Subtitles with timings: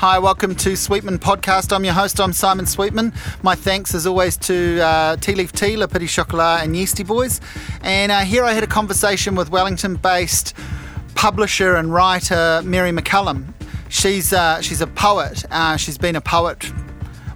[0.00, 1.74] Hi, welcome to Sweetman Podcast.
[1.74, 3.12] I'm your host, I'm Simon Sweetman.
[3.42, 7.38] My thanks, as always, to uh, Tea Leaf Tea, Le Petit Chocolat, and Yeastie Boys.
[7.82, 10.54] And uh, here I had a conversation with Wellington based
[11.14, 13.52] publisher and writer Mary McCallum.
[13.90, 15.44] She's, uh, she's a poet.
[15.50, 16.72] Uh, she's been a poet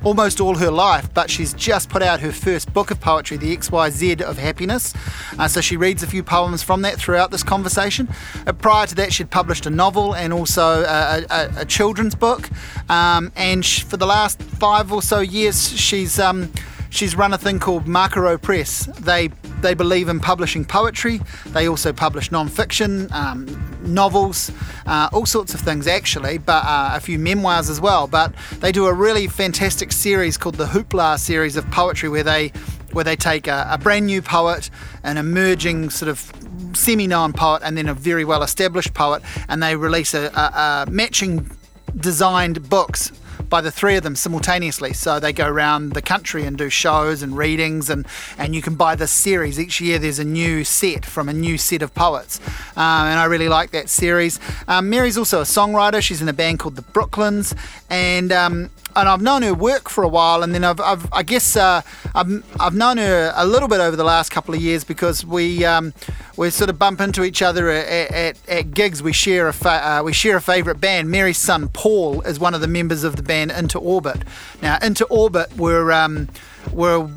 [0.05, 3.57] almost all her life, but she's just put out her first book of poetry, The
[3.57, 4.93] XYZ of Happiness.
[5.39, 8.09] Uh, so she reads a few poems from that throughout this conversation.
[8.47, 12.51] Uh, prior to that, she'd published a novel and also a, a, a children's book.
[12.91, 16.19] Um, and she, for the last five or so years, she's.
[16.19, 16.53] Um,
[16.95, 18.87] she's run a thing called Makaro Press.
[19.01, 19.29] They
[19.61, 21.21] they believe in publishing poetry.
[21.47, 23.47] They also publish non-fiction, um,
[23.83, 24.53] novels,
[24.87, 28.07] uh, all sorts of things actually, but uh, a few memoirs as well.
[28.07, 32.49] But they do a really fantastic series called the Hoopla series of poetry, where they
[32.93, 34.71] where they take a, a brand new poet,
[35.03, 36.31] an emerging sort of
[36.75, 41.51] semi-known poet, and then a very well-established poet, and they release a, a, a matching
[41.97, 43.11] designed books
[43.49, 44.93] by the three of them simultaneously.
[44.93, 48.07] So they go around the country and do shows and readings, and,
[48.39, 49.59] and you can buy this series.
[49.59, 52.41] Each year there's a new set from a new set of poets.
[52.77, 54.41] Um, and I really like that series.
[54.69, 56.03] Um, Mary's also a songwriter.
[56.03, 57.57] She's in a band called the Brooklyns.
[57.91, 61.23] And um, and I've known her work for a while, and then I've, I've I
[61.23, 61.83] guess uh,
[62.15, 65.65] I've, I've known her a little bit over the last couple of years because we
[65.65, 65.93] um,
[66.37, 69.03] we sort of bump into each other at, at, at gigs.
[69.03, 71.11] We share a fa- uh, we share a favourite band.
[71.11, 74.23] Mary's son Paul is one of the members of the band Into Orbit.
[74.63, 76.29] Now Into Orbit were um,
[76.73, 77.11] were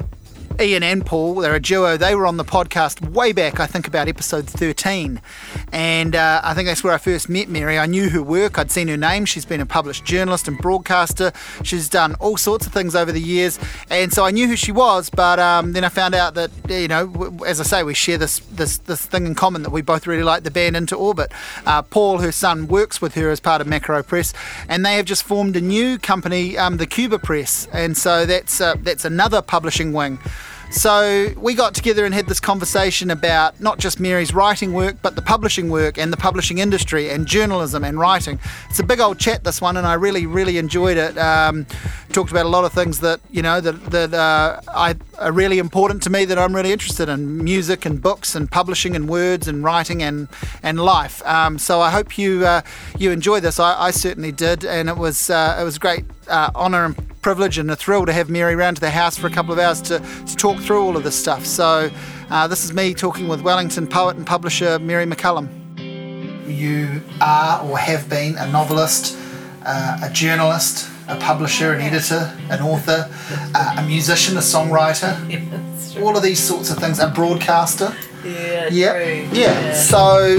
[0.60, 1.98] Ian and Paul, they're a duo.
[1.98, 5.22] They were on the podcast way back, I think about episode 13.
[5.72, 7.78] And uh, I think that's where I first met Mary.
[7.78, 9.26] I knew her work, I'd seen her name.
[9.26, 11.32] She's been a published journalist and broadcaster.
[11.64, 13.60] She's done all sorts of things over the years.
[13.92, 16.88] And so I knew who she was, but um, then I found out that, you
[16.88, 20.08] know, as I say, we share this, this, this thing in common that we both
[20.08, 21.32] really like the band Into Orbit.
[21.68, 24.34] Uh, Paul, her son, works with her as part of Makaro Press,
[24.68, 27.68] and they have just formed a new company, um, the Cuba Press.
[27.72, 30.18] And so that's, uh, that's another publishing wing.
[30.70, 35.16] So we got together and had this conversation about not just Mary's writing work, but
[35.16, 38.40] the publishing work and the publishing industry and journalism and writing.
[38.70, 41.18] It's a big old chat, this one, and I really, really enjoyed it.
[41.18, 41.66] Um,
[42.12, 45.60] talked about a lot of things that you know that that uh, I, are really
[45.60, 49.48] important to me that I'm really interested in: music and books and publishing and words
[49.48, 50.28] and writing and
[50.64, 51.26] and life.
[51.26, 52.62] Um, so I hope you uh,
[52.98, 53.60] you enjoy this.
[53.60, 57.58] I, I, certainly did, and it was uh, it was great uh, honour and privilege
[57.58, 59.82] and a thrill to have Mary around to the house for a couple of hours
[59.82, 61.46] to, to talk through all of this stuff.
[61.46, 61.90] So,
[62.30, 65.50] uh, this is me talking with Wellington poet and publisher Mary McCallum.
[66.48, 69.18] You are or have been a novelist,
[69.66, 73.10] uh, a journalist, a publisher, an editor, an author,
[73.56, 75.16] uh, a musician, a songwriter,
[76.02, 77.96] all of these sorts of things, a broadcaster.
[78.24, 79.40] Yeah, yeah, true.
[79.40, 79.62] yeah.
[79.62, 79.74] Yeah.
[79.74, 80.38] So,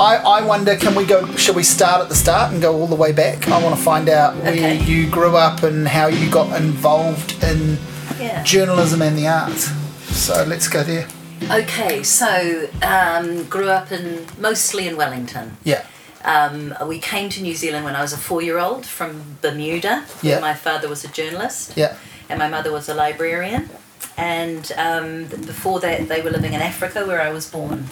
[0.00, 1.26] I, I wonder, can we go?
[1.36, 3.48] Should we start at the start and go all the way back?
[3.48, 4.82] I want to find out where Okay.
[4.82, 7.78] you grew up and how you got involved in
[8.18, 8.42] Yeah.
[8.42, 9.70] journalism and the arts.
[10.14, 11.06] So let's go there.
[11.50, 15.56] Okay, so um, grew up in mostly in Wellington.
[15.64, 15.84] Yeah,
[16.24, 20.04] Um, we came to New Zealand when I was a four-year-old from Bermuda.
[20.22, 20.40] Yeah.
[20.40, 21.94] My father was a journalist, yeah,
[22.28, 23.70] and my mother was a librarian.
[24.16, 27.86] And um, before that, they were living in Africa, where I was born,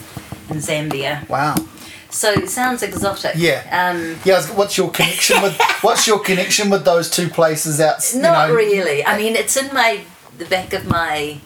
[0.50, 1.28] in Zambia.
[1.28, 1.54] wow.
[2.10, 3.32] So it sounds exotic.
[3.36, 3.60] Yeah.
[3.70, 7.96] Um, Yeah, what's your connection with what's your connection with those two places out?
[8.14, 9.04] You Not know, really.
[9.04, 10.00] I mean, it's in my
[10.38, 11.38] the back of my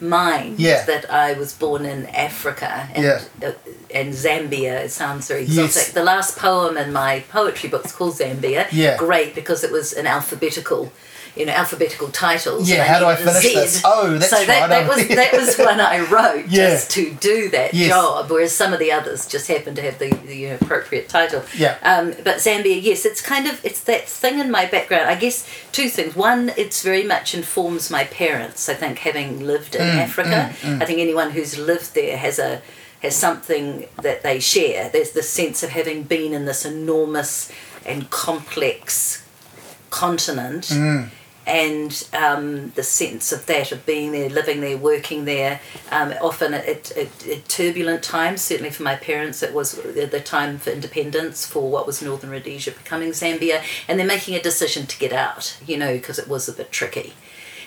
[0.00, 0.84] mind Yeah.
[0.84, 3.20] that I was born in Africa and Yeah.
[3.48, 3.52] uh,
[3.94, 4.84] and Zambia.
[4.84, 5.76] It sounds very Yes.
[5.76, 5.94] exotic.
[5.94, 8.66] The last poem in my poetry book is called Zambia.
[8.70, 8.96] Yeah.
[8.98, 10.92] Great because it was an alphabetical.
[11.36, 12.68] You know, alphabetical titles.
[12.68, 13.54] Yeah, how do I finish Z.
[13.54, 13.82] this?
[13.84, 16.70] Oh, that's so that, right, that I'm- was that was one I wrote Yeah.
[16.70, 17.88] just to do that Yes.
[17.90, 21.42] job, whereas some of the others just happened to have the, the appropriate title.
[21.54, 21.76] Yeah.
[21.82, 25.10] Um, but Zambia, yes, it's kind of it's that thing in my background.
[25.10, 26.16] I guess two things.
[26.16, 28.68] One, it's very much informs my parents.
[28.70, 32.62] I think having lived in Mm, Africa, I think anyone who's lived there has a
[33.02, 34.88] has something that they share.
[34.88, 37.52] There's the sense of having been in this enormous
[37.84, 39.22] and complex
[39.90, 40.64] continent.
[40.68, 41.08] Mm.
[41.46, 45.60] And um, the sense of that, of being there, living there, working there,
[45.92, 50.58] um, often at, at, at turbulent times, certainly for my parents, it was the time
[50.58, 54.98] for independence for what was Northern Rhodesia becoming Zambia, and they're making a decision to
[54.98, 57.12] get out, you know, because it was a bit tricky.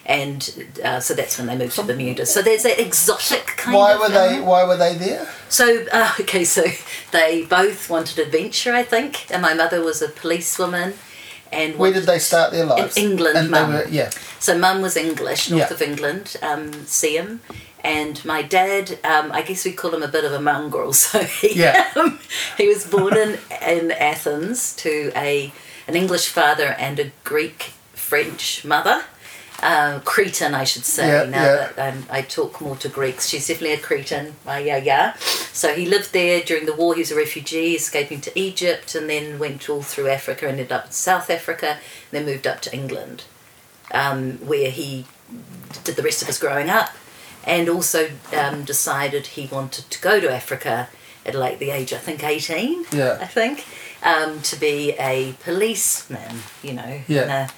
[0.06, 2.26] And uh, so that's when they moved to Bermuda.
[2.26, 4.00] So there's that exotic kind Why of.
[4.00, 4.38] were they?
[4.40, 5.28] um, Why were they there?
[5.50, 6.64] so, uh, okay, so
[7.12, 10.96] they both wanted adventure, I think, and my mother was a policewoman.
[11.52, 12.96] And Where did they start their lives?
[12.98, 13.74] England, And Mum.
[13.74, 14.10] were, yeah,
[14.40, 15.74] So, mum was English, north Yeah.
[15.74, 17.40] of England, um, Seaham,
[17.84, 20.94] and my dad, um, I guess we call him a bit of a mongrel.
[21.04, 21.88] So he, Yeah.
[21.96, 22.20] um,
[22.58, 25.52] he was born in in Athens to a
[25.88, 29.04] an English father and a Greek French mother.
[29.62, 31.08] Um, Cretan, I should say.
[31.08, 31.72] Yeah, now yeah.
[31.76, 34.36] that um, I talk more to Greeks, she's definitely a Cretan.
[34.48, 35.16] Uh, yeah, yeah.
[35.18, 36.94] So he lived there during the war.
[36.94, 40.48] He was a refugee, escaping to Egypt, and then went all through Africa.
[40.48, 41.80] Ended up in South Africa, and
[42.12, 43.24] then moved up to England,
[43.94, 45.06] um, where he
[45.84, 46.92] did the rest of his growing up,
[47.46, 50.88] and also um, decided he wanted to go to Africa
[51.26, 52.86] at like the age, I think, eighteen.
[52.94, 53.18] Yeah.
[53.20, 53.66] I think,
[54.04, 56.44] um, to be a policeman.
[56.64, 57.02] You know.
[57.10, 57.50] Yeah.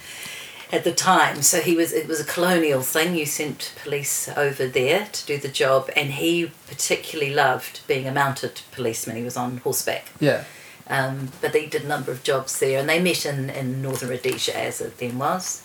[0.72, 1.42] At the time.
[1.42, 3.14] So he was it was a colonial thing.
[3.14, 8.12] You sent police over there to do the job, and he particularly loved being a
[8.12, 9.16] mounted policeman.
[9.16, 10.06] He was on horseback.
[10.18, 10.44] Yeah.
[10.88, 14.08] Um, but they did a number of jobs there, and they met in, in northern
[14.08, 15.62] Rhodesia, as it then was,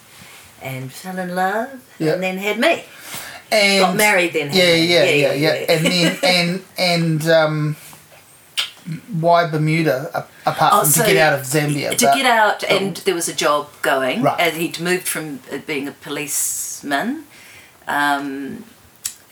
[0.62, 2.14] and fell in love, Yeah.
[2.14, 2.84] and then had me.
[3.52, 4.50] And Got married then.
[4.54, 5.22] Yeah, yeah, they?
[5.22, 7.76] yeah, yeah, And then and and um,
[9.20, 11.96] why Bermuda apart Oh, from so to get out of Zambia?
[11.98, 14.40] to but- get out, and there was a job going, Right.
[14.40, 17.26] and he'd moved from being a policeman
[17.88, 18.64] um,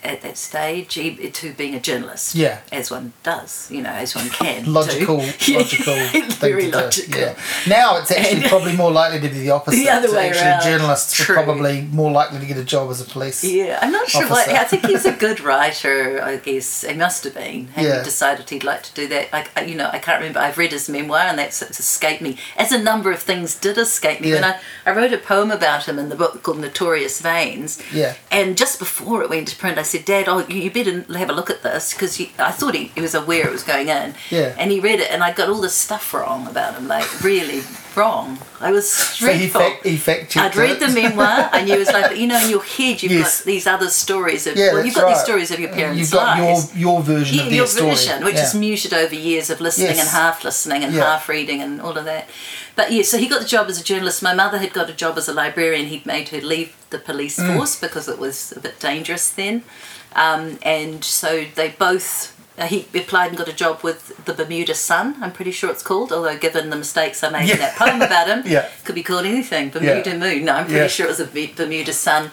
[0.06, 2.34] at that stage to being a journalist.
[2.34, 2.60] Yeah.
[2.72, 4.72] as one does, you know, as one can.
[4.80, 5.16] logical,
[5.48, 5.94] logical,
[6.38, 7.20] very logical.
[7.20, 7.38] Yeah.
[7.66, 9.76] Now it's actually And- probably more likely to be the opposite.
[9.78, 10.62] The other So way actually, around.
[10.62, 11.36] journalists True.
[11.36, 13.42] are probably more likely to get a job as a police.
[13.44, 14.44] Yeah, I'm not sure why.
[14.48, 16.22] I think he's a good writer.
[16.22, 17.68] I guess he must have been.
[17.76, 17.98] And Yeah.
[17.98, 19.32] he decided he'd like to do that.
[19.32, 20.38] Like I- you know, I can't remember.
[20.40, 22.36] I've read his memoir, and that's it's escaped me.
[22.56, 24.30] As a number of things did escape me.
[24.32, 24.58] Yeah.
[24.86, 27.82] I, I wrote a poem about him in the book called Notorious Veins.
[27.92, 28.14] Yeah.
[28.30, 31.30] And just before it went to print, I said, Dad, oh, you you better have
[31.30, 34.14] a look at this because I thought he, he was aware it was going in.
[34.30, 34.54] Yeah.
[34.58, 37.62] And he read it, and I got all this stuff wrong about him, like really
[37.96, 38.38] wrong.
[38.60, 42.26] I was So he fact, he I'd read the memoir, and you was like, you
[42.26, 43.38] know, in your head, you've Yes.
[43.40, 44.56] got these other stories of.
[44.56, 46.74] Yeah, well, you've got these stories of your parents' You've got lives.
[46.76, 48.44] your your version Yeah, of your story, version, which yeah.
[48.44, 50.00] is muted over years of listening Yes.
[50.00, 51.02] and half listening and Yeah.
[51.04, 52.28] half reading and all of that.
[52.74, 54.22] But yeah, so he got the job as a journalist.
[54.22, 55.86] My mother had got a job as a librarian.
[55.86, 57.56] He'd made her leave the police Mm.
[57.56, 59.62] force because it was a bit dangerous then.
[60.14, 62.32] Um, and so they both.
[62.58, 65.82] Uh, he applied and got a job with the Bermuda Sun, I'm pretty sure it's
[65.82, 68.66] called, although given the mistakes I made in that poem about him, Yeah.
[68.84, 69.68] could be called anything.
[69.68, 70.46] Bermuda Moon.
[70.46, 70.86] No, I'm pretty Yeah.
[70.86, 72.30] sure it was a Be- Bermuda Sun.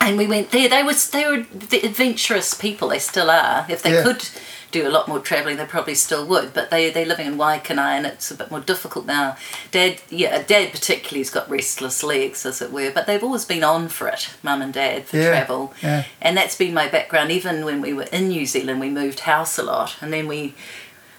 [0.00, 0.68] And we went there.
[0.68, 2.88] They was they were the adventurous people.
[2.88, 3.64] They still are.
[3.70, 4.02] If they Yeah.
[4.02, 4.28] could
[4.72, 6.52] do a lot more travelling, they probably still would.
[6.52, 9.36] But they they're living in Waikanae, and it's a bit more difficult now.
[9.70, 12.90] Dad, yeah, Dad particularly has got restless legs, as it were.
[12.90, 15.72] But they've always been on for it, Mum and Dad, for Yeah, travel.
[15.82, 16.04] yeah.
[16.20, 17.30] And that's been my background.
[17.30, 20.54] Even when we were in New Zealand, we moved house a lot, and then we.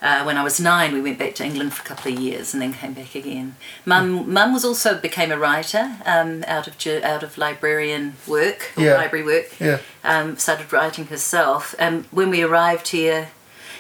[0.02, 2.54] Uh, when I was nine, we went back to England for a couple of years
[2.54, 3.56] and then came back again.
[3.86, 6.76] Mum, Mum was also became a writer um, out of
[7.06, 8.96] out of librarian work, or Yeah.
[8.96, 9.58] library work.
[9.62, 9.78] Yeah.
[10.04, 11.74] Um, started writing herself.
[11.80, 13.30] Um, when we arrived here,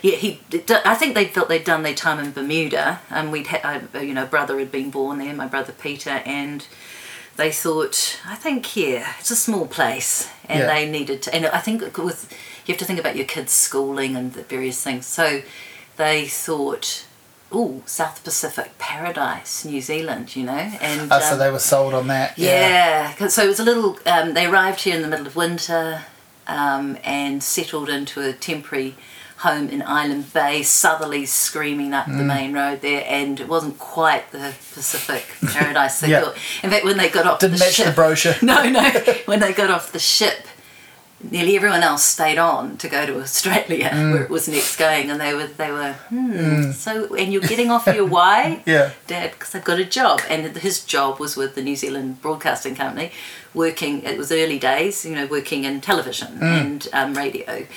[0.03, 0.39] yeah, he.
[0.85, 4.13] I think they felt they'd done their time in Bermuda, and we'd had, uh, you
[4.13, 6.67] know, brother had been born there, my brother Peter, and
[7.37, 10.67] they thought, I think, yeah, it's a small place, and Yeah.
[10.67, 11.33] they needed to.
[11.33, 12.31] And I think with
[12.65, 15.05] you have to think about your kids' schooling and the various things.
[15.05, 15.41] So
[15.97, 17.05] they thought,
[17.51, 21.93] oh, South Pacific paradise, New Zealand, you know, and Oh, so um, they were sold
[21.93, 22.37] on that.
[22.37, 23.13] Yeah.
[23.19, 23.97] Yeah, so it was a little.
[24.05, 26.03] Um, they arrived here in the middle of winter
[26.45, 28.95] um, and settled into a temporary
[29.47, 32.17] home in Island Bay, southerlies screaming up Mm.
[32.17, 35.23] the main road there, and it wasn't quite the Pacific
[35.53, 36.21] paradise they Yeah.
[36.21, 36.35] thought.
[36.63, 38.35] In fact, when they got off Didn't the match ship, the brochure.
[38.41, 38.83] no, no,
[39.25, 40.47] when they got off the ship.
[41.31, 44.11] Nearly everyone else stayed on to go to Australia, Mm.
[44.11, 46.71] where it was next going, and they were they were hmm.
[46.73, 48.61] So, and you're getting off your why?
[48.65, 48.89] Yeah.
[49.07, 52.75] Dad, because I've got a job, and his job was with the New Zealand Broadcasting
[52.75, 53.07] Company,
[53.53, 54.03] working.
[54.03, 57.67] It was early days, you know, working in television and um, radio.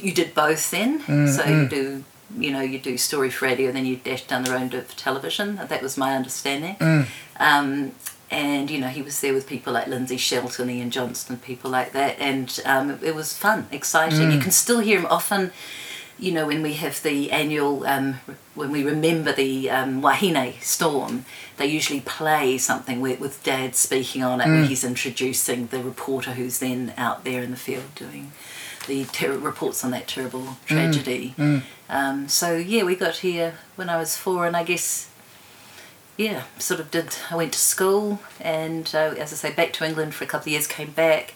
[0.00, 2.04] You did both then, so you do,
[2.36, 5.56] you know, you do story for radio, then you dash down the road to television.
[5.56, 6.76] That was my understanding.
[7.38, 7.92] Um,
[8.30, 11.92] and you know, he was there with people like Lindsay Shelton, Ian Johnston, people like
[11.92, 14.30] that, and um, it was fun, exciting.
[14.32, 15.52] You can still hear him often
[16.18, 18.14] you know, when we have the annual, um,
[18.54, 21.24] when we remember the um, Wahine storm,
[21.56, 26.32] they usually play something with, with Dad speaking on it, where he's introducing the reporter
[26.32, 28.30] who's then out there in the field doing
[28.86, 31.34] the ter- reports on that terrible tragedy.
[31.88, 35.08] Um, so yeah, we got here when I was four, and I guess
[36.16, 37.16] yeah, sort of did.
[37.30, 40.44] I went to school, and uh, as I say, back to England for a couple
[40.44, 40.66] of years.
[40.66, 41.34] Came back,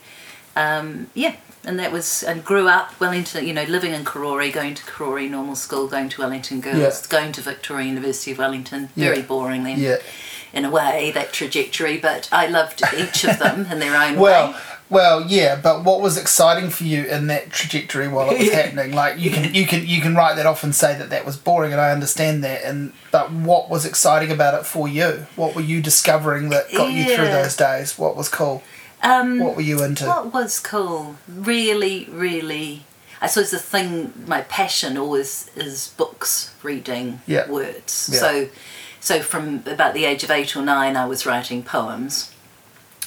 [0.56, 3.46] um, yeah, and that was and grew up Wellington.
[3.46, 7.08] You know, living in Karori, going to Karori Normal School, going to Wellington Girls, Yeah.
[7.08, 8.90] going to Victoria University of Wellington.
[8.96, 9.22] Very Yeah.
[9.24, 9.96] boring then, Yeah.
[10.52, 11.98] in a way, that trajectory.
[11.98, 14.52] But I loved each of them in their own Well, way.
[14.52, 18.92] Well, yeah, but what was exciting for you in that trajectory while it was happening?
[18.92, 21.36] Like you can you can you can write that off and say that that was
[21.36, 22.64] boring, and I understand that.
[22.64, 25.26] And but what was exciting about it for you?
[25.36, 27.98] What were you discovering that got you through those days?
[27.98, 28.62] What was cool?
[29.02, 30.06] Um, What were you into?
[30.06, 31.16] What was cool?
[31.28, 32.84] Really, really.
[33.20, 37.48] I suppose the thing, my passion always is books, reading, Yeah.
[37.48, 38.10] words.
[38.12, 38.18] Yeah.
[38.20, 38.48] So,
[39.00, 42.32] so from about the age of eight or nine, I was writing poems,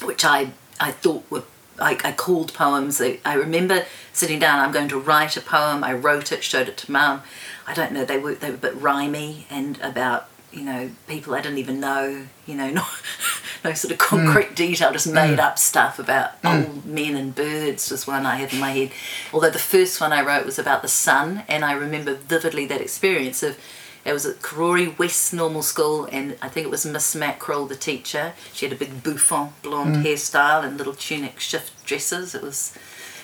[0.02, 1.44] which I I thought were
[1.78, 3.00] I, I called poems.
[3.00, 4.58] I, I remember sitting down.
[4.58, 5.82] I'm going to write a poem.
[5.84, 7.22] I wrote it, showed it to mum.
[7.66, 8.04] I don't know.
[8.04, 11.80] They were they were a bit rhymey and about you know people I didn't even
[11.80, 12.26] know.
[12.46, 12.84] You know, no,
[13.64, 14.24] no sort of hmm.
[14.24, 14.92] concrete detail.
[14.92, 15.14] Just hmm.
[15.14, 16.46] made up stuff about hmm.
[16.46, 17.90] old men and birds.
[17.90, 18.92] Was one I had in my head.
[19.32, 22.80] Although the first one I wrote was about the sun, and I remember vividly that
[22.80, 23.58] experience of.
[24.04, 27.76] It was at Karori West Normal School, and I think it was Miss Mackerel, the
[27.76, 28.32] teacher.
[28.52, 32.34] She had a big bouffant blonde hairstyle and little tunic shift dresses.
[32.34, 32.76] It was,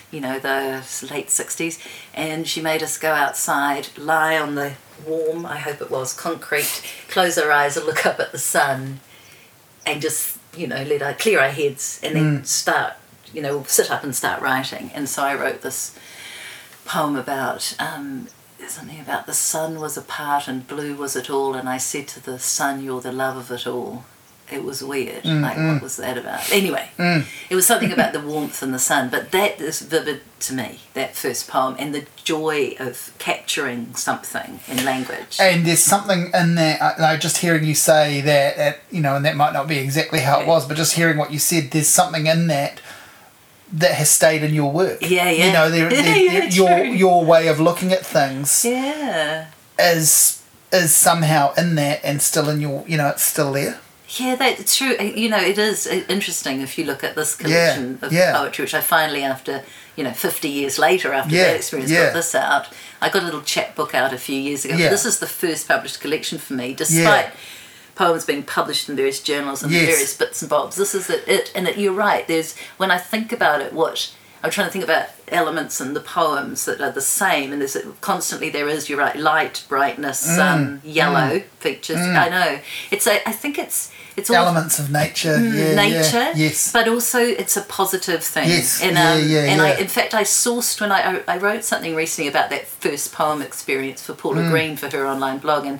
[0.09, 0.81] you know, the
[1.11, 1.85] late 60s.
[2.13, 4.73] And she made us go outside, lie on the
[5.05, 9.01] warm, I hope it was, concrete, close our eyes and look up at the sun,
[9.85, 12.93] and just, you know, let our, clear our heads, and then start,
[13.33, 14.91] you know, sit up and start writing.
[14.93, 15.97] And so I wrote this
[16.85, 18.27] poem about um,
[18.69, 22.23] something about the sun was apart and blue was it all, and I said to
[22.23, 24.05] the sun, "You're the love of it all."
[24.51, 25.25] It was weird.
[25.25, 25.81] Mm, like, what mm.
[25.81, 26.51] was that about?
[26.51, 27.23] Anyway, mm.
[27.51, 30.79] it was something about the warmth and the sun, but that is vivid to me.
[30.95, 35.37] That first poem and the joy of capturing something in language.
[35.39, 36.81] And there's something in there.
[36.81, 39.77] I, I just hearing you say that, that, you know, and that might not be
[39.77, 42.81] exactly how it was, but just hearing what you said, there's something in that
[43.73, 44.99] that has stayed in your work.
[45.01, 45.45] Yeah, yeah.
[45.47, 49.47] You know, there, Yeah, there- yeah, there- your your way of looking at things yeah.
[49.77, 53.79] is is somehow in that and still in your, you know, it's still there.
[54.09, 54.95] Yeah, that's true.
[54.99, 58.11] Uh, You know, it is uh, interesting if you look at this Yeah, collection of
[58.13, 58.33] yeah.
[58.37, 59.63] poetry, which I finally, after
[59.95, 62.05] you know, fifty years later, after Yeah, that experience, yeah.
[62.05, 62.67] got this out.
[63.01, 64.75] I got a little chapbook out a few years ago.
[64.75, 64.89] Yeah.
[64.89, 67.27] This is the first published collection for me, despite
[67.99, 69.85] poems being published in various journals and Yes.
[69.91, 70.75] various bits and bobs.
[70.81, 72.23] This is it, it, and it, you're right.
[72.31, 73.95] There's when I think about it, what
[74.41, 77.75] I'm trying to think about elements in the poems that are the same, and there's
[77.99, 78.87] constantly there is.
[78.89, 81.97] You're right, light, brightness, Mm, sun, yellow features.
[82.25, 82.51] I know.
[82.89, 83.15] It's a.
[83.27, 85.37] I think it's it's all Elements of nature.
[85.39, 85.71] yeah, yeah.
[85.73, 86.71] Mm, nature, Yes.
[86.71, 88.47] but also it's a positive thing.
[88.49, 91.37] Yes, and, yeah, um, yeah, and I, in fact, I sourced when I, I I
[91.45, 94.51] wrote something recently about that first poem experience for Paula Mm.
[94.53, 95.79] Green for her online blog, and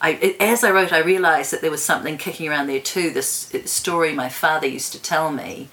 [0.00, 3.10] I as I wrote, I realised that there was something kicking around there too.
[3.10, 5.68] This story my father used to tell me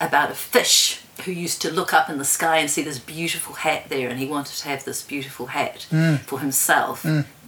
[0.00, 3.54] about a fish who used to look up in the sky and see this beautiful
[3.54, 6.18] hat there, and he wanted to have this beautiful hat Mm.
[6.20, 7.04] for himself.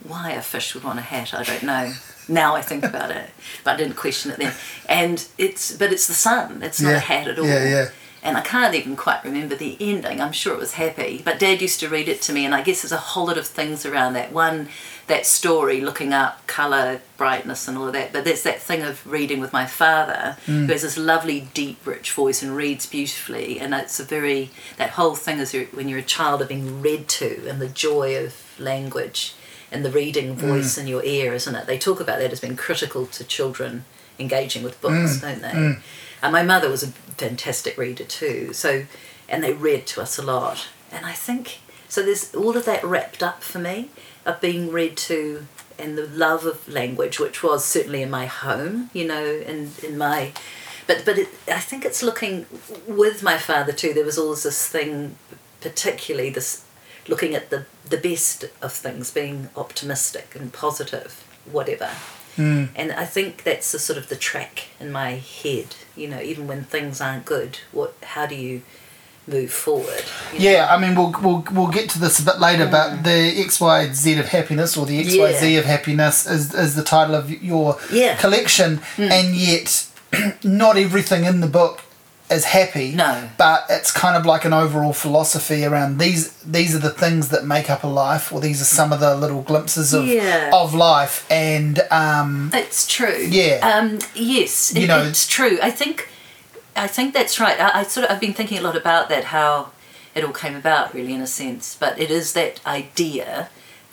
[0.07, 1.93] Why a fish would want a hat, I don't know.
[2.29, 3.31] Now I think about it,
[3.65, 4.53] but I didn't question it then.
[4.89, 6.63] And it's but it's the sun.
[6.63, 7.47] It's not Yeah, a hat at all.
[7.47, 7.89] yeah, yeah.
[8.25, 10.19] And I can't even quite remember the ending.
[10.23, 11.21] I'm sure it was happy.
[11.23, 13.37] But Dad used to read it to me, and I guess there's a whole lot
[13.37, 14.33] of things around that.
[14.33, 14.69] One,
[15.09, 18.15] that story, looking up colour, brightness, and all of that.
[18.15, 20.65] But there's that thing of reading with my father, Mm.
[20.67, 23.61] who has this lovely, deep, rich voice and reads beautifully.
[23.61, 27.09] And it's a very, that whole thing is when you're a child of being read
[27.09, 29.35] to and the joy of language
[29.71, 31.67] and the reading voice in your ear, isn't it?
[31.67, 33.85] They talk about that as being critical to children
[34.19, 35.77] engaging with books, don't they?
[36.25, 38.55] And my mother was a fantastic reader too.
[38.55, 38.87] So,
[39.29, 40.69] and they read to us a lot.
[40.91, 42.03] And I think so.
[42.03, 43.91] There's all of that wrapped up for me
[44.25, 45.47] of being read to
[45.79, 49.99] and the love of language, which was certainly in my home, you know, in in
[49.99, 50.33] my.
[50.87, 52.47] But but it, I think it's looking
[52.89, 53.93] with my father too.
[53.93, 55.17] There was always this thing,
[55.61, 56.65] particularly this
[57.07, 61.91] looking at the the best of things, being optimistic and positive, whatever.
[62.37, 62.65] Hmm.
[62.75, 65.77] And I think that's the sort of the track in my head.
[65.97, 67.95] You know, even when things aren't good, what?
[68.03, 68.63] How do you
[69.27, 70.05] move forward?
[70.33, 70.45] you know?
[70.51, 73.05] Yeah, I mean, we'll, we'll, we'll get to this a bit later, but mm.
[73.05, 75.59] the XYZ of happiness, or the XYZ Yeah.
[75.61, 78.17] of happiness, is, is the title of your Yeah.
[78.17, 79.11] collection, mm.
[79.11, 79.87] and yet
[80.45, 81.81] not everything in the book
[82.31, 82.93] is happy.
[82.93, 83.29] No.
[83.37, 87.45] But it's kind of like an overall philosophy around these these are the things that
[87.45, 90.51] make up a life, or these are some of the little glimpses of, Yeah.
[90.53, 93.19] of life, and um, It's true.
[93.29, 93.59] Yeah.
[93.63, 95.59] Um, yes, You it- know- it's true.
[95.63, 96.09] I think,
[96.75, 97.61] I think that's right.
[97.61, 99.71] I, I sort of I've been thinking a lot about that how
[100.15, 101.77] it all came about, really, in a sense.
[101.79, 103.49] But it is that idea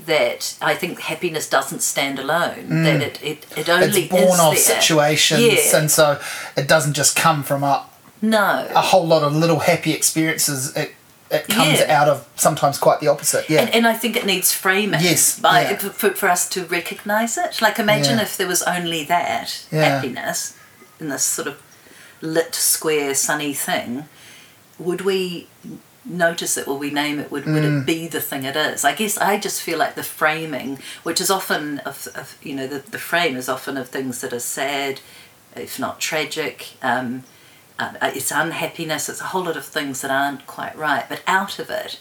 [0.06, 2.84] that I think happiness doesn't stand alone.
[2.84, 3.98] That it it, it only Mm.
[4.06, 4.82] it's born is of there.
[4.82, 5.78] situations, Yeah.
[5.78, 6.20] and so
[6.56, 7.86] it doesn't just come from a,
[8.22, 8.68] no.
[8.74, 10.76] a whole lot of little happy experiences.
[10.76, 10.96] It
[11.30, 12.02] it comes Yeah.
[12.02, 13.50] out of sometimes quite the opposite.
[13.50, 13.62] Yeah.
[13.62, 15.00] And, and I think it needs framing.
[15.00, 15.78] Yes, By, yeah.
[15.78, 17.62] for, for, us to recognise it.
[17.62, 18.24] Like, imagine Yeah.
[18.24, 20.58] if there was only that happiness
[21.00, 21.62] in this sort of
[22.20, 24.10] lit, square, sunny thing.
[24.78, 25.48] would we
[26.04, 26.68] notice it?
[26.68, 27.32] Will we name it?
[27.32, 27.82] Would, would Mm.
[27.82, 28.84] it be the thing it is?
[28.84, 32.68] I guess I just feel like the framing, which is often of, of you know,
[32.68, 35.00] the, the frame is often of things that are sad,
[35.56, 36.70] if not tragic.
[36.82, 37.24] Um,
[37.82, 39.10] uh, it's unhappiness.
[39.10, 41.06] It's a whole lot of things that aren't quite right.
[41.10, 42.00] But out of it,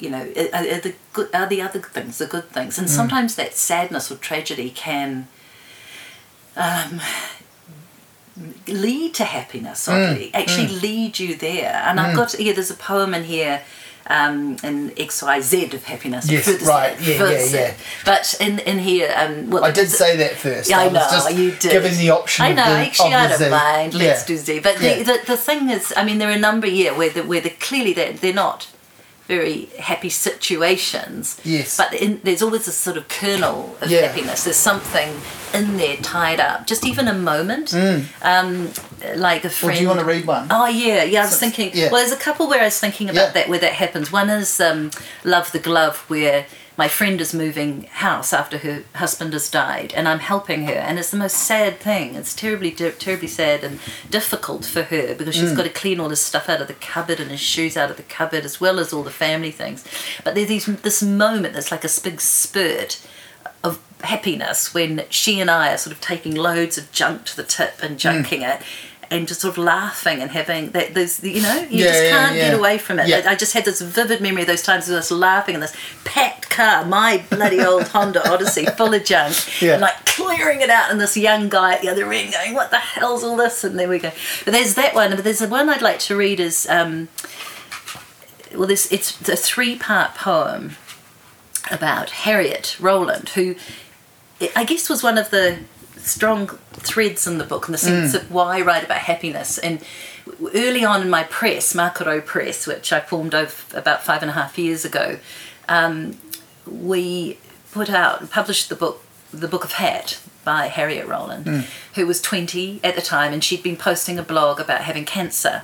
[0.00, 2.78] you know, are, are the good, are the other things the good things?
[2.78, 5.28] And sometimes that sadness or tragedy can
[6.56, 7.00] um,
[8.66, 9.88] lead to happiness.
[9.88, 11.82] Oddly, actually lead you there.
[11.84, 12.52] And I've got yeah.
[12.52, 13.62] There's a poem in here.
[14.06, 16.30] Um, in X Y Z of happiness.
[16.30, 17.74] Yes, Further right, yeah, further yeah, sad.
[18.04, 20.68] But in in here, um, well, I did say that first.
[20.68, 21.72] yeah, I was know just you did.
[21.72, 22.44] Giving the option.
[22.44, 22.64] I of know.
[22.74, 23.48] the, actually, of I don't Z.
[23.50, 23.94] mind.
[23.94, 24.26] Let's Yeah.
[24.26, 24.58] do Z.
[24.60, 24.94] But Yeah.
[24.98, 27.40] the, the the thing is, I mean, there are a number yeah where the, where
[27.40, 28.66] the clearly they're, they're not
[29.26, 31.40] very happy situations.
[31.44, 31.76] Yes.
[31.76, 34.02] But in, there's always this sort of kernel of Yeah.
[34.06, 34.44] happiness.
[34.44, 35.10] There's something
[35.52, 36.66] in there tied up.
[36.66, 37.72] Just even a moment.
[38.22, 38.70] Um,
[39.16, 39.62] like a friend.
[39.62, 39.76] Well, Mm.
[39.76, 40.46] do you want to read one?
[40.50, 41.20] Oh yeah, yeah.
[41.22, 41.70] I was So- thinking.
[41.74, 41.90] yeah.
[41.90, 43.32] Well, there's a couple where I was thinking about Yeah.
[43.32, 44.10] that where that happens.
[44.12, 44.90] One is um,
[45.24, 50.08] "Love the Glove," where my friend is moving house after her husband has died, and
[50.08, 52.14] I'm helping her, and it's the most sad thing.
[52.16, 53.78] It's terribly, ter- terribly sad and
[54.10, 55.40] difficult for her because Mm.
[55.40, 57.90] she's got to clean all his stuff out of the cupboard and his shoes out
[57.90, 59.84] of the cupboard as well as all the family things.
[60.24, 63.00] But there's these, this moment that's like a big spurt
[63.62, 67.42] of happiness when she and I are sort of taking loads of junk to the
[67.44, 68.56] tip and junking Mm.
[68.56, 68.62] it
[69.16, 72.10] and just sort of laughing and having that there's you know you Yeah, just yeah,
[72.10, 72.58] can't get yeah.
[72.58, 73.26] away from it.
[73.26, 76.50] I just had this vivid memory of those times of us laughing in this packed
[76.50, 79.72] car my bloody old Honda Odyssey full of junk Yeah.
[79.74, 82.70] and like clearing it out and this young guy at the other end going what
[82.70, 84.10] the hell's all this and there we go
[84.44, 87.08] but there's that one but there's the one I'd like to read is um,
[88.54, 90.76] well this it's a three part poem
[91.70, 93.54] about Harriet Rowland, who
[94.54, 95.58] I guess was one of the
[96.04, 99.58] strong threads in the book in the sense of why I write about happiness.
[99.58, 99.82] And
[100.54, 104.34] early on in my press, Makaro Press, which I formed over about five and a
[104.34, 105.18] half years ago,
[105.68, 106.18] um,
[106.66, 107.38] we
[107.72, 111.60] put out and published the book, the Book of Hat by Harriet Rowland, hmm.
[111.94, 115.62] who was 20 at the time, and she'd been posting a blog about having cancer,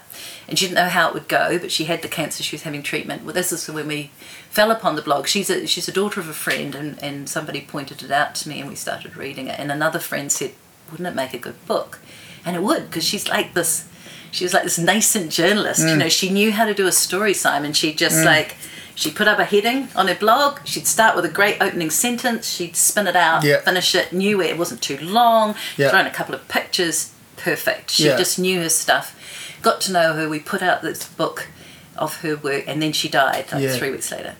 [0.49, 2.43] and she didn't know how it would go, but she had the cancer.
[2.43, 3.25] She was having treatment.
[3.25, 4.11] Well, this is when we
[4.51, 5.27] fell upon the blog.
[5.27, 8.49] She's a she's a daughter of a friend, and and somebody pointed it out to
[8.49, 9.59] me, and we started reading it.
[9.59, 10.53] And another friend said,
[10.91, 12.01] "Wouldn't it make a good book?"
[12.45, 13.87] And it would, because she's like this.
[14.33, 15.81] She was like this nascent journalist.
[15.81, 15.99] You hmm.
[15.99, 17.73] know, she knew how to do a story, Simon.
[17.73, 18.27] She just hmm.
[18.27, 18.57] like
[19.01, 20.59] She'd put up a heading on her blog.
[20.65, 22.47] She'd start with a great opening sentence.
[22.47, 25.89] She'd spin it out, finish it, knew it wasn't too long, Yeah.
[25.89, 27.11] throw in a couple of pictures.
[27.39, 27.93] Perfect.
[27.93, 29.17] She just knew her stuff.
[29.63, 30.29] Got to know her.
[30.29, 31.49] We put out this book
[31.97, 34.35] of her work, and then she died like three weeks later.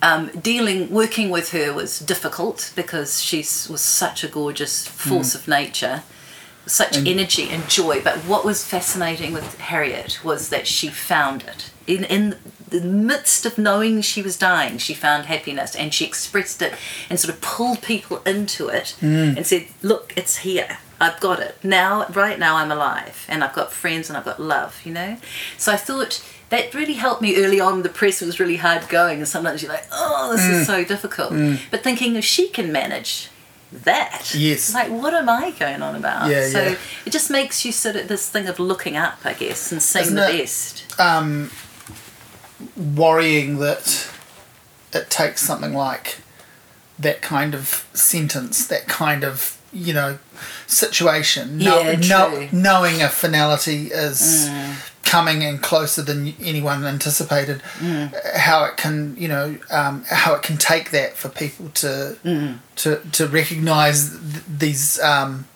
[0.00, 5.48] Um, dealing, working with her was difficult because she was such a gorgeous force of
[5.48, 6.04] nature,
[6.66, 8.00] such energy and joy.
[8.00, 12.36] But what was fascinating with Harriet was that she found it in in
[12.70, 14.78] the midst of knowing she was dying.
[14.78, 16.74] She found happiness and she expressed it
[17.08, 19.36] and sort of pulled people into it mm.
[19.36, 22.06] and said, "Look, it's here." I've got it now.
[22.08, 24.80] Right now, I'm alive, and I've got friends, and I've got love.
[24.84, 25.16] You know,
[25.56, 27.82] so I thought that really helped me early on.
[27.82, 30.66] The press was really hard going, and sometimes you're like, "Oh, this is mm.
[30.66, 31.60] so difficult." Mm.
[31.70, 33.30] But thinking if she can manage
[33.72, 34.74] that, Yes.
[34.74, 36.30] like what am I going on about?
[36.30, 36.76] Yeah, so yeah.
[37.04, 40.06] it just makes you sort of this thing of looking up, I guess, and seeing
[40.06, 41.00] Isn't the it- best.
[41.00, 41.50] um,
[42.76, 44.08] worrying that
[44.92, 46.18] it takes something like
[46.98, 50.18] that kind of sentence, that kind of you know
[50.66, 52.48] situation, Yeah, true.
[52.52, 54.74] knowing a finality is Mm.
[55.04, 57.62] coming and closer than anyone anticipated.
[57.78, 58.12] Mm.
[58.36, 62.58] How it can you know um, how it can take that for people to Mm.
[62.76, 64.98] to to recognise th- these.
[65.00, 65.46] Um,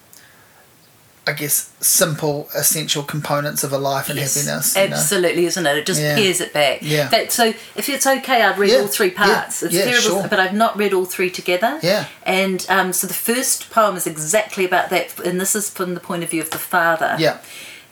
[1.25, 4.75] I guess simple, essential components of a life and Yes, happiness.
[4.75, 4.97] you know?
[4.97, 5.77] Absolutely, isn't it?
[5.77, 6.17] It just Yeah.
[6.17, 6.81] peers it back.
[6.83, 7.09] Yeah.
[7.11, 9.63] But so if it's okay, I'd read Yeah, all three yeah, parts.
[9.63, 10.29] it's yeah, terrible, sure.
[10.29, 11.79] but I've not read all three together.
[11.81, 12.07] Yeah.
[12.25, 16.01] And um, so the first poem is exactly about that, and this is from the
[16.01, 17.15] point of view of the father.
[17.21, 17.39] Yeah.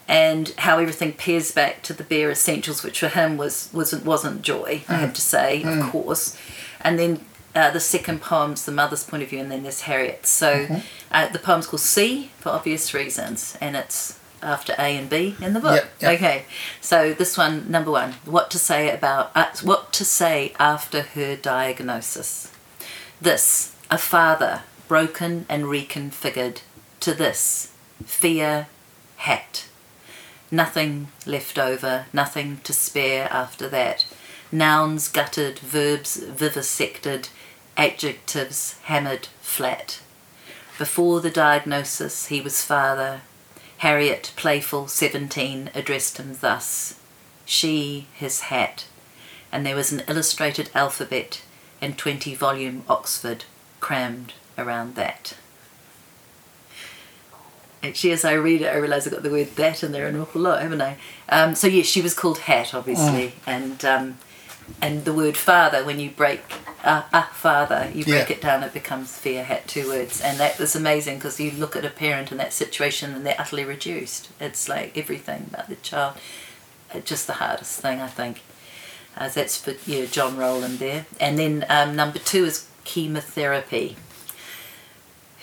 [0.08, 4.42] And how everything pairs back to the bare essentials, which for him was wasn't wasn't
[4.42, 4.82] joy.
[4.88, 4.98] I Mm.
[5.00, 6.36] have to say, of course.
[6.80, 7.20] And then
[7.54, 10.26] uh, the second poem's the mother's point of view, and then there's Harriet.
[10.26, 10.78] So Mm-hmm.
[11.10, 15.52] Uh, the poem's called C for obvious reasons, and it's after A and B in
[15.52, 15.74] the book.
[15.74, 16.14] Yep, yep.
[16.14, 16.44] Okay,
[16.80, 21.36] so this one, number one, what to say about uh, what to say after her
[21.36, 22.52] diagnosis.
[23.20, 26.62] This, a father broken and reconfigured.
[27.00, 27.72] To this,
[28.04, 28.66] fear,
[29.16, 29.66] hat.
[30.50, 34.04] Nothing left over, nothing to spare after that.
[34.52, 37.28] Nouns gutted, verbs vivisected,
[37.76, 40.00] adjectives hammered flat.
[40.80, 43.20] Before the diagnosis, he was father.
[43.84, 46.94] Harriet, playful, 17, addressed him thus
[47.44, 48.86] she his hat,
[49.52, 51.42] and there was an illustrated alphabet
[51.82, 53.44] and 20 volume Oxford
[53.80, 55.34] crammed around that.
[57.82, 60.18] Actually, as I read it, I realise I've got the word that in there an
[60.18, 60.96] awful lot, haven't I?
[61.28, 63.32] Um, so, yes, she was called Hat, obviously, Mm.
[63.46, 64.18] and um,
[64.80, 66.40] and the word father, when you break
[66.84, 68.36] uh, uh, father, you break Yeah.
[68.36, 70.20] it down, it becomes fair hat, two words.
[70.20, 73.38] And that was amazing because you look at a parent in that situation and they're
[73.38, 74.30] utterly reduced.
[74.40, 76.14] It's like everything about the child.
[76.94, 78.40] Uh, just the hardest thing, I think.
[79.16, 81.04] Uh, that's for yeah, John Rowland there.
[81.20, 83.96] And then um, number two is chemotherapy.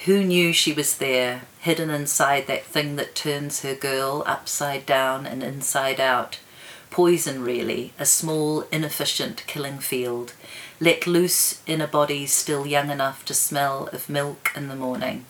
[0.05, 5.25] Who knew she was there, hidden inside that thing that turns her girl upside down
[5.25, 6.39] and inside out?
[6.89, 10.33] Poison, really, a small, inefficient killing field,
[10.79, 15.25] let loose in a body still young enough to smell of milk in the morning.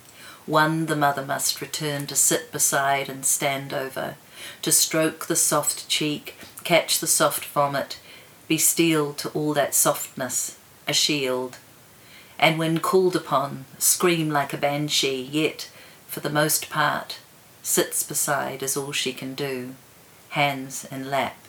[0.46, 4.15] One the mother must return to sit beside and stand over,
[4.62, 8.00] to stroke the soft cheek, catch the soft vomit,
[8.48, 11.58] be steel to all that softness, a shield.
[12.39, 15.70] And when called upon, scream like a banshee, yet,
[16.08, 17.20] for the most part,
[17.62, 19.76] sits beside is all she can do,
[20.30, 21.46] hands in lap.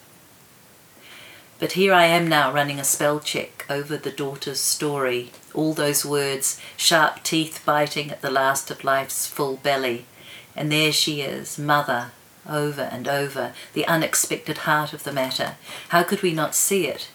[1.58, 6.04] But here I am now running a spell check over the daughter's story, all those
[6.04, 10.06] words, sharp teeth biting at the last of life's full belly.
[10.54, 12.12] And there she is, mother,
[12.48, 15.56] over and over, the unexpected heart of the matter.
[15.88, 17.08] How could we not see it?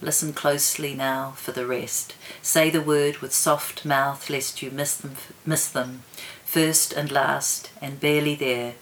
[0.00, 2.14] Listen closely now for the rest.
[2.40, 6.04] Say the word with soft mouth lest you miss them, miss them.
[6.44, 8.74] First and last, and barely there,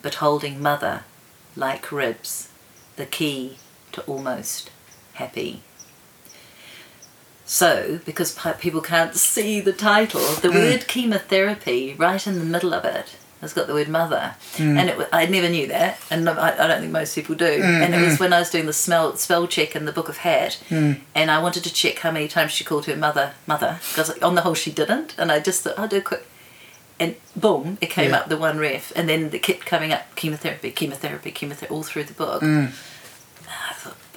[0.00, 1.02] but holding mother
[1.56, 2.48] like ribs,
[2.94, 3.58] the key
[3.92, 4.70] to almost
[5.14, 5.62] happy.
[7.44, 10.58] So, because people can't see the title, the hmm.
[10.58, 14.36] word chemotherapy, right in the middle of it, has got the word mother.
[14.56, 14.78] Hmm.
[14.78, 17.56] And it, I never knew that, and I, I don't think most people do.
[17.60, 20.08] Hmm, and it was when I was doing the smell, spell check in the Book
[20.08, 23.80] of Hat, and I wanted to check how many times she called her mother, mother,
[23.90, 25.16] because on the whole she didn't.
[25.18, 26.26] And I just thought, I'll do a quick
[27.00, 28.18] and boom, it came Yeah.
[28.18, 32.04] up the one ref, and then it kept coming up chemotherapy, chemotherapy, chemotherapy, all through
[32.04, 32.42] the book.
[32.42, 32.72] Thought,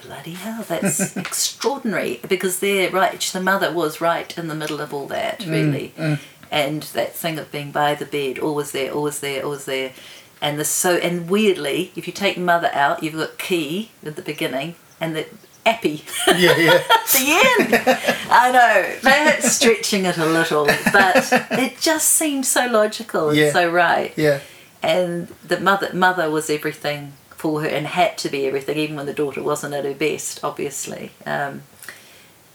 [0.04, 4.92] bloody hell, that's extraordinary because there, right, the mother was right in the middle of
[4.94, 6.18] all that, mm, really, mm.
[6.50, 9.92] and that thing of being by the bed, always there, always there, always there,
[10.40, 14.22] and the so and weirdly, if you take mother out, you've got key at the
[14.22, 15.26] beginning, and the
[15.66, 16.72] appy Yeah, yeah.
[16.90, 17.98] at the end.
[18.30, 23.52] I know that's stretching it a little, but it just seemed so logical and Yeah.
[23.52, 24.12] so right.
[24.16, 24.40] Yeah.
[24.82, 29.04] And the mother mother was everything for her and had to be everything, even when
[29.04, 31.10] the daughter wasn't at her best, obviously.
[31.26, 31.64] Um,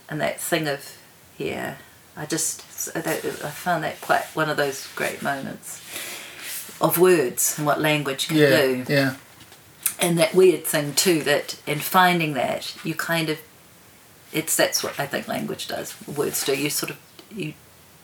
[0.10, 0.98] and that thing of
[1.38, 1.76] yeah,
[2.18, 2.64] I just
[2.96, 3.02] I
[3.52, 5.80] found that quite one of those great moments
[6.82, 8.50] of words and what language can Yeah.
[8.62, 9.14] do Yeah.
[10.00, 13.38] and that weird thing too that in finding that you kind of
[14.34, 16.98] it's that's what I think language does words do you sort of
[17.30, 17.54] you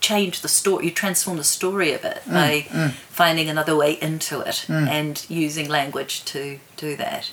[0.09, 2.51] change the story you transform the story of it by
[3.09, 7.31] finding another way into it and using language to do that.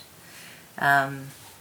[0.78, 1.12] Um,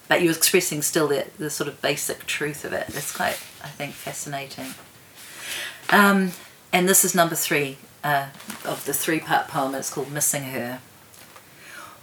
[0.07, 2.85] but you're expressing still the, the sort of basic truth of it.
[2.89, 4.69] It's quite I think fascinating.
[5.89, 6.31] Um,
[6.71, 8.27] and this is number three uh,
[8.65, 9.75] of the three part poem.
[9.75, 10.79] It's called Missing Her.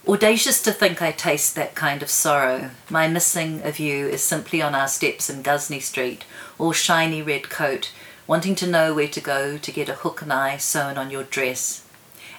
[0.07, 2.71] Audacious to think I taste that kind of sorrow.
[2.89, 6.25] My missing of you is simply on our steps in Gusney Street,
[6.59, 7.91] all shiny red coat,
[8.29, 11.25] wanting to know where to go to get a hook and eye sewn on your
[11.25, 11.83] dress.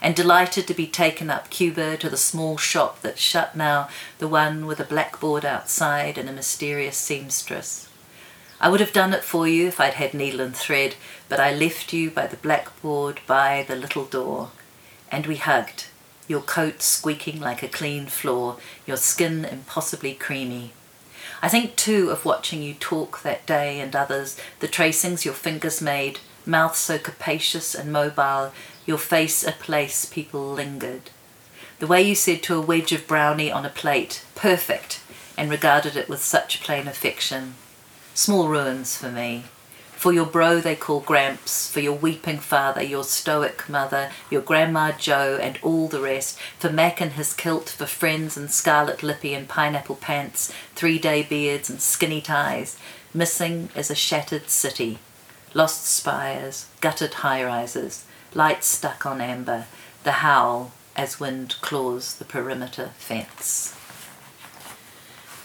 [0.02, 4.28] And delighted to be taken up Cuba to the small shop that's shut now, the
[4.28, 7.90] one with a blackboard outside and a mysterious seamstress.
[8.62, 10.96] I would have done it for you if I'd had needle and thread,
[11.28, 14.52] but I left you by the blackboard by the little door.
[15.12, 15.88] And we hugged,
[16.28, 20.72] your coat squeaking like a clean floor, your skin impossibly creamy.
[21.42, 25.82] I think too of watching you talk that day and others, the tracings your fingers
[25.82, 28.52] made, mouth so capacious and mobile,
[28.86, 31.12] your face a place people lingered.
[31.80, 35.02] The way you said to a wedge of brownie on a plate, perfect,
[35.38, 37.56] and regarded it with such plain affection.
[38.14, 39.46] Small ruins for me.
[40.00, 44.94] For your bro they call Gramps, for your weeping father, your stoic mother, your grandma
[44.94, 49.34] Joe, and all the rest, for Mac and his kilt, for friends and scarlet lippy
[49.34, 52.80] and pineapple pants, three day beards and skinny ties,
[53.14, 55.00] missing is a shattered city,
[55.54, 59.66] lost spires, gutted high rises, lights stuck on amber,
[60.06, 63.76] the howl as wind claws the perimeter fence.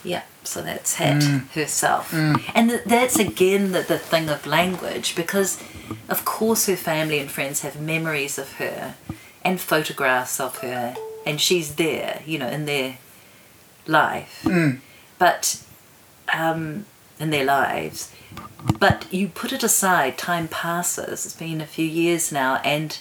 [0.04, 1.22] Yeah, so that's Hat
[1.54, 2.12] herself.
[2.12, 2.42] Mm.
[2.54, 5.62] And th- that's again the, the thing of language because,
[6.08, 8.94] of course, her family and friends have memories of her
[9.44, 12.98] and photographs of her, and she's there, you know, in their
[13.86, 14.78] life, mm.
[15.18, 15.62] but
[16.32, 16.86] um,
[17.18, 18.10] in their lives.
[18.78, 22.98] But you put it aside, time passes, it's been a few years now, and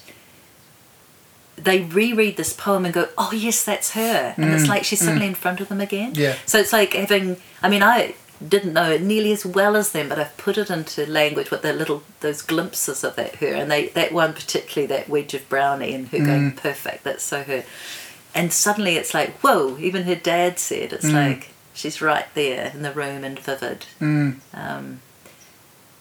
[1.63, 4.33] they reread this poem and go, oh, yes, that's her.
[4.37, 6.13] And it's like she's suddenly in front of them again.
[6.15, 6.35] Yeah.
[6.45, 10.09] So it's like having, I mean, I didn't know it nearly as well as them,
[10.09, 13.53] but I've put it into language with the little, those glimpses of that her.
[13.53, 17.43] And they, that one particularly, that wedge of brownie and her going perfect, that's so
[17.43, 17.63] her.
[18.35, 22.81] And suddenly it's like, whoa, even her dad said, it's like, she's right there in
[22.81, 23.85] the room and vivid.
[24.01, 24.39] Mm.
[24.53, 25.01] Um,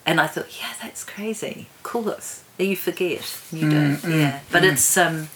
[0.05, 1.69] and I thought, yeah, that's crazy.
[1.83, 2.42] Course.
[2.59, 3.41] You forget.
[3.51, 3.97] You mm, don't.
[3.97, 4.41] Mm, yeah.
[4.51, 4.73] But mm.
[4.73, 5.29] it's um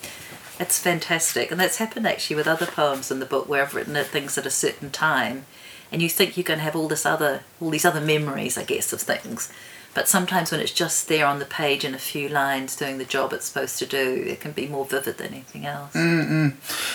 [0.59, 1.51] it's fantastic.
[1.51, 4.39] And that's happened actually with other poems in the book where I've written at things
[4.39, 5.47] at a certain time
[5.93, 8.65] and you think you're going to have all this other all these other memories, I
[8.65, 9.53] guess, of things.
[9.95, 13.07] But sometimes when it's just there on the page in a few lines doing the
[13.07, 15.95] job it's supposed to do, it can be more vivid than anything else.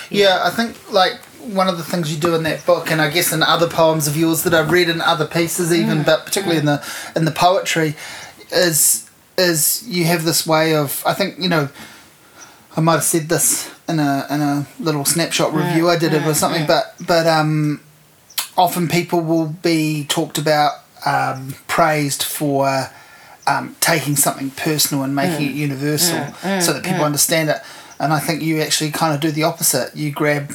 [0.08, 3.10] Yeah, I think like one of the things you do in that book, and I
[3.10, 6.60] guess in other poems of yours that I've read in other pieces, even, but particularly
[6.60, 6.84] in the
[7.16, 7.96] in the poetry,
[8.52, 9.10] is
[9.42, 11.68] is you have this way of I think you know
[12.76, 16.26] I might have said this in a in a little snapshot review I did it
[16.26, 17.80] or something, but but um,
[18.56, 20.72] often people will be talked about,
[21.04, 22.90] um, praised for.
[23.44, 25.56] Um, taking something personal and making it mm.
[25.56, 27.56] universal mm, mm, so that people understand it.
[27.98, 29.96] And I think you actually kind of do the opposite.
[29.96, 30.52] You grab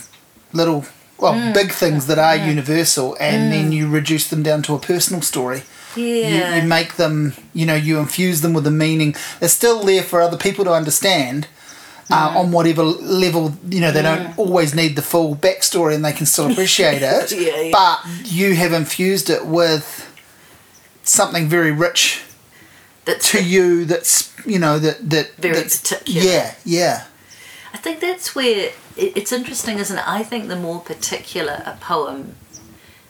[0.54, 0.86] little,
[1.18, 5.22] well, big things that are universal and then you reduce them down to a personal
[5.22, 5.64] story.
[5.98, 6.56] Yeah.
[6.56, 9.16] You, you make them, you know, you infuse them with a meaning.
[9.40, 11.48] They're still there for other people to understand.
[12.10, 16.14] Uh, on whatever level, you know, they don't always need the full backstory and they
[16.14, 17.34] can still appreciate it.
[17.34, 17.72] Yeah, yeah.
[17.74, 20.10] But you have infused it with
[21.04, 22.22] something very rich
[23.04, 25.10] That's to you that's, you know, that.
[25.10, 26.22] that Very that's- particular.
[26.22, 27.04] Yeah, yeah.
[27.74, 30.04] I think that's where it- it's interesting, isn't it?
[30.08, 32.36] I think the more particular a poem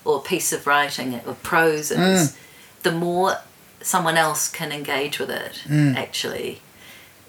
[0.06, 2.36] or piece of writing or prose is,
[2.84, 3.38] the more
[3.82, 6.62] someone else can engage with it, actually.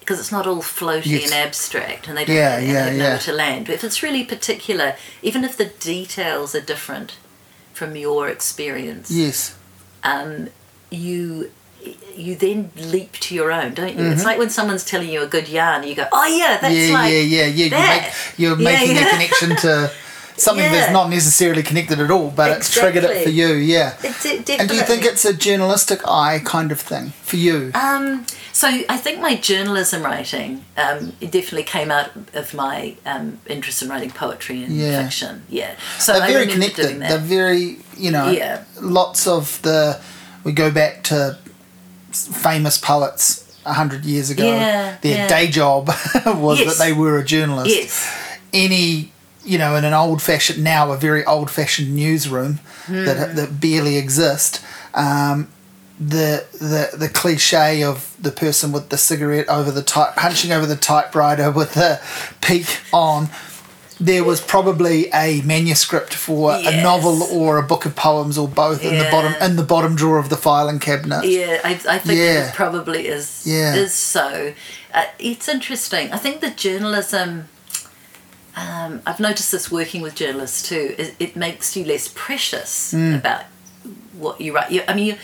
[0.01, 1.25] Because it's not all floaty Yes.
[1.25, 3.03] and abstract and they don't Yeah, have, yeah, have yeah.
[3.03, 3.67] nowhere to land.
[3.67, 7.17] But if it's really particular, even if the details are different
[7.75, 9.55] from your experience, Yes.
[10.03, 10.49] um,
[10.91, 11.51] you
[12.17, 14.03] you then leap to your own, don't you?
[14.03, 14.13] Mm-hmm.
[14.13, 16.93] It's like when someone's telling you a good yarn, you go, "Oh yeah, that's yeah,
[16.95, 17.65] like yeah, yeah, yeah.
[17.65, 19.07] You that." make, you're Yeah, making yeah.
[19.07, 19.91] a connection to
[20.41, 23.49] something that's not necessarily connected at all, but it's triggered it for you.
[23.55, 23.95] Yeah.
[24.03, 27.71] It's it And do you think it's a journalistic eye kind of thing for you?
[27.75, 33.41] Um, so I think my journalism writing um, it definitely came out of my um,
[33.47, 35.03] interest in writing poetry and Yeah.
[35.03, 35.45] fiction.
[35.49, 35.75] Yeah.
[35.99, 37.01] So They're I very connected.
[37.01, 38.65] They're very, you know, Yeah.
[38.81, 40.01] lots of the.
[40.45, 41.39] We go back to
[42.13, 44.45] famous poets a hundred years ago.
[44.47, 45.29] Yeah, Their yeah.
[45.29, 45.89] day job
[46.27, 46.79] was Yes.
[46.79, 47.75] that they were a journalist.
[47.75, 48.09] Yes.
[48.53, 49.13] any
[49.49, 53.05] you know in an old fashioned now a very old fashioned newsroom Hmm.
[53.05, 54.63] that that barely exist
[54.95, 55.49] um,
[56.01, 60.65] the the the cliche of the person with the cigarette over the type punching over
[60.67, 62.01] the typewriter with the
[62.41, 63.29] peak on
[64.01, 68.81] there was probably a manuscript for a novel or a book of poems or both
[68.85, 72.19] in the bottom in the bottom drawer of the filing cabinet Yeah, I, I think
[72.19, 72.49] Yeah.
[72.49, 73.75] it probably is Yeah.
[73.75, 74.55] is so.
[74.95, 76.13] Uh, it's interesting.
[76.13, 77.49] I think the journalism.
[78.57, 80.95] Um, I've noticed this working with journalists too.
[80.99, 83.19] It, it makes you less precious Mm.
[83.19, 83.45] about
[84.15, 84.71] what you write.
[84.73, 85.17] You, I mean, you,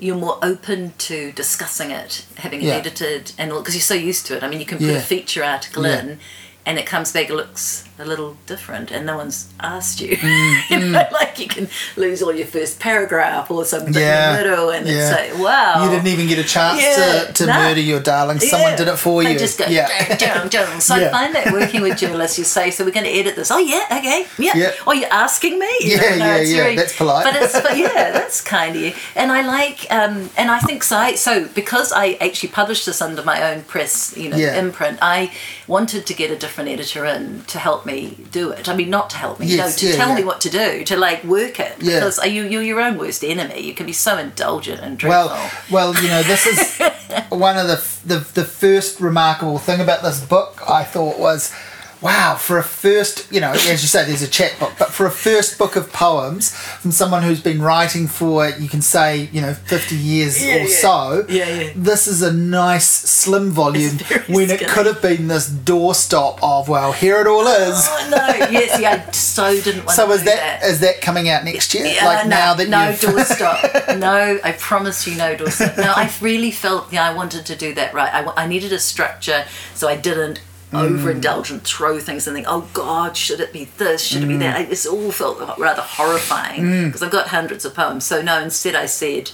[0.00, 2.76] you're more open to discussing it, having Yeah.
[2.76, 4.42] it edited, and because you're so used to it.
[4.44, 4.96] I mean, you can put Yeah.
[4.98, 6.00] a feature article Yeah.
[6.00, 6.20] in,
[6.64, 10.16] and it comes back, it looks a little different, and no one's asked you.
[10.30, 14.36] Mm, you know, like you can lose all your first paragraph or something Yeah, in
[14.36, 14.94] the middle, and yeah.
[14.94, 15.84] it's like, wow.
[15.84, 17.52] you didn't even get a chance Yeah, to, to no.
[17.54, 18.76] murder your darling someone Yeah.
[18.76, 21.08] did it for They you just go, yeah "Dun, dun, dun." So Yeah.
[21.08, 23.50] I find that working with journalists, you say, so we're going to edit this.
[23.50, 24.52] Oh, yeah, okay, yeah.
[24.56, 24.72] Yeah.
[24.86, 25.70] Oh, you're asking me?
[25.80, 27.24] You Yeah, yeah, it's yeah, that's polite.
[27.26, 28.92] But it's, but yeah, that's kind of you.
[29.16, 30.96] And I like, um, and I think so.
[30.96, 34.58] I, so because I actually published this under my own press, you know, Yeah.
[34.64, 35.32] imprint, I
[35.66, 37.89] wanted to get a different editor in to help me
[38.30, 38.68] do it.
[38.68, 40.84] I mean, not to help me, Yes, no, to yeah, tell me what to do,
[40.84, 41.74] to like work it.
[41.80, 41.94] Yeah.
[41.96, 43.60] Because are you, you're your own worst enemy.
[43.60, 45.30] You can be so indulgent and dreadful.
[45.70, 46.78] Well, well, you know, this is
[47.28, 50.62] one of the, the the first remarkable thing about this book.
[50.68, 51.52] I thought was,
[52.02, 55.06] wow, for a first, you know, as you say, there's a chat book, but for
[55.06, 59.40] a first book of poems from someone who's been writing for, you can say, you
[59.40, 60.66] know, fifty years Yeah, or yeah.
[60.76, 61.26] so.
[61.28, 61.72] Yeah, yeah.
[61.76, 66.92] This is a nice slim volume when it could have been this doorstop of, well,
[66.92, 67.86] here it all is.
[67.88, 68.26] Oh no!
[68.50, 71.44] Yes, yeah, I so didn't want so to is do that is that coming out
[71.44, 71.86] next year?
[71.86, 73.98] Yeah, like no, now that no you've doorstop.
[73.98, 75.76] no, I promise you, no doorstop.
[75.76, 78.12] No, I really felt yeah, I wanted to do that right.
[78.12, 80.40] I, I needed a structure, so I didn't
[80.72, 84.02] overindulgent, throw things and think, oh God, should it be this?
[84.04, 84.70] Should it be that?
[84.70, 88.04] It's all felt rather horrifying because I've got hundreds of poems.
[88.04, 89.30] So no, instead I said,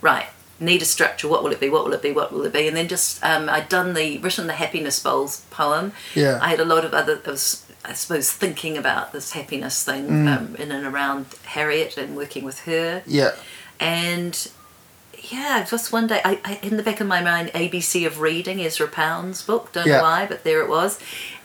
[0.00, 0.26] right,
[0.60, 1.28] need a structure.
[1.28, 1.68] What will it be?
[1.68, 2.12] What will it be?
[2.12, 2.66] What will it be?
[2.68, 5.92] And then just um, I'd done the written the happiness bowls poem.
[6.14, 6.38] Yeah.
[6.40, 7.20] I had a lot of other.
[7.26, 12.16] I was I suppose thinking about this happiness thing um, in and around Harriet and
[12.16, 13.30] working with her Yeah.
[13.78, 14.50] and
[15.30, 18.60] yeah, just one day, I, I in the back of my mind, ABC of Reading,
[18.60, 19.72] Ezra Pound's book.
[19.72, 19.96] Don't Yeah.
[19.98, 20.98] know why, but there it was.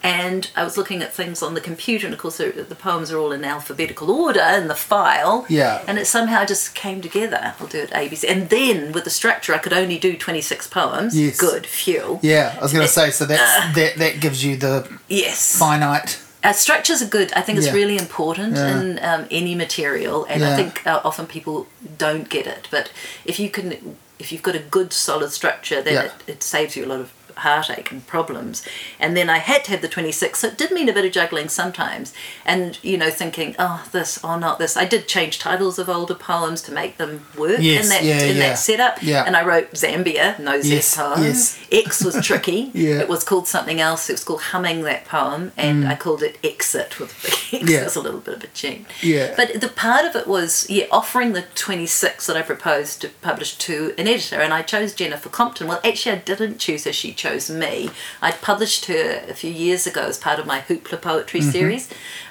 [0.04, 3.12] And I was looking at things on the computer, and of course, the the poems
[3.12, 5.46] are all in alphabetical order in the file.
[5.50, 5.84] Yeah.
[5.88, 7.54] And it somehow just came together.
[7.60, 10.68] I'll do it ABC, and then with the structure, I could only do twenty six
[10.68, 11.18] poems.
[11.20, 11.38] Yes.
[11.38, 12.20] Good, phew.
[12.24, 12.56] Yeah.
[12.58, 13.28] I was going to say, so Uh.
[13.74, 15.58] that, that gives you the Yes.
[15.58, 16.18] finite.
[16.44, 17.32] Uh, structures are good.
[17.34, 17.74] I think it's Yeah.
[17.74, 18.80] really important Yeah.
[18.82, 20.54] in um, any material, and Yeah.
[20.54, 22.68] I think uh, often people don't get it.
[22.72, 22.92] But
[23.26, 26.86] if you can, if you've got a good solid structure, then it, it saves you
[26.86, 28.64] a lot of heartache and problems.
[29.00, 31.06] And then I had to have the twenty six, so it did mean a bit
[31.06, 32.14] of juggling sometimes,
[32.46, 34.78] and you know, thinking, oh, this, oh, not this.
[34.78, 38.22] I did change titles of older poems to make them work Yes, in that yeah,
[38.22, 38.50] in yeah.
[38.50, 39.02] that setup.
[39.04, 39.24] Yeah.
[39.26, 41.24] And I wrote Zambia, no Yes, poem.
[41.24, 41.60] yes.
[41.72, 42.72] X was tricky.
[42.82, 43.00] Yeah.
[43.02, 44.10] It was called something else.
[44.10, 47.64] It was called Humming that poem, and I called it Exit with a big X.
[47.64, 47.70] Mm.
[47.70, 47.82] Yeah.
[47.82, 48.86] It was a little bit of a tune.
[49.02, 49.34] Yeah.
[49.36, 53.56] But the part of it was, yeah, offering the 26 that I proposed to publish
[53.58, 55.68] to an editor, and I chose Jennifer Compton.
[55.68, 57.90] Well, actually, I didn't choose her, she chose me.
[58.22, 61.52] I'd published her a few years ago as part of my Hoopla Poetry Mm-hmm.
[61.58, 61.86] series,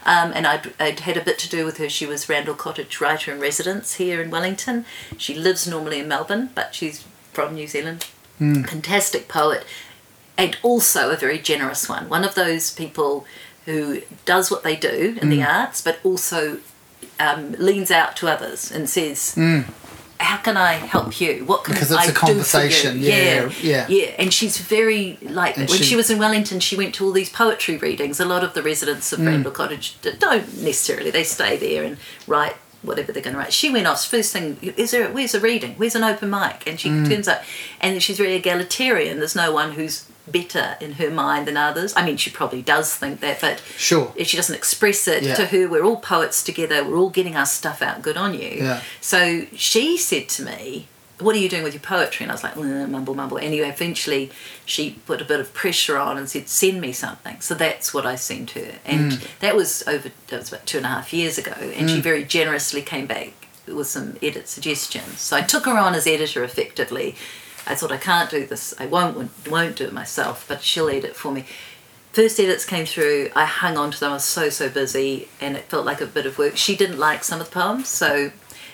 [0.04, 1.88] um, and I'd, I'd had a bit to do with her.
[1.88, 4.84] She was Randell Cottage writer in residence here in Wellington.
[5.24, 8.00] She lives normally in Melbourne, but she's from New Zealand.
[8.38, 8.62] Hmm.
[8.64, 9.62] Fantastic poet,
[10.36, 12.08] and also a very generous one.
[12.08, 13.24] One of those people
[13.66, 15.30] who does what they do in Hmm.
[15.30, 16.58] the arts, but also
[17.18, 19.34] um, leans out to others and says,
[20.20, 21.44] "How can I help you?
[21.46, 21.74] What can.
[21.74, 23.86] Because it's I a conversation, do for you?" yeah, yeah.
[23.88, 24.06] yeah.
[24.18, 27.12] And she's very like And when she- she, was in Wellington, she went to all
[27.12, 28.20] these poetry readings.
[28.20, 29.26] A lot of the residents of Mm.
[29.26, 33.52] Randell Cottage don't necessarily; they stay there and write whatever they're going to write.
[33.52, 34.56] She went off first thing.
[34.62, 35.08] Is there?
[35.10, 35.74] Where's a reading?
[35.76, 36.62] Where's an open mic?
[36.66, 37.08] And she Mm.
[37.08, 37.42] turns up,
[37.80, 39.18] and she's very egalitarian.
[39.18, 41.92] There's no one who's better in her mind than others.
[41.96, 44.12] I mean, she probably does think that, but Sure.
[44.16, 45.34] if she doesn't express it Yeah.
[45.36, 46.84] to her, we're all poets together.
[46.84, 48.02] We're all getting our stuff out.
[48.02, 48.50] Good on you.
[48.62, 48.80] Yeah.
[49.00, 50.86] So she said to me,
[51.18, 53.68] "What are you doing with your poetry?" And I was like, "Uh, "Mumble, mumble." Anyway,
[53.68, 54.30] eventually
[54.64, 58.06] she put a bit of pressure on and said, "Send me something." So that's what
[58.06, 59.20] I sent her, and Mm.
[59.40, 60.10] that was over.
[60.28, 63.32] That was about two and a half years ago, and she very generously came back
[63.66, 65.20] with some edit suggestions.
[65.20, 67.14] So I took her on as editor effectively.
[67.70, 68.74] I thought I can't do this.
[68.78, 71.44] I won't won't do it myself, but she'll edit it for me.
[72.12, 73.30] First edits came through.
[73.36, 74.10] I hung on to them.
[74.10, 76.56] I was so so busy and it felt like a bit of work.
[76.56, 78.32] She didn't like some of the poems so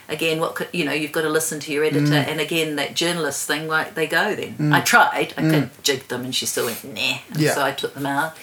[0.08, 2.28] again what could you know you've got to listen to your editor Mm.
[2.28, 4.72] and again that journalist thing right they go then.
[4.72, 5.34] I tried.
[5.36, 7.00] I could jig them and she still went nah.
[7.28, 7.40] And Mm.
[7.40, 7.54] Yeah.
[7.54, 8.34] so i took them out.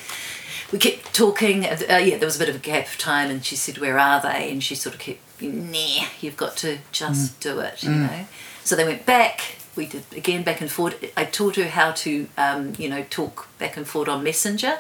[0.72, 1.66] We kept talking.
[1.66, 1.78] Uh,
[2.10, 4.22] yeah there was a bit of a gap of time and she said where are
[4.22, 4.52] they?
[4.52, 7.40] And she sort of kept nah you've got to just Mm.
[7.48, 8.26] do it you know.
[8.64, 12.28] So they went back we did again back and forth i taught her how to
[12.38, 14.78] um, you know talk back and forth on messenger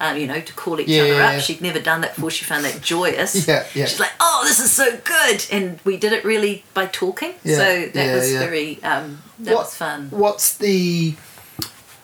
[0.00, 1.32] um, you know, to call each Yeah, other up.
[1.34, 1.38] yeah.
[1.38, 2.28] She'd never done that before.
[2.28, 3.46] She found that joyous.
[3.46, 3.84] Yeah, yeah.
[3.86, 7.34] She's like, "Oh, this is so good," and we did it really by talking.
[7.44, 10.08] Yeah, so that yeah, was very um, that What- was fun.
[10.10, 11.14] What's the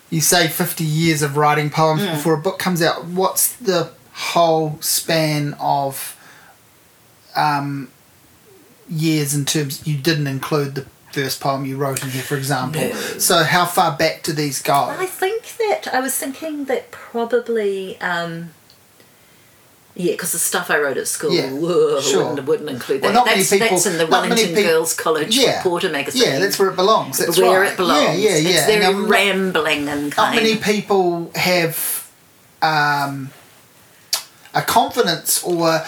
[0.09, 2.13] you say 50 years of writing poems Mm.
[2.15, 6.17] before a book comes out what's the whole span of
[7.35, 7.91] um,
[8.89, 12.81] years in terms you didn't include the first poem you wrote in here for example
[12.81, 12.93] No.
[13.19, 18.01] so how far back do these go I think that I was thinking that probably.
[18.01, 18.51] Um,
[19.97, 22.29] yeah, because the stuff I wrote at school Yeah, whoa, sure.
[22.29, 23.07] wouldn't, wouldn't include that.
[23.09, 25.57] Well, not many that's, people- that's in the Wellington peop- Girls College Yeah.
[25.59, 26.23] Reporter magazine.
[26.23, 28.19] yeah that's where it belongs that's where right it belongs.
[28.21, 30.37] yeah yeah yeah It's very And, rambling and kind.
[30.37, 32.09] not many people have
[32.63, 33.31] um,
[34.55, 35.81] a confidence or,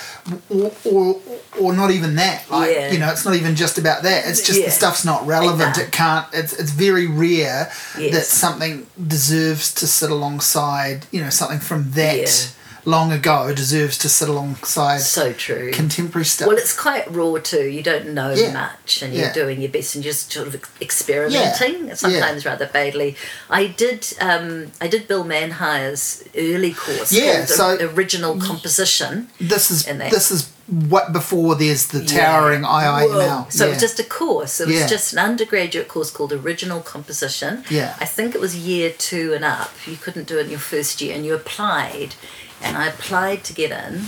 [0.50, 1.20] or or
[1.60, 2.92] or not even that like Yeah.
[2.92, 4.66] you know it's not even just about that it's just Yeah.
[4.66, 10.10] the stuff's not relevant it can't it's it's very rare that something deserves to sit
[10.10, 12.52] alongside you know something from that.
[12.84, 15.70] Long ago deserves to sit alongside so true.
[15.70, 17.64] contemporary stuff Well, it's quite raw too.
[17.68, 18.52] You don't know Yeah.
[18.52, 19.32] much, and you're Yeah.
[19.32, 21.94] doing your best and just sort of ex- experimenting.
[21.94, 23.16] Sometimes rather badly.
[23.48, 24.06] I did.
[24.20, 27.12] Um, I did Bill Manhire's early course.
[27.12, 29.28] Yeah, so- original composition.
[29.40, 33.02] this is this is what before there's the towering Yeah.
[33.02, 33.08] Whoa.
[33.08, 34.60] IIML So it was just a course.
[34.60, 34.86] It was Yeah.
[34.86, 37.64] just an undergraduate course called Original Composition.
[37.68, 37.94] Yeah.
[38.00, 39.72] I think it was year two and up.
[39.86, 42.14] You couldn't do it in your first year, and you applied,
[42.62, 44.06] and I applied to get in.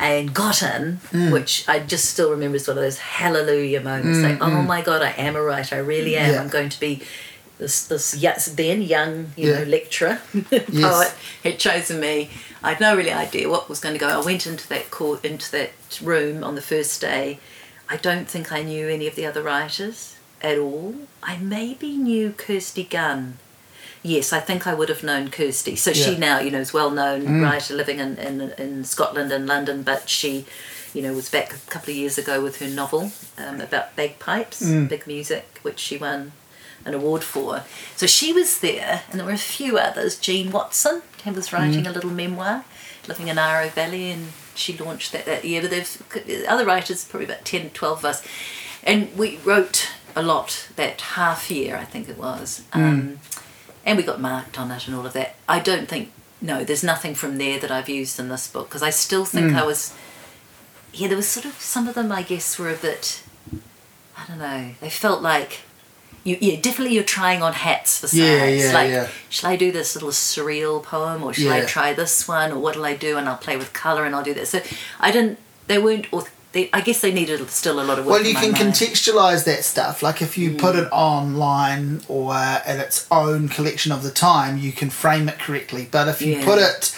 [0.00, 1.32] And got in, Mm.
[1.32, 4.20] which I just still remember as one of those hallelujah moments.
[4.20, 5.74] Like, oh my God, I am a writer.
[5.74, 6.34] I really am.
[6.34, 6.40] Yeah.
[6.40, 7.02] I'm going to be
[7.58, 9.58] this this yes, then young you Yeah.
[9.58, 11.12] know lecturer poet
[11.42, 12.30] had chosen me.
[12.62, 14.06] I had no really idea what was going to go.
[14.06, 17.40] I went into that court into that room on the first day.
[17.88, 20.94] I don't think I knew any of the other writers at all.
[21.24, 23.38] I maybe knew Kirsty Gunn.
[24.02, 25.76] Yes, I think I would have known Kirsty.
[25.76, 26.16] So she Yeah.
[26.16, 26.18] Mm.
[26.20, 30.08] now, you know, is well known writer living in, in, in Scotland and London, but
[30.08, 30.46] she,
[30.94, 34.62] you know, was back a couple of years ago with her novel um, about bagpipes,
[34.62, 34.88] Mm.
[34.88, 36.32] big music, which she won
[36.84, 37.64] an award for.
[37.96, 40.16] So she was there, and there were a few others.
[40.16, 41.88] Jean Watson who was writing Mm.
[41.88, 42.64] a little memoir,
[43.08, 45.60] living in Aro Valley, and she launched that that year.
[45.60, 45.98] But there's
[46.48, 48.22] other writers, probably about 10, 12 of us,
[48.84, 52.62] and we wrote a lot that half year, I think it was.
[52.72, 53.18] Um,
[53.88, 55.34] and we got marked on it and all of that.
[55.48, 58.82] I don't think no, there's nothing from there that I've used in this book because
[58.82, 59.56] I still think mm.
[59.56, 59.94] I was.
[60.92, 62.12] Yeah, there was sort of some of them.
[62.12, 63.22] I guess were a bit.
[64.16, 64.72] I don't know.
[64.80, 65.62] They felt like.
[66.24, 68.18] You, yeah, definitely you're trying on hats for size.
[68.18, 69.08] Yeah, yeah, like, yeah.
[69.30, 72.84] shall I do this little surreal poem or shall I try this one or what'll
[72.84, 74.46] I do and I'll play with colour and I'll do that.
[74.48, 74.60] So
[75.00, 76.12] I didn't, they weren't,
[76.58, 78.14] they, I guess they needed still a lot of work.
[78.14, 80.02] Well, you can contextualize that stuff.
[80.02, 80.86] Like if you put mm.
[80.86, 82.34] it online or
[82.66, 85.86] in its own collection of the time, you can frame it correctly.
[85.90, 86.44] But if you Yeah.
[86.44, 86.92] put it,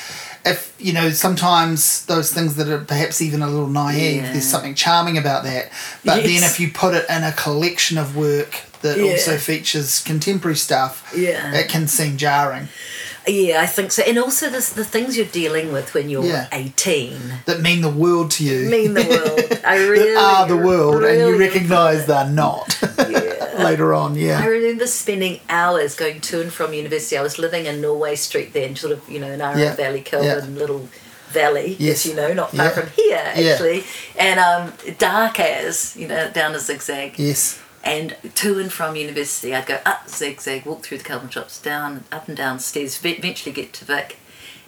[0.45, 4.33] if you know, sometimes those things that are perhaps even a little naive, Yeah.
[4.33, 5.71] there's something charming about that.
[6.05, 9.13] But then if you put it in a collection of work that Yeah.
[9.13, 11.53] also features contemporary stuff, Yeah.
[11.53, 12.69] it can seem jarring.
[13.27, 14.03] Yeah, I think so.
[14.03, 16.49] And also the, the things you're dealing with when you're Yeah.
[16.53, 18.69] 18 That mean the world to you.
[18.71, 19.61] mean the world.
[19.65, 22.81] I really that are the world, and you recognise they're not.
[23.59, 24.41] Later on, yeah.
[24.41, 27.19] I remember spending hours going to and from university.
[27.19, 30.01] I was living in Norway Street then, sort of, you know, in Aro Yeah, Valley,
[30.03, 30.89] Kelburn, little
[31.29, 31.99] valley, Yes.
[31.99, 32.71] as you know, not far Yeah.
[32.71, 33.51] from here, Yeah.
[33.53, 33.85] actually.
[34.19, 37.19] And um, dark as, you know, down a zigzag.
[37.19, 37.59] Yes.
[37.83, 42.05] And to and from university, I'd go up zigzag, walk through the Kelburn shops, down,
[42.13, 44.19] up and down stairs, eventually get to Vic.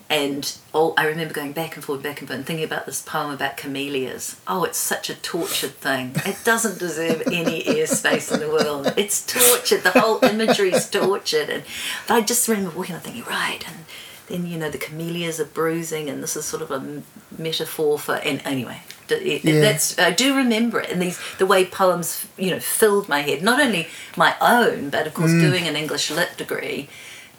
[0.09, 3.01] And all, I remember going back and forth, back and forth, and thinking about this
[3.01, 4.39] poem about camellias.
[4.47, 6.13] Oh, it's such a tortured thing.
[6.27, 8.93] It doesn't deserve any airspace in the world.
[8.99, 9.83] It's tortured.
[9.85, 11.49] The whole imagery is tortured.
[11.49, 11.63] And
[12.07, 13.85] but I just remember walking and thinking, right, and
[14.27, 17.03] then you know the camellias are bruising, and this is sort of a
[17.39, 18.17] metaphor for.
[18.17, 18.83] And anyway,
[19.21, 19.61] it- Yeah.
[19.61, 23.43] that's I do remember it, and these the way poems you know filled my head.
[23.43, 25.41] Not only my own, but of course Mm.
[25.49, 26.89] doing an English lit degree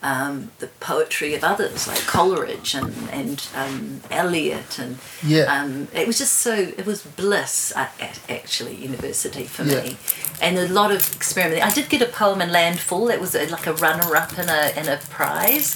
[0.05, 5.45] um, the poetry of others like Coleridge and and um, Eliot and Yeah.
[5.55, 9.81] um, it was just so it was bliss at, at actually university for Yeah.
[9.81, 9.97] me
[10.41, 11.63] and a lot of experimenting.
[11.63, 14.49] I did get a poem in Landfall that was a, like a runner up in
[14.49, 15.67] a in a prize.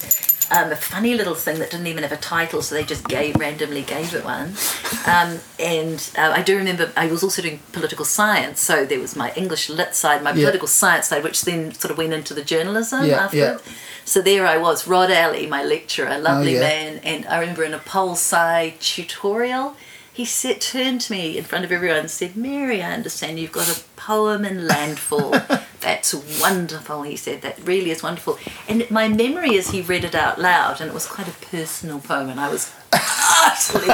[0.50, 3.36] Um, a funny little thing that didn't even have a title, so they just gave
[3.36, 4.54] randomly gave it one.
[5.06, 9.16] Um, and uh, I do remember I was also doing political science, so there was
[9.16, 10.46] my English lit side, my Yeah.
[10.46, 13.38] political science side, which then sort of went into the journalism Yeah, after.
[13.38, 13.58] yeah.
[14.06, 17.64] So there I was, Rod Alley, my lecturer, a lovely Oh, man, and I remember
[17.66, 19.76] in a poli sci tutorial,
[20.18, 23.52] he said, turned to me in front of everyone and said, Mary, I understand you've
[23.52, 25.30] got a poem in Landfall.
[25.80, 26.12] That's
[26.42, 27.44] wonderful, he said.
[27.44, 28.40] That really is wonderful.
[28.68, 32.00] And my memory is he read it out loud, and it was quite a personal
[32.00, 33.90] poem, and I was utterly,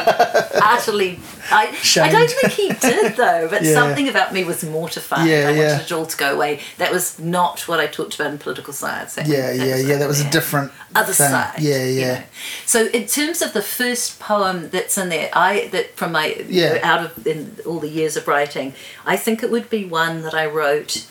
[0.62, 1.20] utterly.
[1.52, 1.68] I,
[2.02, 3.74] I don't think he did though, but Yeah.
[3.74, 5.28] something about me was mortified.
[5.28, 5.72] Yeah, I yeah.
[5.72, 6.60] wanted it all to go away.
[6.78, 9.16] That was not what I talked about in political science.
[9.16, 9.98] That- Yeah, yeah, yeah.
[9.98, 11.30] That was a different other thing.
[11.30, 11.60] side.
[11.60, 12.14] Yeah, you yeah.
[12.20, 12.24] know.
[12.66, 16.80] So in terms of the first poem that's in there, I that from my Yeah.
[16.84, 18.74] out of in all the years of writing,
[19.06, 21.08] I think it would be one that I wrote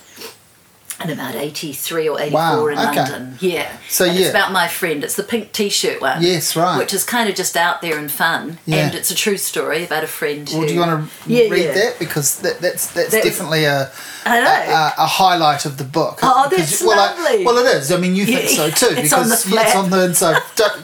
[1.05, 2.97] in about eighty three or eighty four Wow, in okay.
[3.03, 3.37] London.
[3.41, 3.71] Yeah.
[3.89, 4.21] So, and yeah.
[4.23, 5.03] it's about my friend.
[5.05, 6.23] It's the pink t shirt one.
[6.23, 6.79] Yes, right.
[6.79, 8.59] Which is kind of just out there and fun.
[8.67, 8.87] Yeah.
[8.87, 11.49] And it's a true story about a friend Well, who do you want to Yeah,
[11.49, 11.73] read yeah.
[11.75, 13.91] that because that, that's that's That definitely a,
[14.25, 14.73] I know.
[14.73, 16.19] a a highlight of the book.
[16.23, 17.45] Oh, that's well, I- lovely.
[17.45, 17.91] well, it is.
[17.93, 20.43] I mean, you think so too it's because on the yeah, it's on the inside.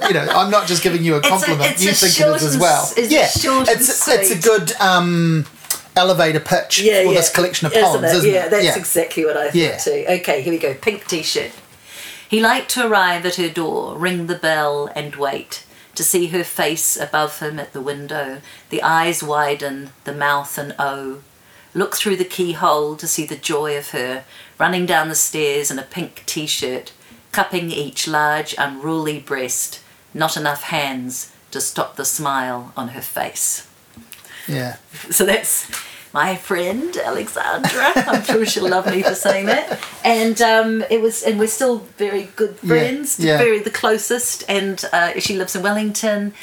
[0.08, 1.72] You know, I'm not just giving you a a- compliment.
[1.72, 2.90] it's you a think it is as well.
[2.96, 3.28] it's yeah,
[3.72, 5.46] it's it's a good um,
[5.98, 7.14] elevator pitch yeah, for yeah.
[7.18, 8.50] this collection of poems, Isn't isn't yeah, it?
[8.50, 8.78] that's yeah.
[8.78, 9.76] exactly what I thought Yeah.
[9.76, 10.04] too.
[10.08, 10.74] Okay, here we go.
[10.74, 11.52] Pink t-shirt.
[12.28, 16.44] He liked to arrive at her door, ring the bell, and wait to see her
[16.44, 18.40] face above him at the window.
[18.70, 21.22] The eyes widen, the mouth an O.
[21.74, 24.24] Look through the keyhole to see the joy of her,
[24.58, 26.92] running down the stairs in a pink t-shirt,
[27.32, 29.80] cupping each large, unruly breast.
[30.14, 33.66] Not enough hands to stop the smile on her face.
[34.46, 34.76] yeah.
[35.10, 35.66] So that's
[36.18, 37.92] my friend Alexandra.
[37.94, 39.78] I'm sure she'll love me for saying that.
[40.04, 43.38] And um, it was, and we're still very good friends, yeah.
[43.38, 44.42] very the closest.
[44.48, 46.34] And uh, she lives in Wellington,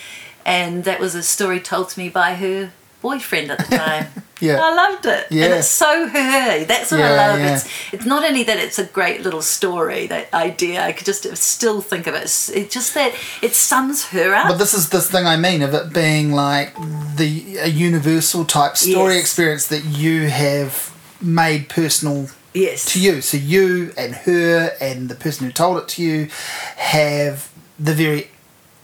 [0.46, 2.72] and that was a story told to me by her
[3.02, 4.08] boyfriend at the time.
[4.42, 4.60] Yeah.
[4.62, 5.28] I loved it.
[5.32, 6.66] And it's so her.
[6.66, 7.40] That's what I love.
[7.40, 7.56] yeah.
[7.56, 10.82] It's it's not only that it's a great little story, that idea.
[10.84, 12.24] I could just still think of it.
[12.24, 14.48] It's, it's just that it sums her up.
[14.50, 16.76] But this is this thing I mean of it being like
[17.16, 19.22] the a universal type story Yes.
[19.22, 22.92] experience that you have made personal yes.
[22.94, 23.22] to you.
[23.22, 26.28] So you and her and the person who told it to you
[26.76, 28.30] have the very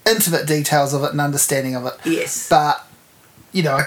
[0.06, 1.94] intimate details of it and understanding of it.
[2.04, 2.48] Yes.
[2.48, 2.86] But
[3.52, 3.86] you know, I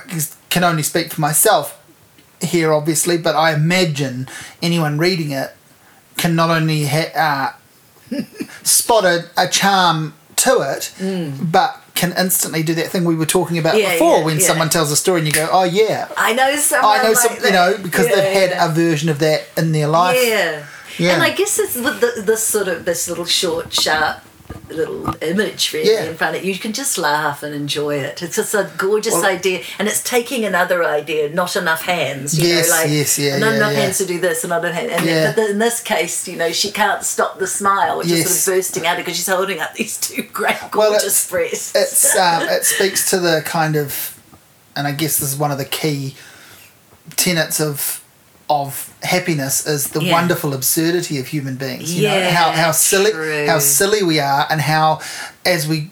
[0.49, 1.81] can only speak for myself
[2.41, 3.17] here, obviously.
[3.17, 4.27] But I imagine
[4.61, 5.51] anyone reading it
[6.17, 7.55] can not only ha-
[8.11, 8.15] uh,
[8.63, 10.93] spot a, a charm to it,
[11.51, 13.79] but can instantly do that thing we were talking about Mm.
[13.79, 14.45] Yeah, before yeah, when yeah.
[14.45, 16.99] someone tells a story and you go, "Oh yeah, I know someone.
[16.99, 19.87] I know like some," you know, because they've had a version of that in their
[19.87, 20.19] life.
[20.21, 20.65] Yeah.
[20.97, 21.13] Yeah.
[21.15, 24.21] And I guess it's with the, this sort of this little short, sharp
[24.69, 26.03] little image really Yeah.
[26.05, 26.51] in front of you.
[26.53, 28.21] You can just laugh and enjoy it.
[28.21, 31.29] It's just a gorgeous Well- idea, and it's taking another idea.
[31.29, 32.37] Not enough hands.
[32.37, 33.79] You Yes, know, like yes, yeah, not yeah, enough yeah.
[33.81, 34.91] hands to do this, and not enough hands.
[34.97, 35.33] And Yeah.
[35.35, 38.63] but in this case, you know, she can't stop the smile, which is sort of
[38.63, 41.71] bursting out because she's holding up these two great, Well, gorgeous it's- breasts.
[41.75, 44.15] It's um, it speaks to the kind of,
[44.75, 46.15] and I guess this is one of the key
[47.15, 48.01] tenets of
[48.49, 50.13] of happiness is the Yeah.
[50.13, 51.93] wonderful absurdity of human beings.
[51.93, 53.47] You know how how silly true.
[53.47, 54.99] how silly we are, and how
[55.45, 55.89] as we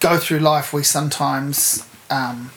[0.00, 2.50] go through life, we sometimes um,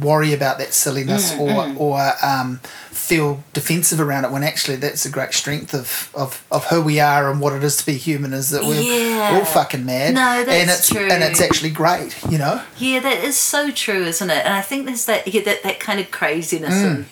[0.00, 5.04] worry about that silliness Mm, or or um, feel defensive around it when actually that's
[5.04, 7.94] a great strength of, of, of who we are and what it is to be
[7.94, 9.32] human is that we're Yeah.
[9.34, 11.08] all fucking mad No, and that's it's true.
[11.10, 14.44] and it's actually great you know Yeah, that is so true, isn't it?
[14.44, 17.06] And I think there's that yeah, that, that kind of craziness and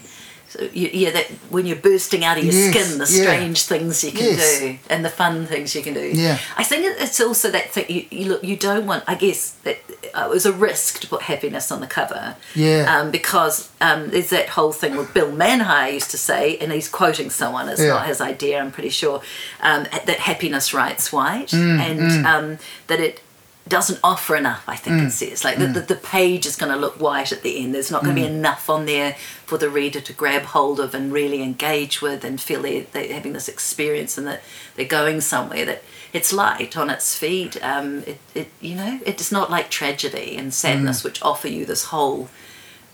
[0.49, 2.74] so, you, yeah, that when you're bursting out of your Mm.
[2.74, 3.22] Yes, skin, the yeah.
[3.22, 4.59] strange things you can Yes.
[4.61, 6.01] do and the fun things you can do.
[6.14, 6.38] Yeah.
[6.57, 8.42] I think it's also that thing you, you look.
[8.44, 9.05] You don't want.
[9.07, 9.78] I guess that
[10.14, 12.36] uh, it was a risk to put happiness on the cover.
[12.55, 12.86] Yeah.
[12.88, 16.88] Um, because um, there's that whole thing with Bill Manhire used to say, and he's
[16.88, 17.68] quoting someone.
[17.68, 17.88] It's Yeah.
[17.88, 18.59] not his idea.
[18.61, 19.20] I'm pretty sure
[19.61, 23.20] um, that happiness writes white, Mm, and um, that it
[23.68, 24.62] doesn't offer enough.
[24.68, 25.06] I think Mm.
[25.06, 27.74] it says like the, the, the page is going to look white at the end.
[27.74, 28.22] There's not going Mm.
[28.22, 29.16] to be enough on there
[29.46, 33.12] for the reader to grab hold of and really engage with and feel they're, they're
[33.12, 34.42] having this experience and that
[34.76, 37.62] they're going somewhere that it's light on its feet.
[37.62, 40.54] Um, it, it you know it's not like tragedy and Mm.
[40.54, 42.28] sadness which offer you this whole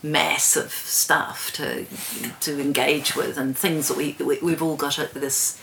[0.03, 1.85] mass of stuff to
[2.39, 5.59] to engage with and things that we, we we've all got this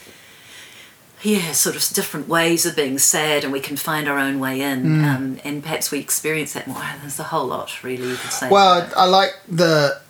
[1.23, 4.61] yeah sort of different ways of being sad and we can find our own way
[4.61, 5.05] in Mm.
[5.17, 8.49] um, and perhaps we experience that more there's a whole lot really you could say
[8.51, 8.89] well.
[8.97, 10.01] I like the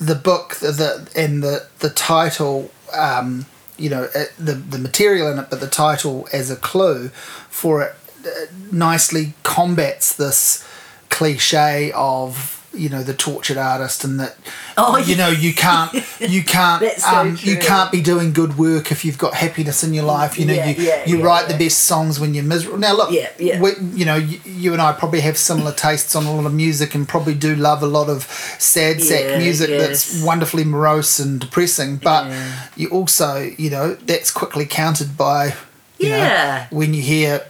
[0.00, 3.46] the book the, the and the the title um,
[3.76, 4.06] you know
[4.38, 7.08] the the material in it but the title as a clue
[7.50, 7.94] for it
[8.26, 8.30] uh,
[8.72, 10.64] nicely combats this
[11.10, 14.36] cliche of you know the tortured artist and that
[14.76, 18.92] Oh, you know you can't you can't so um, you can't be doing good work
[18.92, 21.46] if you've got happiness in your life you know Yeah, you yeah, you yeah, write
[21.46, 21.52] yeah.
[21.56, 23.60] the best songs when you're miserable now look Yeah, yeah.
[23.60, 26.54] we, you know you, you and I probably have similar tastes on a lot of
[26.54, 28.22] music and probably do love a lot of
[28.58, 29.80] sad sack Yeah, music yes.
[29.86, 32.66] that's wonderfully morose and depressing but Yeah.
[32.76, 35.54] you also you know that's quickly countered by
[35.98, 36.66] you Yeah.
[36.70, 37.44] know when you hear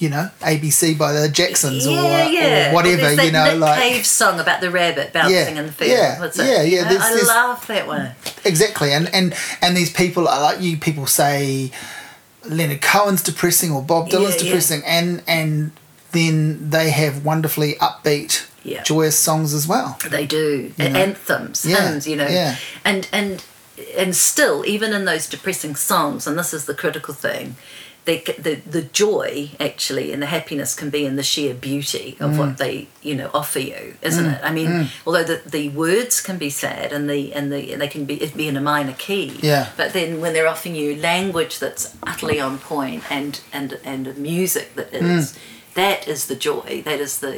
[0.00, 2.70] you know ABC by the Jacksons or, yeah, yeah.
[2.70, 5.66] or whatever that you know Nick like Cave song about the rabbit bouncing Yeah, in
[5.66, 5.90] the field.
[5.92, 6.46] yeah, What's it?
[6.46, 8.10] yeah, You yeah, know, there's- I there's- laugh that one.
[8.44, 10.76] Exactly, and and and these people are like you.
[10.78, 11.70] People say
[12.44, 14.44] Leonard Cohen's depressing or Bob Dylan's Yeah, yeah.
[14.44, 15.72] depressing, and and
[16.12, 18.82] then they have wonderfully upbeat, Yeah.
[18.82, 19.98] joyous songs as well.
[20.08, 20.98] They do You know?
[20.98, 22.56] anthems, Yeah, hymns, you know, yeah.
[22.84, 23.42] and and
[23.96, 27.56] and still, even in those depressing songs, and this is the critical thing,
[28.10, 29.30] they c- the the joy
[29.68, 32.38] actually and the happiness can be in the sheer beauty of Mm.
[32.40, 32.74] what they
[33.08, 34.40] you know offer you, isn't it?
[34.48, 34.70] I mean,
[35.06, 38.30] although the the words can be sad and the and the they can be it
[38.42, 39.64] be in a minor key, Yeah.
[39.80, 44.66] But then when they're offering you language that's utterly on point and and and music
[44.78, 45.38] that is mm.
[45.80, 46.68] that is the joy.
[46.88, 47.36] That is the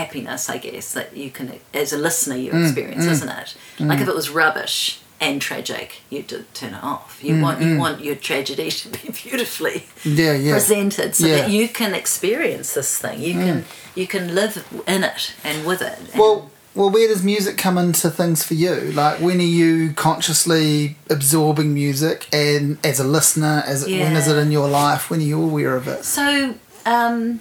[0.00, 1.46] happiness, I guess, that you can,
[1.82, 3.48] as a listener, you Mm, experience, isn't it?
[3.90, 7.18] Like if it was rubbish and tragic, you'd t- turn it off.
[7.22, 10.52] You want you want your tragedy to be beautifully Mm, Yeah, yeah.
[10.52, 11.34] presented, so Yeah.
[11.34, 11.38] Mm.
[11.40, 13.20] that you can experience this thing.
[13.20, 13.64] You can
[13.94, 15.98] you can live in it and with it.
[15.98, 18.92] and- Well, well, where does music come into things for you?
[18.92, 24.36] Like, when are you consciously absorbing music, and as a listener, as when is it
[24.36, 25.10] in your life?
[25.10, 26.04] When are you aware of it?
[26.04, 26.54] So,
[26.86, 27.40] um,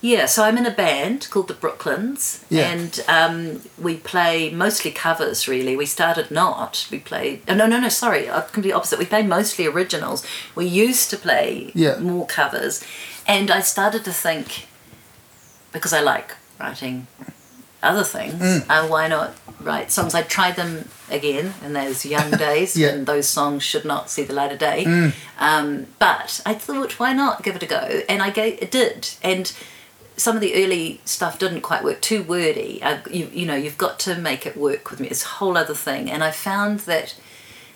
[0.00, 2.70] yeah, so I'm in a band called the Brooklyns, Yeah.
[2.70, 5.48] and um, we play mostly covers.
[5.48, 6.86] Really, we started not.
[6.90, 7.42] We played.
[7.48, 7.88] Oh, no, no, no.
[7.88, 8.98] Sorry, uh, completely opposite.
[8.98, 10.24] We play mostly originals.
[10.54, 11.98] We used to play Yeah.
[11.98, 12.82] more covers,
[13.26, 14.66] and I started to think
[15.72, 17.06] because I like writing
[17.82, 18.64] other things, Mm.
[18.68, 20.14] uh, why not write songs?
[20.14, 22.88] I tried them again in those young days, Yeah.
[22.88, 24.84] and those songs should not see the light of day.
[24.84, 25.12] Mm.
[25.38, 28.02] Um, but I thought, why not give it a go?
[28.08, 29.10] And I gave, it did.
[29.22, 29.52] And
[30.18, 32.80] some of the early stuff didn't quite work, too wordy.
[32.82, 35.08] I, you, you know, you've got to make it work with me.
[35.08, 36.10] It's a whole other thing.
[36.10, 37.14] And I found that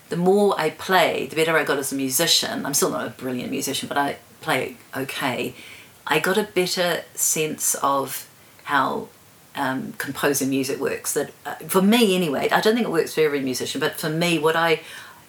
[0.08, 2.66] the more I play, the better I got as a musician.
[2.66, 5.54] I'm still not a brilliant musician, but I play okay.
[6.06, 8.28] I got a better sense of
[8.64, 9.08] how
[9.54, 11.14] um, composing music works.
[11.14, 14.10] That uh, for me, anyway, I don't think it works for every musician, but for
[14.10, 14.80] me, what I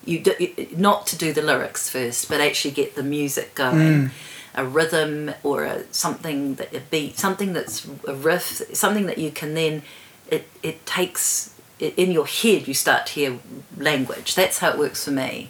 [0.04, 0.34] you do,
[0.76, 4.12] not to do the lyrics first, but actually get the music going.
[4.56, 9.32] A rhythm or a something that a beat, something that's a riff, something that you
[9.32, 9.82] can then
[10.30, 11.50] it it takes
[11.82, 13.40] i- in your head you start to hear
[13.78, 14.36] language.
[14.36, 15.50] That's how it works for me.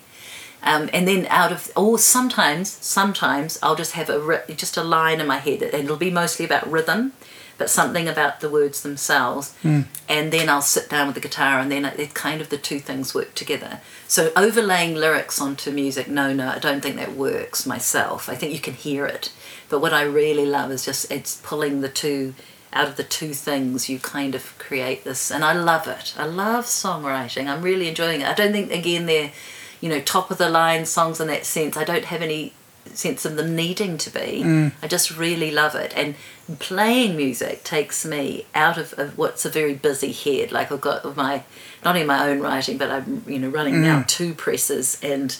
[0.65, 5.19] Um, and then out of or sometimes sometimes I'll just have a just a line
[5.19, 7.11] in my head and it'll be mostly about rhythm,
[7.57, 9.53] but something about the words themselves.
[9.61, 9.81] Hmm.
[10.09, 12.57] And then I'll sit down with the guitar and then it, it kind of the
[12.57, 13.79] two things work together.
[14.07, 18.29] So overlaying lyrics onto music, no, no, I don't think that works myself.
[18.29, 19.31] I think you can hear it,
[19.69, 22.35] but what I really love is just it's pulling the two
[22.73, 25.31] out of the two things you kind of create this.
[25.31, 26.13] And i love it.
[26.17, 27.47] I love songwriting.
[27.47, 28.27] I'm really enjoying it.
[28.27, 29.31] I don't think again they're
[29.79, 31.77] you know top of the line songs in that sense.
[31.77, 32.53] I don't have any
[32.93, 34.43] sense of them needing to be
[34.81, 36.15] i just really love it and
[36.59, 41.15] playing music takes me out of, of what's a very busy head like i've got
[41.15, 41.43] my
[41.83, 45.37] not in my own writing but i'm you know running now two presses and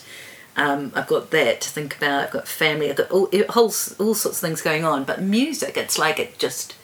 [0.56, 2.24] um, I've got that to think about.
[2.24, 2.88] I've got family.
[2.88, 5.02] I've got all, all, all sorts of things going on.
[5.04, 6.76] But music, it's like it just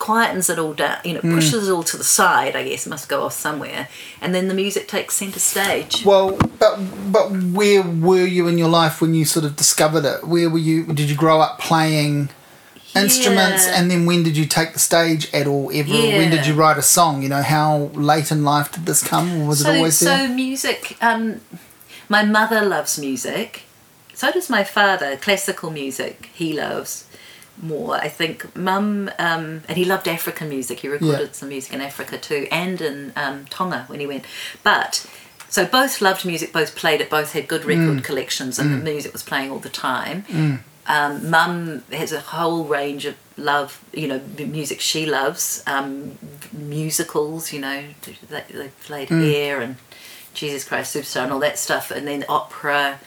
[0.00, 3.08] quietens it all down, you know, pushes it all to the side, I guess, must
[3.08, 3.86] go off somewhere.
[4.20, 6.04] And then the music takes centre stage.
[6.04, 6.78] Well, but
[7.12, 10.26] but where were you in your life when you sort of discovered it?
[10.26, 10.86] Where were you?
[10.86, 12.30] Did you grow up playing
[12.96, 13.74] instruments, Yeah.
[13.80, 15.70] and then when did you take the stage at all?
[15.72, 15.92] Ever?
[15.92, 17.22] When did you write a song?
[17.22, 20.26] You know, how late in life did this come, or was so, it always there
[20.28, 21.40] so music, um,
[22.08, 23.62] my mother loves music.
[24.14, 25.16] So does my father.
[25.16, 27.04] Classical music, he loves
[27.62, 27.94] more.
[27.96, 30.80] I think mum, um, and he loved African music.
[30.80, 31.32] He recorded Yeah.
[31.32, 34.24] some music in Africa too, and in um, Tonga when he went.
[34.62, 35.06] But
[35.48, 38.04] so both loved music, both played it, both had good record Mm.
[38.04, 40.64] collections, and the music was playing all the time.
[40.86, 46.18] Um, Mum has a whole range of love, you know, music she loves, um,
[46.52, 47.84] musicals, you know,
[48.28, 49.76] they, they played Hair and
[50.34, 52.98] Jesus Christ Superstar and all that stuff, and then opera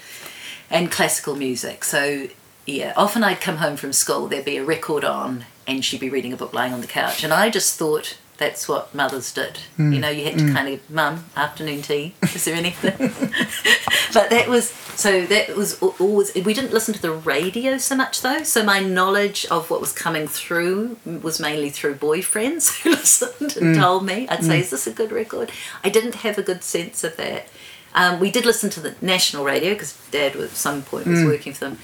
[0.69, 1.83] and classical music.
[1.83, 2.27] So,
[2.65, 6.09] yeah, often I'd come home from school, there'd be a record on, and she'd be
[6.09, 7.23] reading a book lying on the couch.
[7.23, 9.57] And I just thought that's what mothers did.
[9.77, 10.53] Hmm, you know, you had to hmm.
[10.53, 12.97] kind of, Mum, afternoon tea, is there anything?
[14.13, 18.21] but that was, so that was always, we didn't listen to the radio so much
[18.21, 18.43] though.
[18.43, 23.75] So my knowledge of what was coming through was mainly through boyfriends who listened and
[23.75, 23.81] hmm.
[23.81, 24.27] told me.
[24.29, 25.51] I'd say, is this a good record?
[25.83, 27.47] I didn't have a good sense of that.
[27.95, 31.23] Um, we did listen to the national radio because Dad was, at some point was
[31.23, 31.77] working for them,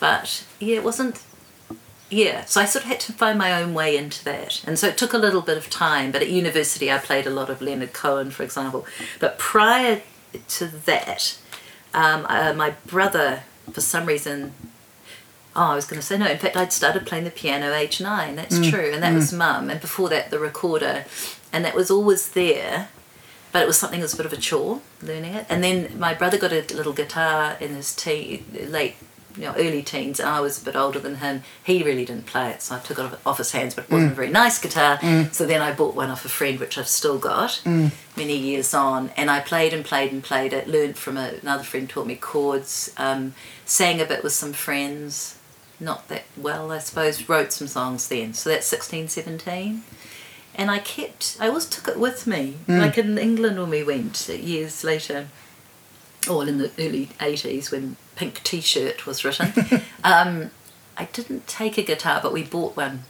[0.00, 1.22] but yeah, it wasn't.
[2.08, 4.86] Yeah, so I sort of had to find my own way into that, and so
[4.86, 6.12] it took a little bit of time.
[6.12, 8.86] But at university, I played a lot of Leonard Cohen, for example.
[9.18, 10.02] But prior
[10.48, 11.36] to that,
[11.92, 13.42] um, uh, my brother,
[13.72, 14.52] for some reason,
[15.56, 16.26] Oh, I was going to say no.
[16.26, 18.36] In fact, I'd started playing the piano age nine.
[18.36, 19.70] That's true, and that was mum.
[19.70, 21.06] And before that, the recorder,
[21.50, 22.88] and that was always there.
[23.52, 25.46] But it was something that was a bit of a chore learning it.
[25.48, 28.96] And then my brother got a little guitar in his teen, late,
[29.36, 31.42] you know, early teens, I was a bit older than him.
[31.62, 33.74] He really didn't play it, so I took it off- his hands.
[33.74, 34.98] But it wasn't a very nice guitar.
[34.98, 35.32] Mm.
[35.32, 37.90] So then I bought one off a friend, which I've still got mm.
[38.16, 39.10] many years on.
[39.16, 40.68] And I played and played and played it.
[40.68, 42.92] Learned from a, another friend, taught me chords.
[42.96, 43.34] Um,
[43.64, 45.36] sang a bit with some friends
[45.78, 48.34] not that well, I suppose, wrote some songs then.
[48.34, 49.82] So that's 16, 17.
[50.54, 52.56] And I kept, I always took it with me.
[52.66, 52.80] Mm.
[52.80, 55.28] Like in England when we went years later,
[56.28, 59.52] or in the early 80s when Pink T shirt was written,
[60.04, 60.50] um,
[60.96, 63.04] I didn't take a guitar, but we bought one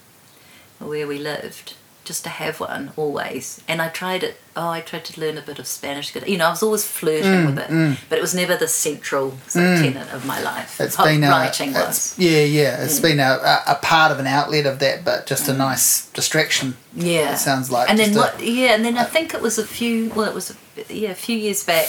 [0.78, 1.74] where we lived
[2.06, 3.60] just to have one always.
[3.68, 6.28] And I tried it, oh, I tried to learn a bit of Spanish guitar.
[6.28, 7.98] You know, I was always flirting mm, with it, mm.
[8.08, 9.82] but it was never the central sort of mm.
[9.82, 10.80] tenet of my life.
[10.80, 12.18] It's been a, writing it's- was.
[12.18, 12.84] yeah, yeah.
[12.84, 16.76] It's been a, a, part of an outlet of that, but just a nice distraction.
[16.94, 18.40] Yeah, It sounds like And then a- what?
[18.40, 20.10] Yeah, and then I think it was a few.
[20.10, 21.88] Well, it was a, yeah, a few years back.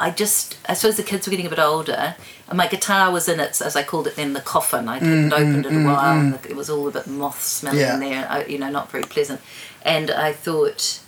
[0.00, 2.16] I just, I suppose the kids were getting a bit older,
[2.48, 4.88] and my guitar was in its, as I called it then, the coffin.
[4.88, 7.96] I hadn't opened it a while, and it was all a bit moth smelling Yeah.
[7.98, 8.26] there.
[8.28, 9.40] I, you know, not very pleasant.
[9.82, 11.00] And I thought,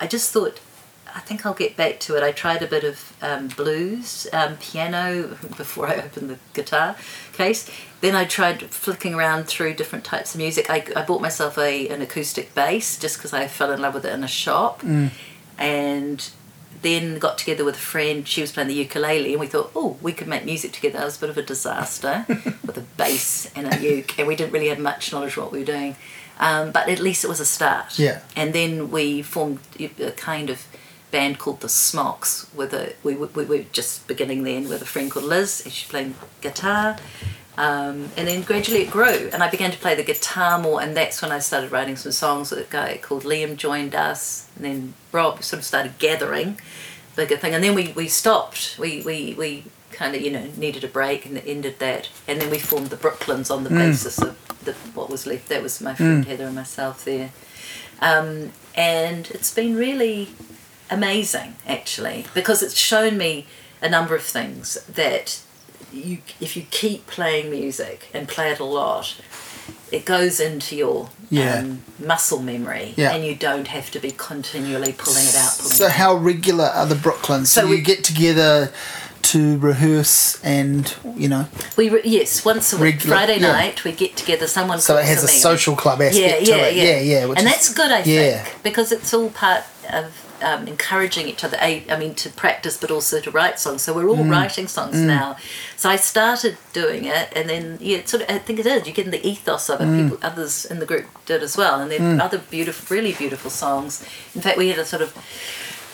[0.00, 0.58] I just thought,
[1.14, 2.24] I think I'll get back to it.
[2.24, 6.96] I tried a bit of um, blues, um, piano before I opened the guitar
[7.32, 7.70] case.
[8.00, 10.68] Then I tried flicking around through different types of music.
[10.68, 14.04] I, I bought myself a an acoustic bass just because I fell in love with
[14.04, 15.10] it in a shop, Mm.
[15.56, 16.30] and
[16.84, 18.28] then got together with a friend.
[18.28, 21.00] She was playing the ukulele, and we thought, oh, we could make music together.
[21.00, 24.36] It was a bit of a disaster with a bass and a uke, and we
[24.36, 25.96] didn't really have much knowledge of what we were doing.
[26.38, 27.98] Um, but at least it was a start.
[27.98, 28.20] Yeah.
[28.36, 30.66] And then we formed a kind of
[31.10, 32.46] band called the Smocks.
[32.54, 35.62] With a we, we, we were just beginning then with a friend called Liz.
[35.64, 36.96] and She playing guitar.
[37.56, 40.96] Um, and then gradually it grew, and I began to play the guitar more, and
[40.96, 42.50] that's when I started writing some songs.
[42.50, 46.58] A guy called Liam joined us, and then Rob sort of started gathering,
[47.14, 48.76] bigger thing, and then we, we stopped.
[48.78, 52.50] We we, we kind of you know needed a break and ended that, and then
[52.50, 55.48] we formed the Brooklyns on the basis of the what was left.
[55.48, 57.30] That was my friend Heather and myself there,
[58.00, 60.30] um, and it's been really
[60.90, 63.46] amazing actually because it's shown me
[63.80, 65.40] a number of things that
[65.94, 69.16] you if you keep playing music and play it a lot
[69.92, 71.58] it goes into your Yeah.
[71.60, 73.12] um, muscle memory Yeah.
[73.12, 75.96] and you don't have to be continually pulling it out pulling So it out.
[75.96, 77.46] how regular are the Brooklyns?
[77.46, 78.72] So, So we- get together
[79.22, 83.52] to rehearse and you know we re- yes once a week Regular- friday yeah.
[83.52, 85.40] night we get together someone so it has a meeting.
[85.40, 86.74] social club yeah, aspect yeah, to it.
[86.76, 87.24] yeah, Yeah, yeah.
[87.26, 88.42] which and is- that's good, I yeah.
[88.44, 90.12] think, because it's all part of
[90.44, 91.56] um, encouraging each other.
[91.60, 93.82] I mean, to practice, but also to write songs.
[93.82, 94.30] So we're all Mm.
[94.30, 95.36] writing songs now.
[95.76, 98.86] So I started doing it, and then yeah, sort of I think it is.
[98.86, 99.88] You get in the ethos of it.
[99.88, 99.96] Mm.
[100.10, 104.02] People, others in the group did as well, and then other beautiful, really beautiful songs.
[104.34, 105.12] In fact, we had a sort of.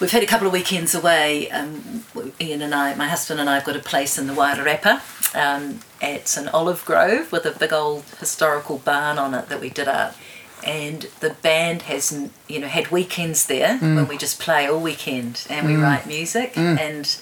[0.01, 1.51] We've had a couple of weekends away.
[1.51, 2.05] Um,
[2.41, 4.95] Ian and I, my husband and I, have got a place in the Wairarapa.
[5.37, 9.69] Um, it's an olive grove with a big old historical barn on it that we
[9.69, 10.17] did up.
[10.65, 13.97] And the band has, you know, had weekends there mm.
[13.97, 15.83] when we just play all weekend and we mm.
[15.83, 16.55] write music.
[16.55, 16.79] Mm.
[16.79, 17.21] And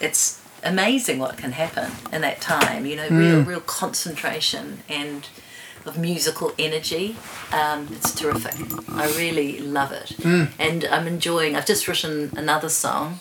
[0.00, 2.86] it's amazing what can happen in that time.
[2.86, 5.28] You know, real, real concentration and
[5.86, 7.16] of musical energy.
[7.52, 8.54] Um, it's terrific.
[8.88, 11.56] I really love it, and I'm enjoying.
[11.56, 13.20] I've just written another song.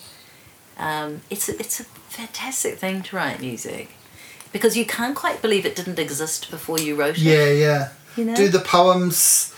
[0.77, 3.89] Um, it's a, it's a fantastic thing to write music
[4.51, 7.23] because you can't quite believe it didn't exist before you wrote it.
[7.23, 7.89] Yeah, yeah.
[8.15, 8.35] You know?
[8.35, 9.52] Do the poems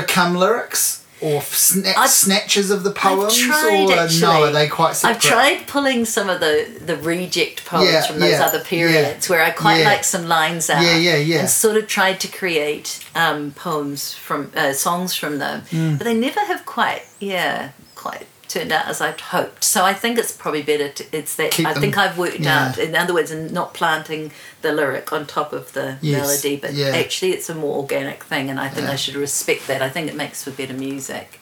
[0.00, 4.20] become lyrics or sna- I've- snatches of the poems, tried, or actually.
[4.20, 4.44] no?
[4.44, 5.16] Are they quite separate?
[5.16, 9.28] I've tried pulling some of the, the reject poems Yeah, from those yeah, other periods
[9.28, 9.84] where I quite yeah.
[9.88, 10.82] like some lines out.
[10.82, 11.40] Yeah, yeah, yeah.
[11.40, 15.98] And sort of tried to create um, poems from uh, songs from them, Mm.
[15.98, 19.62] but they never have quite yeah quite turned out as I'd hoped.
[19.62, 20.88] So I think it's probably better.
[20.88, 22.68] To, it's that Keep I them- think I've worked yeah.
[22.70, 22.78] out.
[22.78, 24.32] In other words, in not planting
[24.62, 26.88] the lyric on top of the Yes, melody, but yeah.
[26.88, 28.92] actually it's a more organic thing, and I think Yeah.
[28.94, 29.82] I should respect that.
[29.82, 31.40] I think it makes for better music,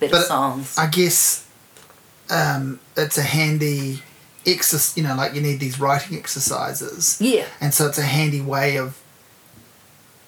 [0.00, 0.76] better But songs.
[0.78, 1.46] I guess
[2.30, 4.02] um, it's a handy
[4.46, 4.96] exercise.
[4.96, 7.44] You know, like you need these writing exercises, yeah.
[7.60, 8.98] and so it's a handy way of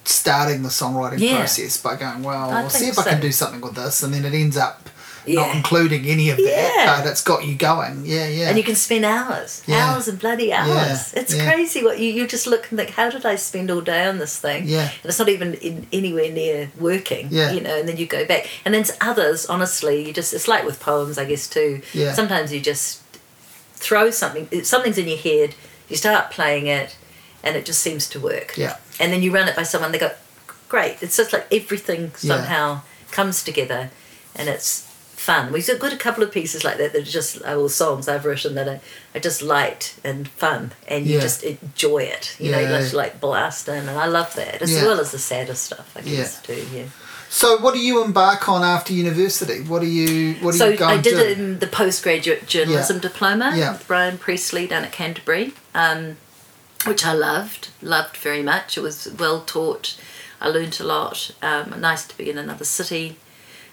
[0.05, 3.61] starting the songwriting process by going, well, I I'll see if I can do something
[3.61, 4.89] with this, and then it ends up
[5.37, 6.45] not including any of that,
[6.77, 6.93] Yeah.
[6.93, 8.05] Uh, but it's got you going.
[8.07, 8.49] Yeah, yeah.
[8.49, 9.77] And you can spend hours, Yeah.
[9.95, 11.13] hours and bloody hours.
[11.13, 11.51] Yeah, It's yeah.
[11.51, 14.19] crazy what you, you just look and think, how did I spend all day on
[14.19, 14.67] this thing?
[14.67, 14.83] Yeah.
[15.03, 17.51] And it's not even in, anywhere near working, Yeah.
[17.53, 18.49] you know, and then you go back.
[18.65, 21.83] And then to others, honestly, you just, it's like with poems, I guess, too.
[21.93, 22.13] Yeah.
[22.13, 23.03] Sometimes you just
[23.75, 25.55] throw something, something's in your head,
[25.89, 26.97] you start playing it,
[27.43, 28.55] and it just seems to work.
[28.57, 28.77] Yeah.
[29.01, 30.11] And then you run it by someone, they go,
[30.69, 30.97] great.
[31.03, 32.35] It's just like everything Yeah.
[32.37, 33.91] somehow comes together
[34.35, 34.87] and it's
[35.29, 35.53] fun.
[35.53, 38.55] We've got a couple of pieces like that that are just all songs I've written
[38.55, 38.81] that are,
[39.15, 41.21] are just light and fun and you Yeah.
[41.29, 42.35] just enjoy it.
[42.39, 42.63] You Yeah.
[42.63, 44.63] know, just like blast in and I love that.
[44.63, 44.85] As Yeah.
[44.87, 46.85] well as the sadder stuff, I guess too, yeah.
[47.31, 49.61] So, what do you embark on after university?
[49.61, 53.53] What do you What do So you go I did in the postgraduate journalism diploma
[53.55, 53.73] Yeah.
[53.73, 56.17] with Brian Priestley down at Canterbury, um,
[56.87, 58.79] which I loved, loved very much.
[58.79, 59.95] It was well taught.
[60.41, 61.33] I learnt a lot.
[61.43, 63.19] Um, nice to be in another city.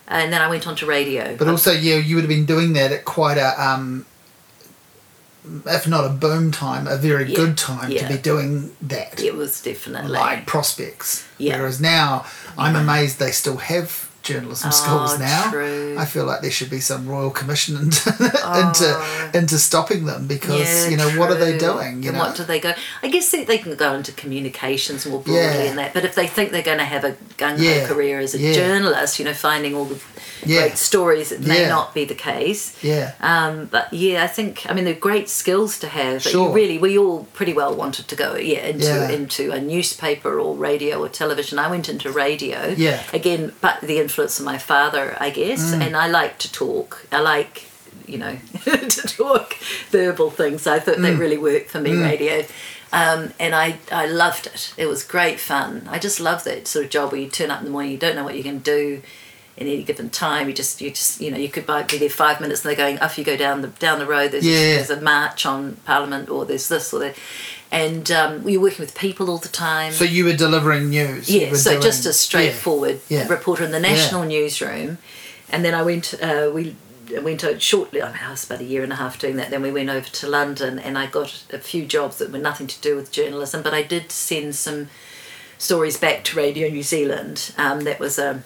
[0.07, 1.35] And then I went on to radio.
[1.35, 4.05] But also, yeah, you would have been doing that at quite a, um,
[5.65, 8.07] if not a boom time, a very Yeah, good time yeah.
[8.07, 9.19] to be doing that.
[9.21, 11.25] it was definitely like prospects.
[11.37, 11.57] Yeah.
[11.57, 12.25] Whereas now,
[12.57, 15.49] I'm amazed they still have journalism Oh, schools now.
[15.51, 15.95] true.
[15.97, 18.11] I feel like there should be some royal commission into
[18.43, 18.59] Oh.
[19.31, 22.03] into into stopping them because Yeah, you know what are they doing?
[22.03, 22.73] You and know, what do they go?
[23.03, 25.69] I guess they, they can go into communications more broadly Yeah.
[25.69, 25.93] and that.
[25.93, 28.53] But if they think they're going to have a gung ho Yeah, career as a
[28.53, 29.99] journalist, you know, finding all the
[30.43, 32.77] great stories, it may not be the case.
[32.83, 36.23] yeah, Um, but yeah, I think I mean they're great skills to have.
[36.23, 36.49] But Sure.
[36.49, 40.55] you really, we all pretty well wanted to go yeah into into a newspaper or
[40.55, 41.57] radio or television.
[41.59, 42.73] I went into radio.
[42.77, 43.01] Yeah.
[43.13, 45.81] Again, but the influence of my father, I guess, Mm.
[45.87, 47.05] and I like to talk.
[47.11, 47.65] I like
[48.07, 49.55] you know, to talk
[49.89, 50.67] verbal things.
[50.67, 52.45] I thought that really worked for me, radio.
[52.93, 54.73] Um, and I, I loved it.
[54.77, 55.87] It was great fun.
[55.89, 57.97] I just love that sort of job where you turn up in the morning, you
[57.97, 59.01] don't know what you're going to do
[59.57, 60.47] in any given time.
[60.47, 62.77] You just, you just, you know, you could buy, be there five minutes and they're
[62.85, 64.31] going, off you go down the down the road.
[64.33, 64.75] There's, Yeah.
[64.75, 67.15] there's a march on Parliament or there's this or that.
[67.71, 69.91] And um, we were working with people all the time.
[69.91, 71.29] So you were delivering news.
[71.29, 73.27] Yeah, so doing- just a straightforward Yeah.
[73.27, 74.97] reporter in the national newsroom,
[75.49, 76.13] and then I went.
[76.21, 76.75] Uh, we
[77.21, 78.01] went out shortly.
[78.01, 79.49] I, mean, I was about a year and a half doing that.
[79.51, 82.67] Then we went over to London, and I got a few jobs that were nothing
[82.67, 84.87] to do with journalism, but I did send some
[85.57, 87.51] stories back to Radio New Zealand.
[87.57, 88.43] Um, that was a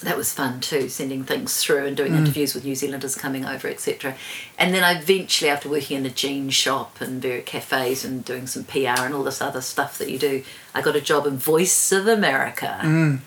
[0.00, 2.18] that was fun too, sending things through and doing Mm.
[2.18, 4.14] interviews with New Zealanders coming over, etc.
[4.58, 8.46] And then I eventually, after working in a jean shop and various cafes and doing
[8.46, 10.42] some PR and all this other stuff that you do,
[10.74, 12.78] I got a job in Voice of America.
[12.82, 13.20] Mm.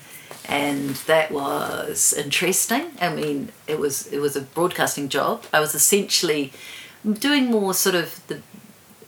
[0.45, 2.87] And that was interesting.
[2.99, 5.43] I mean, it was it was a broadcasting job.
[5.53, 6.51] I was essentially
[7.19, 8.41] doing more sort of the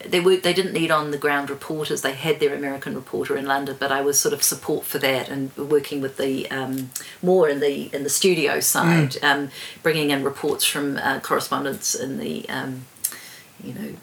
[0.07, 2.01] they were they didn't need on the ground reporters.
[2.01, 5.29] They had their American reporter in London, but I was sort of support for that
[5.29, 6.91] and working with the um,
[7.21, 9.49] more in the in the studio side, um,
[9.83, 12.85] bringing in reports from uh, correspondents in the um,
[13.63, 13.93] you know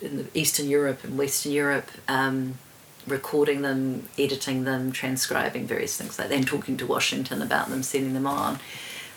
[0.00, 1.90] in the Eastern Europe and Western Europe.
[2.08, 2.58] Um,
[3.06, 7.82] recording them, editing them, transcribing various things like that, and talking to Washington about them,
[7.82, 8.58] sending them on.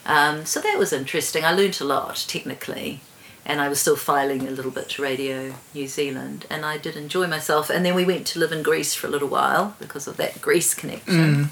[0.06, 1.46] Um, so that was interesting.
[1.46, 3.02] I learnt a lot technically,
[3.48, 6.98] and I was still filing a little bit to Radio New Zealand, and I did
[6.98, 7.70] enjoy myself.
[7.70, 10.42] And then we went to live in Greece for a little while because of that
[10.42, 11.50] Greece connection.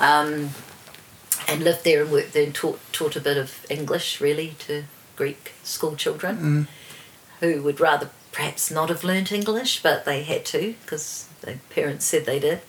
[0.00, 0.50] Um,
[1.46, 4.84] and lived there and worked there and taught, taught a bit of English really to
[5.16, 6.36] Greek school children
[7.40, 12.04] who would rather perhaps not have learnt English, but they had to because their parents
[12.04, 12.60] said they did.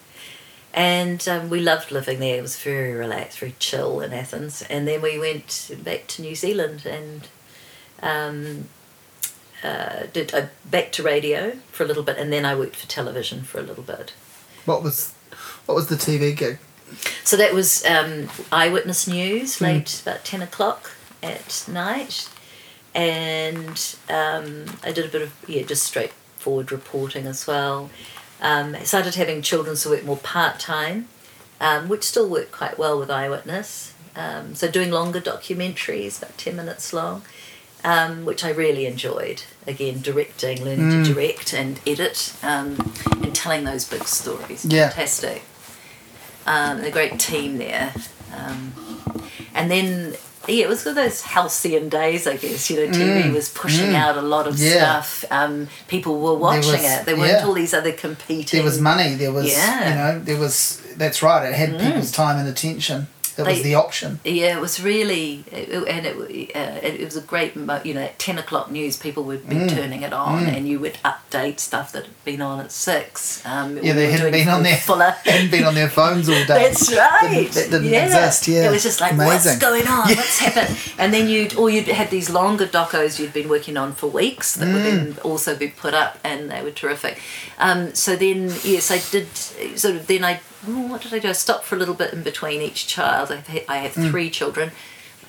[0.74, 2.38] And um, we loved living there.
[2.38, 4.62] It was very relaxed, very chill in Athens.
[4.70, 7.28] And then we went back to New Zealand and
[8.02, 8.70] um,
[9.64, 12.88] uh, did uh, back to radio for a little bit, and then I worked for
[12.88, 14.14] television for a little bit.
[14.66, 15.14] What was
[15.66, 16.60] what was the TV gig?
[17.24, 20.92] So that was um, Eyewitness News, late about 10 o'clock
[21.22, 22.30] at night.
[22.96, 27.90] And um, I did a bit of, yeah, just straightforward reporting as well.
[28.42, 31.08] Um, I started having children so work more part time,
[31.62, 33.94] um, which still worked quite well with Eyewitness.
[34.16, 37.22] Um, so doing longer documentaries, about 10 minutes long,
[37.84, 39.44] um, which I really enjoyed.
[39.68, 44.66] Again, directing, learning to direct and edit, um, and telling those big stories.
[44.66, 44.90] Yeah.
[44.90, 45.44] Fantastic
[46.48, 47.94] um, a great team there.
[48.36, 48.74] Um,
[49.54, 50.16] and then,
[50.48, 52.70] yeah, it was one of those halcyon days, I guess.
[52.70, 54.74] You know, TV was pushing out a lot of Mm.
[54.74, 55.02] Yeah.
[55.02, 55.26] stuff.
[55.32, 57.06] Um, people were watching was- it.
[57.06, 57.46] There weren't yeah.
[57.46, 58.58] all these other competing.
[58.58, 59.14] There was money.
[59.16, 59.84] There was Yeah.
[59.84, 59.90] Mm.
[59.90, 61.48] you know there was that's right.
[61.48, 63.08] It had people's time and attention.
[63.46, 64.20] That was the option.
[64.24, 66.16] Yeah, it was really, it, and it,
[66.56, 69.56] uh, it, it was a great, you know, at 10 o'clock news, people would be
[69.56, 69.70] Mm.
[69.70, 73.46] turning it on and you would update stuff that had been on at 6.
[73.46, 75.12] Um, Yeah, they hadn't been on their Fuller.
[75.26, 76.46] hadn't been on their phones all day.
[76.64, 77.50] That's right.
[77.52, 78.06] That didn't yeah.
[78.06, 78.48] exist.
[78.48, 79.52] Yeah, It was just like, Amazing.
[79.52, 80.10] what's going on?
[80.10, 80.16] Yeah.
[80.16, 80.78] What's happened?
[80.98, 84.56] And then you'd, or you'd had these longer docos you'd been working on for weeks
[84.56, 85.26] that would then Mm.
[85.26, 87.20] also be put up, and they were terrific.
[87.58, 89.28] Um, so then, yes, I did
[89.78, 90.08] sort of.
[90.08, 91.30] Then I, oh, what did I do?
[91.30, 93.32] I stopped for a little bit in between each child.
[93.32, 94.10] I have Mm.
[94.10, 94.72] three children.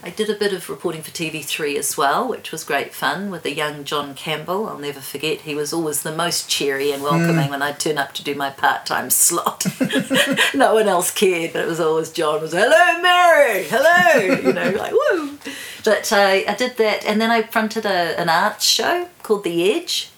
[0.03, 3.43] I did a bit of reporting for TV3 as well, which was great fun with
[3.43, 4.67] the young John Campbell.
[4.67, 5.43] I'll never forget.
[5.43, 7.51] He was always the most cheery and welcoming Mm.
[7.51, 9.67] when I'd turn up to do my part time slot.
[10.55, 14.71] no one else cared, but it was always John was, hello, Mary, hello, you know,
[14.71, 15.39] like, woo.
[15.85, 19.71] But I, I did that, and then I fronted a, an arts show called The
[19.75, 20.10] Edge.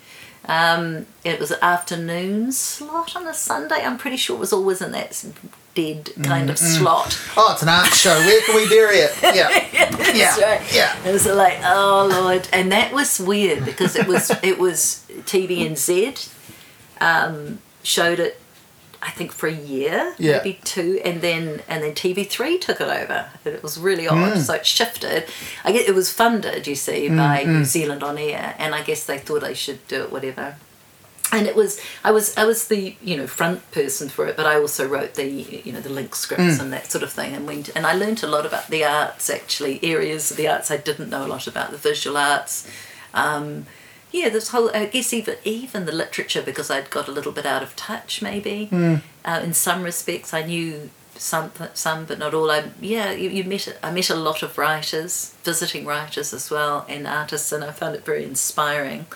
[0.46, 3.76] Um, it was afternoon slot on a Sunday.
[3.76, 5.24] I'm pretty sure it was always in that
[5.74, 7.18] dead kind of slot.
[7.36, 8.10] Oh, it's an art show.
[8.18, 9.16] Where can we bury it?
[9.22, 10.74] Yeah, yeah, That's right.
[10.74, 11.08] yeah.
[11.08, 16.32] It was like, oh lord, and that was weird because it was it was TVNZ
[17.00, 18.40] um, showed it,
[19.02, 20.38] I think for a year, Yeah.
[20.38, 23.26] maybe two, and then and then TV3 took it over.
[23.44, 24.40] And it was really odd, hmm.
[24.40, 25.24] so it shifted.
[25.64, 27.64] I guess it was funded, you see, hmm, by New hmm.
[27.64, 30.56] Zealand on Air, and I guess they thought they should do it, whatever.
[31.32, 34.46] And it was I was I was the you know front person for it, but
[34.46, 37.46] I also wrote the you know the link scripts and that sort of thing, and
[37.46, 40.76] went and I learnt a lot about the arts actually areas of the arts I
[40.76, 42.68] didn't know a lot about the visual arts.
[43.14, 43.66] Um,
[44.12, 47.46] yeah, this whole I guess even even the literature because I'd got a little bit
[47.46, 48.68] out of touch maybe.
[49.24, 52.50] Uh, in some respects, I knew some some but not all.
[52.50, 56.84] I yeah you, you met I met a lot of writers, visiting writers as well,
[56.88, 59.06] and artists, and I found it very inspiring.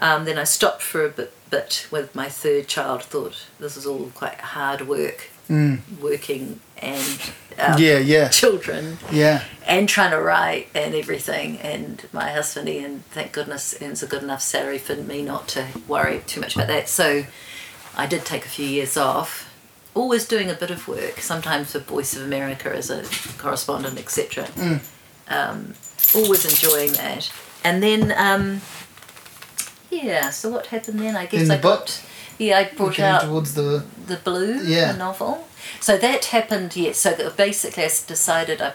[0.00, 3.04] Um, then I stopped for a bit, bit with my third child.
[3.04, 5.30] Thought this is all quite hard work,
[6.00, 7.20] working and
[7.58, 9.44] um, Yeah, yeah, children yeah.
[9.66, 11.58] and trying to write and everything.
[11.58, 15.66] And my husband Ian, thank goodness, earns a good enough salary for me not to
[15.88, 16.88] worry too much about that.
[16.88, 17.24] So
[17.96, 19.50] I did take a few years off.
[19.94, 23.04] Always doing a bit of work, sometimes for Voice of America as a
[23.38, 24.48] correspondent, etc.
[25.28, 25.74] Um,
[26.14, 27.32] always enjoying that.
[27.62, 28.60] And then, um,
[29.90, 30.30] yeah.
[30.30, 31.16] So what happened then?
[31.16, 31.86] I guess I book?
[31.86, 32.02] got.
[32.38, 34.90] Yeah, I brought out towards the the blue Yeah.
[34.92, 35.46] the novel
[35.80, 38.72] so that happened yes so that basically I decided i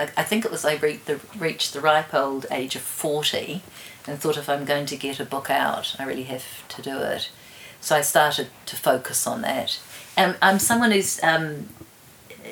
[0.00, 3.62] I think it was I re- the, reached the ripe old age of 40
[4.06, 6.98] and thought if I'm going to get a book out, I really have to do
[6.98, 7.30] it.
[7.80, 9.80] So I started to focus on that.
[10.16, 11.68] And I'm someone who's um,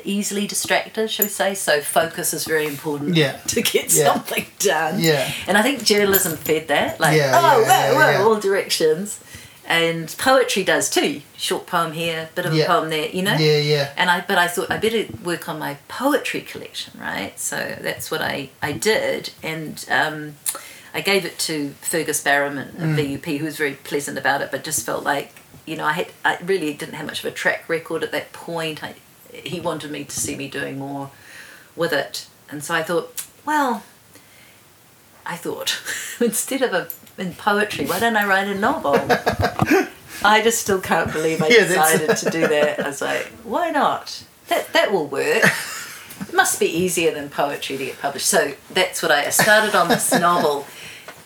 [0.05, 3.37] easily distracted, shall we say, so focus is very important Yeah.
[3.55, 4.13] to get Yeah.
[4.13, 4.99] something done.
[5.01, 5.31] Yeah.
[5.47, 8.23] And I think journalism fed that, like, Yeah, oh, yeah, wow, yeah, wow, yeah.
[8.25, 9.21] all directions.
[9.69, 11.23] And poetry does too.
[11.37, 12.65] Short poem here, bit of Yeah.
[12.65, 13.35] a poem there, you know?
[13.37, 13.93] yeah, yeah.
[13.97, 17.39] And I, but I thought I better work on my poetry collection, right?
[17.39, 20.35] So that's what I, I did, and um,
[20.95, 24.63] I gave it to Fergus Barrowman at VUP, who was very pleasant about it, but
[24.63, 25.33] just felt like,
[25.67, 28.33] you know, I had I really didn't have much of a track record at that
[28.33, 28.85] point.
[28.85, 28.95] I,
[29.33, 31.11] he wanted me to see me doing more
[31.75, 33.83] with it, and so I thought, well,
[35.27, 35.81] I thought
[36.21, 36.89] instead of a
[37.21, 38.95] in poetry, why don't I write a novel?
[40.25, 42.81] I just still can't believe I Yeah, decided to do that.
[42.85, 44.23] I was like, why not?
[44.49, 45.43] That that will work.
[45.45, 48.27] It must be easier than poetry to get published.
[48.27, 50.67] So that's what I, I started on this novel,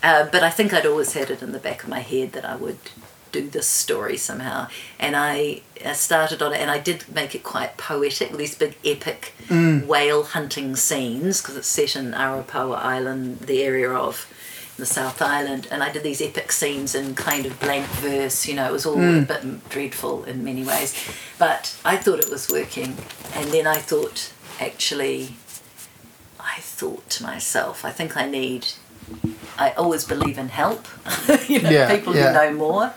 [0.02, 2.44] uh, but I think I'd always had it in the back of my head that
[2.44, 2.78] I would
[3.32, 4.68] do this story somehow.
[4.98, 8.76] And I, I started on it, and I did make it quite poetic these big
[8.84, 9.86] epic mm.
[9.86, 14.26] whale hunting scenes because it's set in Arapawa Island, the area of
[14.80, 18.48] the South Island, and I did these epic scenes in kind of blank verse.
[18.48, 19.22] You know, it was all mm.
[19.22, 20.94] a bit dreadful in many ways,
[21.38, 22.96] but I thought it was working.
[23.34, 25.36] And then I thought, actually,
[26.40, 28.66] I thought to myself, I think I need.
[29.58, 30.86] I always believe in help.
[31.48, 32.28] you know, Yeah, people yeah.
[32.28, 32.94] who know more,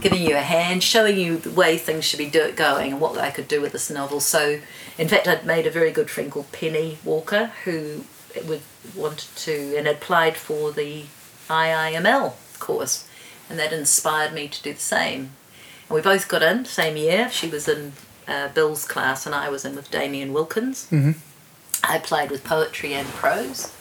[0.00, 3.18] giving you a hand, showing you the way things should be do- going, and what
[3.18, 4.20] I could do with this novel.
[4.20, 4.60] So,
[4.98, 8.04] in fact, I'd made a very good friend called Penny Walker who
[8.46, 8.62] would
[8.94, 11.04] wanted to and applied for the
[11.48, 13.06] IIML course,
[13.48, 15.32] and that inspired me to do the same.
[15.88, 17.28] And we both got in same year.
[17.30, 17.92] She was in
[18.28, 20.86] uh, Bill's class, and I was in with Damien Wilkins.
[20.90, 21.12] Mm-hmm.
[21.82, 23.72] I applied with poetry and prose,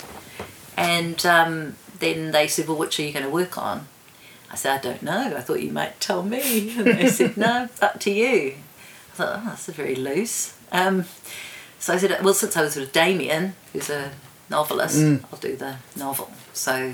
[0.79, 3.87] and um, then they said, "Well, which are you going to work on?"
[4.51, 5.35] I said, "I don't know.
[5.37, 8.55] I thought you might tell me." And they said, "No, it's up to you."
[9.13, 11.05] I thought, "Oh, that's very loose." Um,
[11.79, 14.11] so I said, "Well, since I was with Damien, who's a
[14.49, 14.97] novelist,
[15.31, 16.93] I'll do the novel." So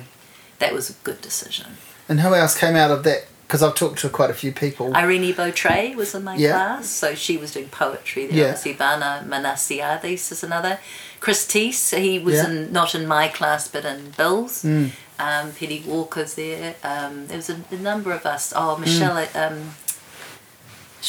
[0.60, 1.78] that was a good decision.
[2.10, 3.28] And who else came out of that?
[3.48, 4.92] Because I've talked to quite a few people.
[4.94, 6.52] Airini Beautrais was in my Yeah.
[6.54, 8.26] class, so she was doing poetry.
[8.26, 8.52] There Yeah.
[8.54, 10.80] was Ivana Manasiadis is another.
[11.26, 12.50] Chris Tse, he was Yeah.
[12.50, 14.62] in not in my class but in Bill's.
[14.64, 14.92] Mm.
[15.18, 16.76] Um, Penny Walker's there.
[16.84, 18.54] Um, there was a, a number of us.
[18.56, 19.26] Oh, Michele.
[19.26, 19.52] Mm.
[19.52, 19.58] Um,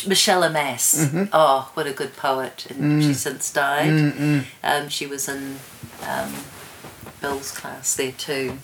[0.07, 0.85] Michele Amas.
[1.05, 1.25] Mm-hmm.
[1.35, 3.07] Oh, what a good poet, and Mm.
[3.07, 4.45] she's since died.
[4.65, 5.59] Um, she was in
[6.09, 6.33] um,
[7.21, 8.59] Bill's class there too.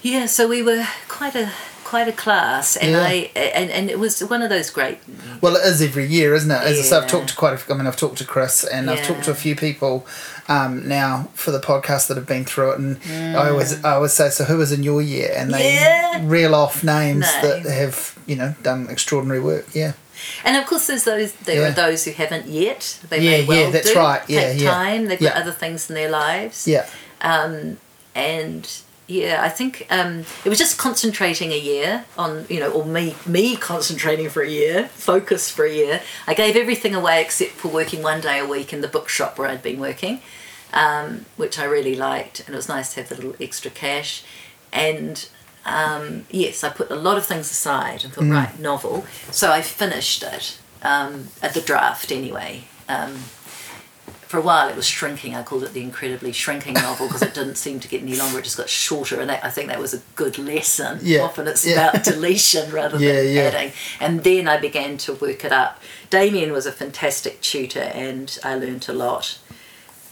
[0.00, 1.50] Yeah, so we were quite a
[1.88, 3.02] quite a class, and Yeah.
[3.12, 4.98] I and, and it was one of those great.
[5.40, 6.62] Well, it is every year, isn't it?
[6.70, 8.64] As I say, I've talked to quite a few, I mean, I've talked to Chris
[8.64, 10.06] and I've talked to a few people
[10.48, 12.78] um, now for the podcast that have been through it.
[12.78, 15.32] And I always I always say, so who was in your year?
[15.36, 16.20] And they Yeah.
[16.24, 19.66] reel off names that have, you know, done extraordinary work.
[19.72, 19.92] Yeah.
[20.44, 21.32] And of course, there's those.
[21.48, 21.68] There Yeah.
[21.68, 22.98] are those who haven't yet.
[23.08, 23.98] They Yeah, may well yeah, that's do.
[23.98, 24.22] right.
[24.28, 24.70] Yeah, Take yeah.
[24.70, 25.06] time.
[25.08, 25.30] They've Yeah.
[25.34, 26.66] got other things in their lives.
[26.66, 26.86] Yeah.
[27.22, 27.78] Um,
[28.14, 28.68] and
[29.08, 33.16] yeah, I think um, it was just concentrating a year on you know, or me
[33.26, 36.02] me concentrating for a year, focus for a year.
[36.26, 39.48] I gave everything away except for working one day a week in the bookshop where
[39.48, 40.20] I'd been working,
[40.74, 44.24] um, which I really liked, and it was nice to have the little extra cash.
[44.74, 45.26] And
[45.64, 49.06] um, yes, I put a lot of things aside and thought, right, novel.
[49.30, 52.64] So I finished it um, at the draft anyway.
[54.28, 55.34] For a while it was shrinking.
[55.34, 58.38] I called it the incredibly shrinking novel because it didn't seem to get any longer.
[58.38, 60.98] It just got shorter, and that, I think that was a good lesson.
[61.02, 61.88] Yeah, Often it's yeah.
[61.88, 63.72] about deletion rather Yeah, than adding.
[64.00, 65.80] And then I began to work it up.
[66.10, 69.38] Damien was a fantastic tutor, and I learnt a lot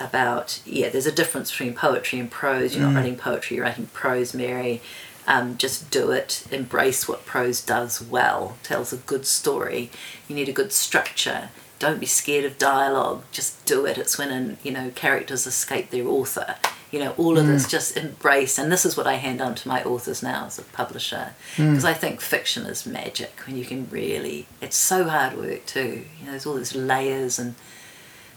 [0.01, 0.89] about yeah.
[0.89, 2.75] There's a difference between poetry and prose.
[2.75, 2.97] You're not Mm.
[2.97, 4.81] writing poetry; you're writing prose, Mary.
[5.27, 6.45] Um, just do it.
[6.51, 8.57] Embrace what prose does well.
[8.63, 9.91] Tells a good story.
[10.29, 11.51] You need a good structure.
[11.79, 13.25] Don't be scared of dialogue.
[13.33, 13.99] Just do it.
[13.99, 16.57] It's when, you know, characters escape their author.
[16.91, 17.71] You know, all of this mm.
[17.71, 20.63] just embrace, and this is what I hand on to my authors now as a
[20.63, 21.71] publisher, mm.
[21.71, 24.47] because I think fiction is magic when you can really.
[24.63, 26.05] It's so hard work too.
[26.19, 27.57] You know, there's all these layers and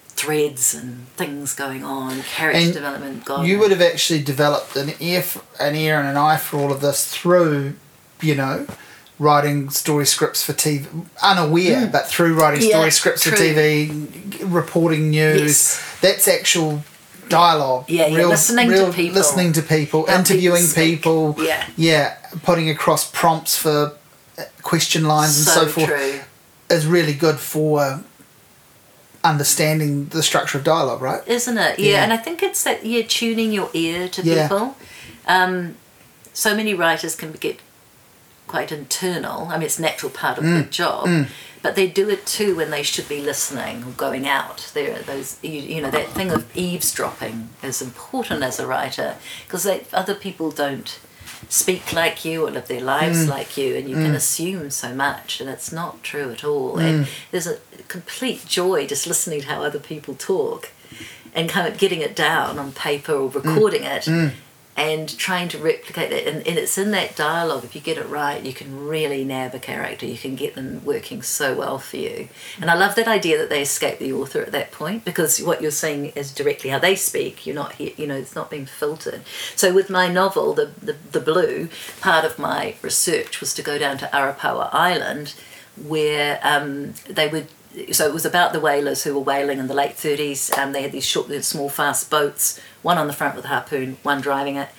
[0.08, 3.24] threads and things going on, character And development.
[3.24, 5.24] God, You would have actually developed an ear,
[5.60, 7.76] an ear and an eye for all of this through,
[8.22, 8.68] you know,
[9.20, 10.88] writing story scripts for TV,
[11.22, 13.36] unaware, but through writing Yeah, story scripts for.
[13.36, 15.42] TV, reporting news.
[15.42, 15.98] Yes.
[16.02, 16.84] That's actual
[17.28, 17.86] dialogue.
[17.90, 19.16] Yeah, yeah, listening to people.
[19.16, 21.46] listening to people, How interviewing people people.
[21.46, 21.66] Yeah.
[21.76, 23.94] yeah, putting across prompts for
[24.38, 26.20] uh, question lines and so forth true.
[26.70, 28.04] is really good for
[29.24, 31.22] understanding the structure of dialogue, right?
[31.28, 31.78] isn't it?
[31.80, 32.04] Yeah, Yeah.
[32.04, 34.48] and I think it's that yeah, tuning your ear to Yeah.
[34.48, 34.76] people.
[35.28, 35.76] Um,
[36.34, 37.60] so many writers can get
[38.50, 39.46] quite internal.
[39.48, 40.70] I mean, it's a natural part of the mm.
[40.72, 41.28] job, mm.
[41.62, 44.72] but they do it too when they should be listening or going out.
[44.74, 49.70] There, those you, you know that thing of eavesdropping is important as a writer because
[49.94, 51.00] other people don't
[51.48, 53.30] speak like you or live their lives mm.
[53.30, 56.78] like you and you can assume so much and it's not true at all.
[56.80, 60.72] And there's a complete joy just listening to how other people talk
[61.34, 64.08] and kind of getting it down on paper or recording it
[64.76, 66.28] and trying to replicate that.
[66.28, 69.54] And, and it's in that dialogue if you get it right you can really nab
[69.54, 70.06] a character.
[70.06, 72.30] You can get them working so well for you.
[72.62, 75.62] And i love that idea that they escape the author at that point because what
[75.62, 77.46] you're seeing is directly how they speak.
[77.46, 79.22] You're not here you know it's not being filtered.
[79.56, 81.70] So with my novel the, the, the blue
[82.02, 85.36] part of my research was to go down to arapawa island
[85.76, 87.48] where um, they would
[87.92, 90.82] so it was about the whalers who were whaling in the late 30s and they
[90.82, 94.56] had these short small fast boats one on the front with a harpoon one driving
[94.56, 94.70] it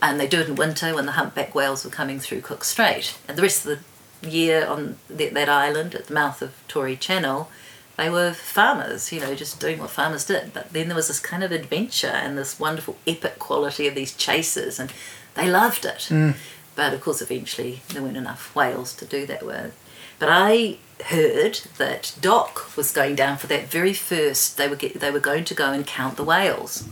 [0.00, 3.18] and they do it in winter when the humpback whales were coming through cook strait.
[3.26, 3.80] And the rest of
[4.20, 7.48] the year on the, that island at the mouth of tory channel
[7.96, 10.52] they were farmers you know just doing what farmers did.
[10.52, 14.14] But then there was this kind of adventure and this wonderful epic quality of these
[14.14, 14.92] chases and
[15.34, 16.08] they loved it.
[16.08, 16.36] Mm.
[16.76, 19.76] But of course eventually there weren't enough whales to do that with
[20.18, 24.56] but I heard that Doc was going down for that very first.
[24.56, 26.88] They were get, they were going to go and count the whales.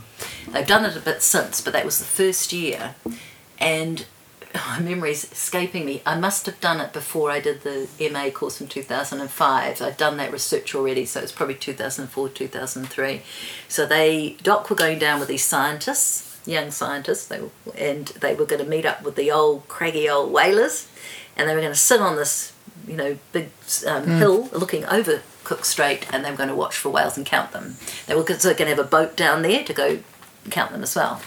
[0.49, 2.95] They've done it a bit since, but that was the first year,
[3.59, 4.07] and
[4.55, 6.03] my memory's escaping me.
[6.07, 9.83] I must have done it before I did the MA course in 2005.
[9.83, 13.23] I'd done that research already, so it's probably 2004, 2003.
[13.69, 18.35] So they Doc were going down with these scientists, young scientists, they were, and they
[18.35, 20.89] were going to meet up with the old craggy old whalers,
[21.37, 22.53] and they were going to sit on this
[22.87, 23.51] you know, big
[23.87, 27.25] um, hill looking over Cook Strait, and they were going to watch for whales and
[27.25, 27.77] count them.
[28.07, 29.99] They were also going to have a boat down there to go
[30.51, 31.21] count them as well.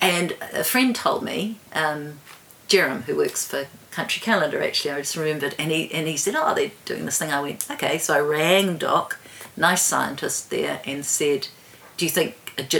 [0.00, 2.20] And a friend told me, um,
[2.68, 6.34] Jerem, who works for Country Calendar, actually, I just remembered, and he and he said,
[6.36, 9.18] "Oh, they're doing this thing." I went, "Okay." So I rang Doc,
[9.56, 11.48] nice scientist there, and said,
[11.96, 12.34] "Do you think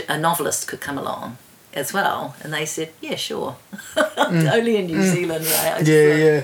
[0.09, 1.37] a novelist could come along?"
[1.73, 3.57] As well, and they said, "Yeah, sure."
[4.17, 5.73] Only in New Zealand, right?
[5.75, 6.43] I Yeah, yeah.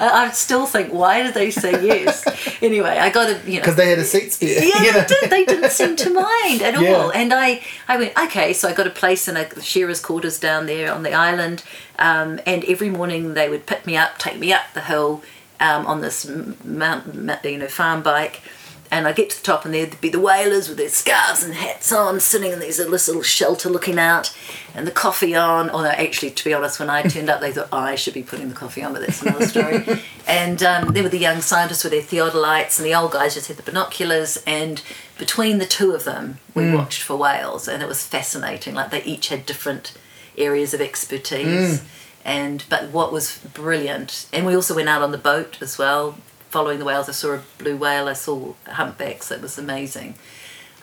[0.00, 2.24] I, I still think, why did they say yes?
[2.62, 3.60] anyway, I got to, you know.
[3.60, 4.64] Because they had a seat spare.
[4.64, 5.00] yeah, you know?
[5.02, 5.30] they did.
[5.30, 6.92] They didn't seem to mind at Yeah.
[6.94, 7.12] all.
[7.12, 10.66] And I, I went, okay, so I got a place in a shearer's quarters down
[10.66, 11.62] there on the island.
[11.98, 15.22] Um, and every morning they would pick me up, take me up the hill
[15.60, 16.26] um, on this
[16.64, 18.40] mountain, you know, farm bike.
[18.92, 21.54] And I get to the top, and there'd be the whalers with their scarves and
[21.54, 24.36] hats on, sitting in these this little shelter looking out,
[24.74, 25.70] and the coffee on.
[25.70, 28.24] Although, actually, to be honest, when I turned up, they thought, oh, I should be
[28.24, 29.84] putting the coffee on, but that's another story.
[30.26, 33.46] and um, there were the young scientists with their theodolites, and the old guys just
[33.46, 34.42] had the binoculars.
[34.44, 34.82] And
[35.18, 38.74] between the two of them, we watched for whales, and it was fascinating.
[38.74, 39.92] Like they each had different
[40.36, 41.84] areas of expertise.
[42.24, 46.18] And but what was brilliant, and we also went out on the boat as well,
[46.50, 47.08] following the whales.
[47.08, 49.30] I saw a blue whale, I saw humpbacks.
[49.30, 50.14] It was amazing.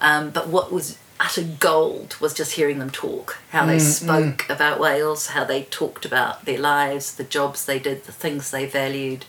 [0.01, 4.80] Um, but what was utter gold was just hearing them talk, how they spoke about
[4.80, 9.26] whales, how they talked about their lives, the jobs they did, the things they valued.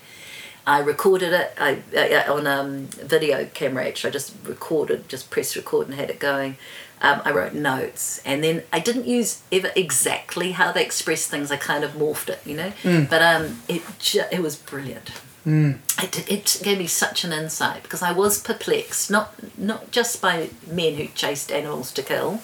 [0.67, 3.87] I recorded it I, I, on um, video camera.
[3.87, 6.59] Actually, I just recorded, just pressed record and had it going.
[7.01, 11.51] Um, I wrote notes, and then I didn't use ever exactly how they expressed things.
[11.51, 12.73] I kind of morphed it, you know.
[13.09, 15.13] But um, it ju- it was brilliant.
[15.49, 15.79] Mm.
[16.03, 20.51] It, it gave me such an insight because I was perplexed, not not just by
[20.71, 22.43] men who chased animals to kill.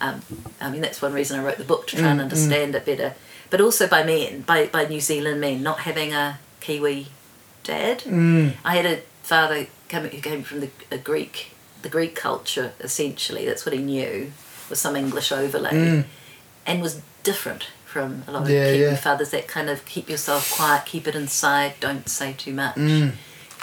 [0.00, 0.22] Um,
[0.60, 2.26] I mean, that's one reason I wrote the book to try and mm, mm.
[2.26, 3.14] understand it better,
[3.50, 7.08] but also by men, by, by New Zealand men, not having a Kiwi
[7.64, 8.04] dad.
[8.64, 13.44] I had a father coming who came from the a Greek, the Greek culture essentially.
[13.46, 14.30] That's what he knew
[14.70, 16.04] with some English overlay,
[16.64, 18.96] and was different from a lot of Yeah, Kiwi yeah.
[18.96, 22.76] fathers that kind of keep yourself quiet, keep it inside, don't say too much.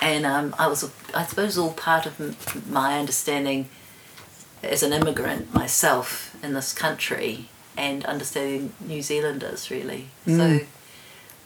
[0.01, 2.35] And um, I was, I suppose, all part of m-
[2.69, 3.69] my understanding
[4.63, 10.07] as an immigrant myself in this country and understanding New Zealanders really.
[10.25, 10.37] Mm.
[10.37, 10.65] So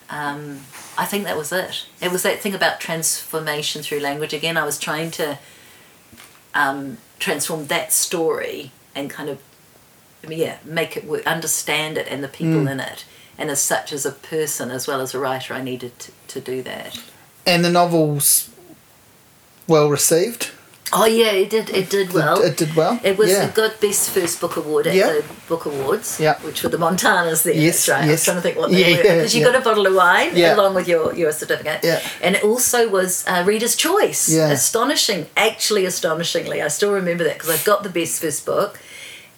[0.09, 0.61] um,
[0.97, 1.85] I think that was it.
[2.01, 4.33] It was that thing about transformation through language.
[4.33, 5.37] Again, I was trying to
[6.55, 9.37] um, transform that story and kind of,
[10.27, 12.71] yeah, make it work, understand it and the people Mm.
[12.71, 13.05] in it.
[13.37, 16.39] And as such, as a person as well as a writer, I needed to, to
[16.41, 16.99] do that.
[17.45, 18.49] And the novel's
[19.67, 20.51] well received.
[20.91, 21.69] Oh yeah, it did.
[21.69, 22.41] It did well.
[22.41, 22.99] It, it did well.
[23.03, 23.45] It was Yeah.
[23.47, 26.19] it got best first book award at the book awards.
[26.19, 26.39] Yeah.
[26.39, 27.53] Which were the Montanas there.
[27.53, 27.97] Yes, right.
[27.97, 28.25] I was yes.
[28.25, 29.51] trying to think what they Yeah, were yeah, because you yeah.
[29.51, 31.81] got a bottle of wine along with your your certificate.
[31.83, 32.01] Yeah.
[32.23, 34.29] And it also was uh, Reader's Choice.
[34.29, 34.49] Yeah.
[34.49, 38.79] Astonishing, actually astonishingly, I still remember that because I got the best first book.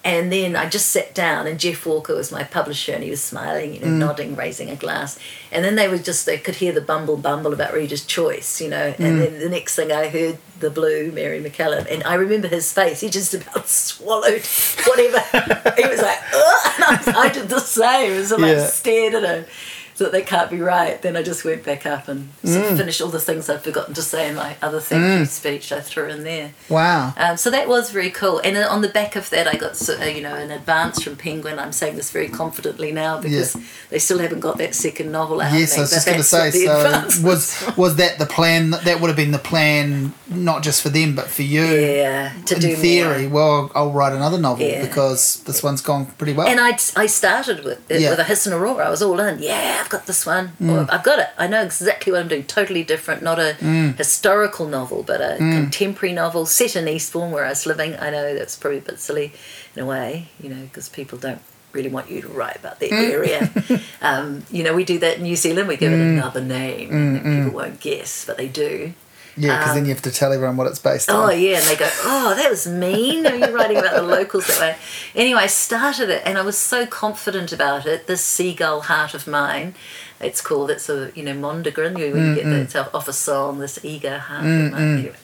[0.04, 3.22] And then I just sat down, and Geoff Walker was my publisher, and he was
[3.22, 3.98] smiling, you know, Mm.
[3.98, 5.16] nodding, raising a glass.
[5.52, 8.68] And then they were just, they could hear the bumble bumble about Reader's Choice, you
[8.68, 8.94] know.
[8.98, 9.18] And Mm.
[9.20, 11.86] then the next thing I heard the blue, Mary McCallum.
[11.88, 14.42] And I remember his face, he just about swallowed
[14.86, 15.20] whatever.
[15.76, 16.72] he was like, Ugh!
[16.76, 16.84] and
[17.16, 18.24] I, I did the same.
[18.24, 18.66] So like Yeah.
[18.66, 19.44] stared at him.
[19.94, 21.00] So that can't be right.
[21.02, 22.70] Then I just went back up and sort Mm.
[22.72, 25.70] of finished all the things I'd forgotten to say in my other thank you speech
[25.72, 26.52] I threw in there.
[26.68, 27.12] Wow.
[27.16, 28.40] Um, so that was very cool.
[28.42, 31.58] And on the back of that, I got uh, you know an advance from Penguin.
[31.58, 33.56] I'm saying this very confidently now because
[33.90, 35.52] they still haven't got that second novel out.
[35.52, 36.50] Yes, I was just going to say.
[36.52, 38.70] So was was that the plan?
[38.70, 41.64] That would have been the plan, not just for them, but for you.
[41.64, 43.34] yeah to In do theory, more.
[43.34, 44.82] well, I'll write another novel Yeah.
[44.86, 46.46] because this one's gone pretty well.
[46.48, 48.10] And I, I started with Yeah.
[48.10, 48.82] with a hiss and a roar.
[48.82, 49.40] I was all in.
[49.42, 50.52] Yeah, I've got this one.
[50.60, 50.88] Mm.
[50.90, 51.28] I've got it.
[51.36, 52.44] I know exactly what I'm doing.
[52.44, 53.20] Totally different.
[53.22, 53.96] Not a Mm.
[53.98, 57.96] historical novel, but a contemporary novel set in Eastbourne where I was living.
[57.98, 59.32] I know that's probably a bit silly
[59.74, 61.40] in a way, you know, because people don't
[61.72, 63.10] really want you to write about their Mm.
[63.10, 63.50] area.
[64.02, 65.66] um, you know, we do that in New Zealand.
[65.68, 66.90] We give it another name.
[66.90, 68.92] Mm, and people won't guess, but they do.
[69.36, 71.30] Yeah, because then um, you have to tell everyone what it's based oh, on.
[71.30, 74.46] Oh yeah, and they go, "Oh, that was mean." Are you writing about the locals
[74.48, 74.76] that way?
[75.14, 78.06] Anyway, I started it, and I was so confident about it.
[78.06, 79.74] This seagull heart of mine,
[80.20, 80.70] it's called.
[80.70, 81.98] It's a you know mondegreen.
[81.98, 82.64] You, when you get mm, that mm.
[82.64, 83.58] it's off a song.
[83.58, 85.14] This eager heart of mm, mine.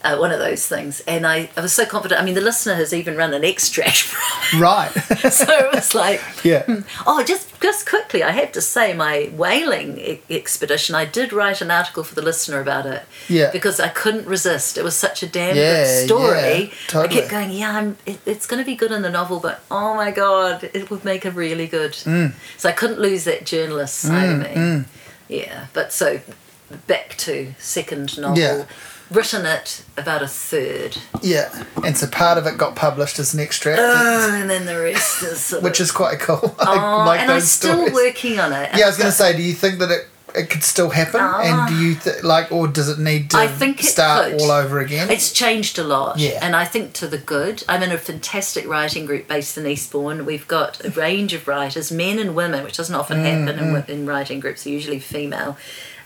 [0.00, 2.20] Uh, one of those things, and I, I was so confident.
[2.20, 4.90] I mean, the listener has even run an extract from Right.
[5.32, 6.62] so it was like, yeah.
[7.04, 10.94] Oh, just just quickly, I have to say, my whaling e- expedition.
[10.94, 13.02] I did write an article for the listener about it.
[13.28, 13.50] Yeah.
[13.50, 14.78] Because I couldn't resist.
[14.78, 16.30] It was such a damn Yeah, good story.
[16.62, 17.16] yeah, totally.
[17.16, 19.62] I kept going, yeah, I'm, it, it's going to be good in the novel, but
[19.68, 21.92] oh my god, it would make a really good.
[22.04, 22.34] Mm.
[22.56, 24.84] So I couldn't lose that journalist side of me.
[25.28, 26.20] Yeah, but so
[26.86, 28.38] back to second novel.
[28.38, 28.64] Yeah.
[29.10, 31.64] Written it about a third, Yeah.
[31.82, 35.22] And so part of it got published as an extract, oh, and then the rest
[35.22, 36.54] is which is quite cool.
[36.60, 37.94] I oh, like and I'm still stories.
[37.94, 38.70] working on it.
[38.76, 41.20] Yeah, I was going to say, do you think that it, it could still happen?
[41.22, 41.80] and do ah.
[41.80, 43.42] you th- like, or does it need to Ah.
[43.42, 44.42] I think start could.
[44.42, 45.10] all over again?
[45.10, 46.38] It's changed a lot, Yeah.
[46.42, 47.64] and I think to the good.
[47.66, 50.26] I'm in a fantastic writing group based in Eastbourne.
[50.26, 53.84] We've got a range of writers, men and women, which doesn't often happen in, mm,
[53.86, 53.88] mm.
[53.88, 54.64] in writing groups.
[54.64, 55.56] They're usually female.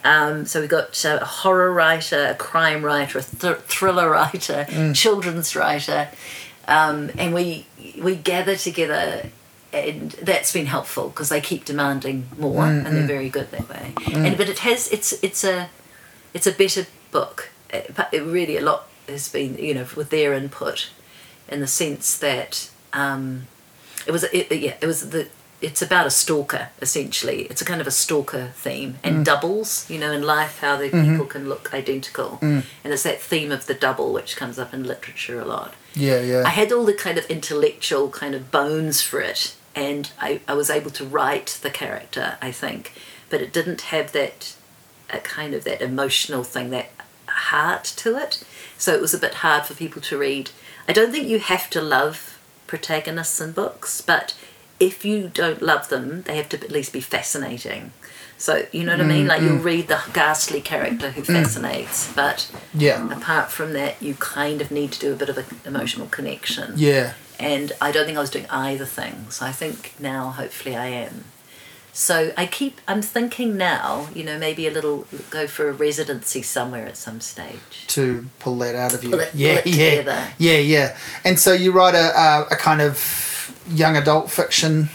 [0.04, 4.66] Um, so we've got uh, a horror writer, a crime writer, a thr thriller writer,
[4.94, 6.08] children's writer,
[6.66, 7.66] um, and we
[8.00, 9.30] we gather together.
[9.74, 13.94] And that's been helpful because they keep demanding more, and they're very good that way.
[14.12, 15.70] And but it has it's it's a
[16.34, 17.50] it's a better book.
[17.70, 20.90] It, but it really, a lot has been, you know, with their input,
[21.48, 23.46] in the sense that um,
[24.06, 25.28] it was, it, yeah, it was the.
[25.62, 27.42] It's about a stalker essentially.
[27.42, 29.24] It's a kind of a stalker theme and mm.
[29.24, 31.12] doubles, you know, in life how the mm-hmm.
[31.12, 32.64] people can look identical, mm.
[32.82, 35.74] and it's that theme of the double which comes up in literature a lot.
[35.94, 36.42] yeah, yeah.
[36.44, 40.54] I had all the kind of intellectual kind of bones for it, and I, I
[40.54, 42.92] was able to write the character, I think,
[43.30, 44.56] but it didn't have that
[45.12, 46.90] a kind of that emotional thing, that
[47.28, 48.42] heart to it.
[48.78, 50.50] So it was a bit hard for people to read.
[50.88, 54.34] I don't think you have to love protagonists in books, but
[54.82, 57.92] if you don't love them, they have to at least be fascinating.
[58.36, 59.28] So you know what I mean?
[59.28, 59.62] Like you'll mm-hmm.
[59.62, 61.26] read the ghastly character who mm.
[61.26, 63.08] fascinates, but yeah.
[63.16, 66.72] apart from that, you kind of need to do a bit of an emotional connection.
[66.74, 67.14] Yeah.
[67.38, 69.40] And I don't think I was doing either things.
[69.40, 71.24] I think now, hopefully, I am.
[71.92, 76.42] So I keep, I'm thinking now, you know, maybe a little, go for a residency
[76.42, 77.86] somewhere at some stage.
[77.88, 79.10] To pull that out of you.
[79.10, 79.90] Pull it- yeah, yeah.
[79.90, 80.28] together.
[80.38, 80.96] Yeah, yeah.
[81.24, 82.96] And so you write a, a, a kind of
[83.68, 84.88] young adult fiction.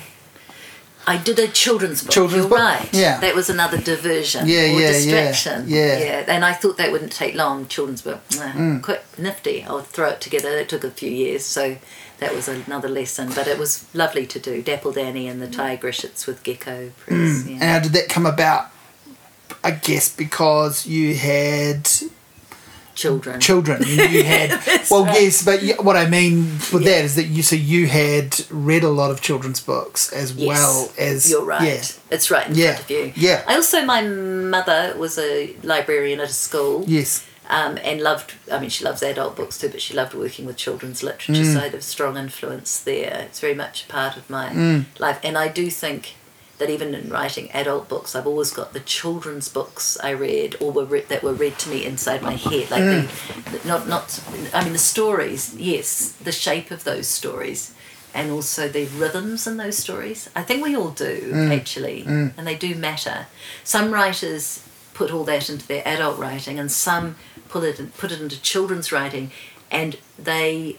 [1.09, 2.11] I did a children's book.
[2.11, 2.89] Children's You're book, right.
[2.91, 3.17] yeah.
[3.21, 5.63] That was another diversion Yeah, or yeah, yeah, distraction.
[5.67, 5.97] yeah.
[5.99, 6.25] Yeah.
[6.27, 8.19] And I thought that wouldn't take long, children's book.
[8.31, 8.83] Mwah, Mm.
[8.83, 9.63] Quite nifty.
[9.63, 10.49] I'll throw it together.
[10.57, 11.77] It took a few years, so
[12.19, 13.29] that was another lesson.
[13.33, 14.61] But it was lovely to do.
[14.61, 16.03] Dappled Annie and the Tigrish.
[16.03, 17.17] It's with Gecko Press.
[17.45, 17.71] And Yeah.
[17.73, 18.65] how did that come about?
[19.63, 21.89] I guess because you had
[22.97, 23.39] children.
[23.39, 23.77] children.
[23.85, 24.49] You had
[24.91, 25.21] well, right.
[25.21, 26.35] yes, but y- what I mean
[26.73, 30.27] with that is that you so you had read a lot of children's books as
[30.33, 31.61] Yes, well as You're right.
[31.67, 31.83] Yeah,
[32.15, 33.13] It's right in Yeah, front of you.
[33.27, 33.43] yeah.
[33.47, 36.83] I also, my mother was a librarian at a school.
[36.87, 40.45] yes, um, and loved I mean she loves adult books too but she loved working
[40.45, 41.53] with children's literature Mm.
[41.53, 44.85] so I had a strong influence there it's very much a part of my Mm.
[44.99, 46.01] life and I do think
[46.57, 50.71] that even in writing adult books I've always got the children's books I read or
[50.71, 53.07] were read, that were read to me inside my head like Mm.
[53.61, 54.19] the, not not
[54.53, 57.73] I mean the stories yes the shape of those stories
[58.13, 61.55] and also the rhythms in those stories I think we all do Mm.
[61.59, 63.27] actually and they do matter
[63.63, 64.63] some writers
[64.93, 67.15] put all that into their adult writing and some
[67.49, 69.29] put it put it into children's writing
[69.69, 70.77] and they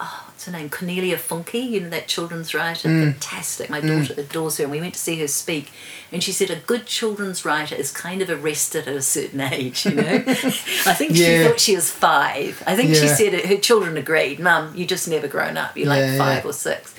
[0.00, 0.70] oh, what's her name?
[0.70, 2.88] Cornelia Funke you know that children's writer?
[2.88, 3.12] Mm.
[3.12, 3.68] fantastic.
[3.70, 5.70] My daughter adores her and we went to see her speak
[6.10, 9.84] and she said a good children's writer is kind of arrested at a certain age
[9.84, 10.24] you know?
[10.26, 12.62] I think she thought she was five.
[12.66, 15.76] I think she said it, her children agreed mum you just never grown up.
[15.76, 16.18] You're Yeah, like yeah.
[16.18, 16.94] five or six.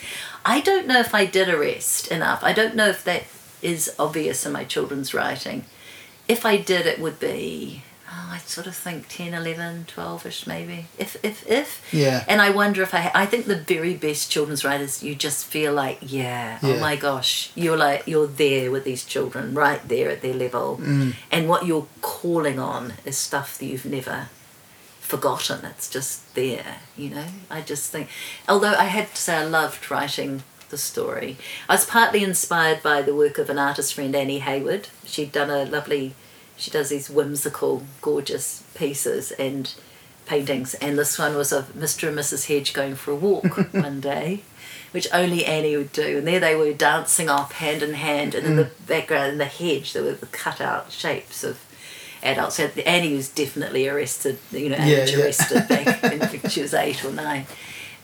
[0.46, 2.44] I don't know if I did arrest enough.
[2.44, 3.24] I don't know if that
[3.62, 5.66] is obvious in my children's writing.
[6.28, 10.48] If I did, it would be, oh, I sort of think 10, 11, 12 ish
[10.48, 10.88] maybe.
[10.98, 11.94] If, if, if.
[11.94, 12.24] Yeah.
[12.28, 15.74] And I wonder if I, I think the very best children's writers, you just feel
[15.74, 20.22] like, yeah, oh my gosh, you're like, you're there with these children, right there at
[20.22, 20.78] their level.
[20.78, 21.16] Mm.
[21.32, 24.30] And what you're calling on is stuff that you've never
[25.00, 25.66] forgotten.
[25.66, 27.28] It's just there, you know?
[27.50, 28.10] I just think,
[28.48, 31.38] although I had to say I loved writing the story.
[31.70, 34.88] I was partly inspired by the work of an artist friend, Annie Hayward.
[35.06, 36.16] She'd done a lovely,
[36.62, 39.74] she does these whimsical, gorgeous pieces and
[40.28, 40.76] paintings.
[40.76, 42.08] And this one was of Mr.
[42.10, 42.48] and Mrs.
[42.48, 44.44] Hedge going for a walk one day,
[44.92, 46.20] which only Annie would do.
[46.20, 48.36] And there they were dancing off hand in hand.
[48.36, 51.60] And in the background, in the hedge, there were the cut out shapes of
[52.22, 52.58] adults.
[52.58, 55.24] So Annie was definitely arrested, you know, Yeah, age yeah.
[55.24, 56.04] arrested back
[56.42, 57.48] when she was eight or nine.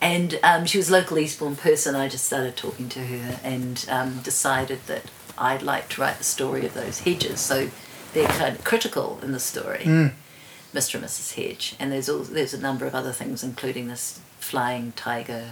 [0.01, 1.95] And um, she was a local Eastbourne person.
[1.95, 5.03] I just started talking to her and um, decided that
[5.37, 7.39] I'd like to write the story of those hedges.
[7.39, 7.69] So
[8.13, 10.07] they're kind of critical in the story, hmm.
[10.73, 10.95] Mr.
[10.95, 11.35] and Mrs.
[11.35, 11.75] Hedge.
[11.79, 15.51] And there's all, there's a number of other things, including this flying tiger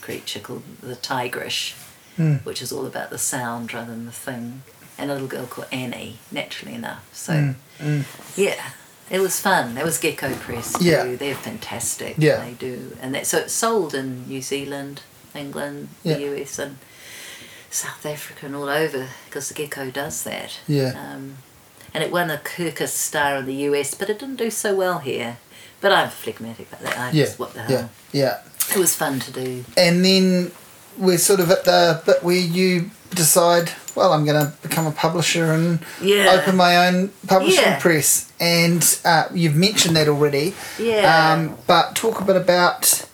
[0.00, 1.74] creature called the tigrish,
[2.16, 2.36] hmm.
[2.36, 4.62] which is all about the sound rather than the thing.
[4.96, 7.08] And a little girl called Annie, naturally enough.
[7.12, 8.00] So, hmm.
[8.36, 8.70] yeah,
[9.10, 9.74] it was fun.
[9.74, 10.78] That was Gecko Press.
[10.78, 10.84] Too.
[10.84, 11.14] Yeah.
[11.14, 12.16] They're fantastic.
[12.18, 12.44] Yeah.
[12.44, 12.96] They do.
[13.00, 15.02] And that, so it's sold in New Zealand,
[15.34, 16.14] England, Yeah.
[16.14, 16.78] the US, and
[17.70, 20.58] South Africa, and all over because the Gecko does that.
[20.66, 20.92] Yeah.
[20.96, 21.38] Um,
[21.94, 24.98] and it won a Kirkus Star in the US, but it didn't do so well
[24.98, 25.38] here.
[25.80, 26.98] But I'm phlegmatic about that.
[26.98, 27.90] I yeah, just, what the hell?
[28.12, 28.74] yeah, yeah.
[28.74, 29.64] It was fun to do.
[29.76, 30.50] And then
[30.98, 34.90] we're sort of at the bit where you decide, well, I'm going to become a
[34.92, 36.36] publisher and Yeah.
[36.38, 37.78] open my own publishing Yeah.
[37.78, 38.30] press.
[38.40, 40.54] And uh, you've mentioned that already.
[40.78, 41.32] Yeah.
[41.32, 43.06] Um, but talk a bit about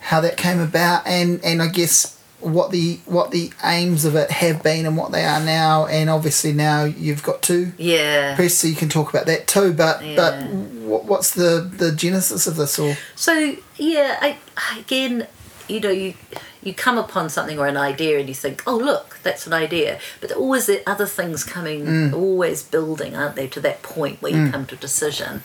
[0.00, 4.30] how that came about, and and I guess what the what the aims of it
[4.30, 5.86] have been and what they are now.
[5.86, 8.36] And obviously now you've got two Yeah.
[8.36, 9.72] press, so you can talk about that too.
[9.72, 12.94] But but what, what's the the genesis of this all?
[13.14, 14.36] So yeah, I
[14.78, 15.26] again,
[15.68, 16.14] you know, you
[16.62, 19.98] you come upon something or an idea and you think, oh look, that's an idea.
[20.20, 22.12] But there always the other things coming, mm.
[22.12, 24.52] always building, aren't they, to that point where you mm.
[24.52, 25.42] come to a decision.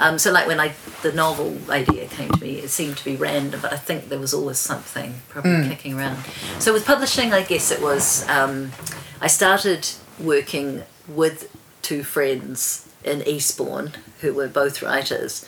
[0.00, 0.72] Um, so like when I
[1.02, 4.18] the novel idea came to me, it seemed to be random, but I think there
[4.18, 6.18] was always something probably kicking around.
[6.58, 8.72] So with publishing, I guess it was um,
[9.20, 9.88] I started
[10.18, 15.46] working with two friends in Eastbourne who were both writers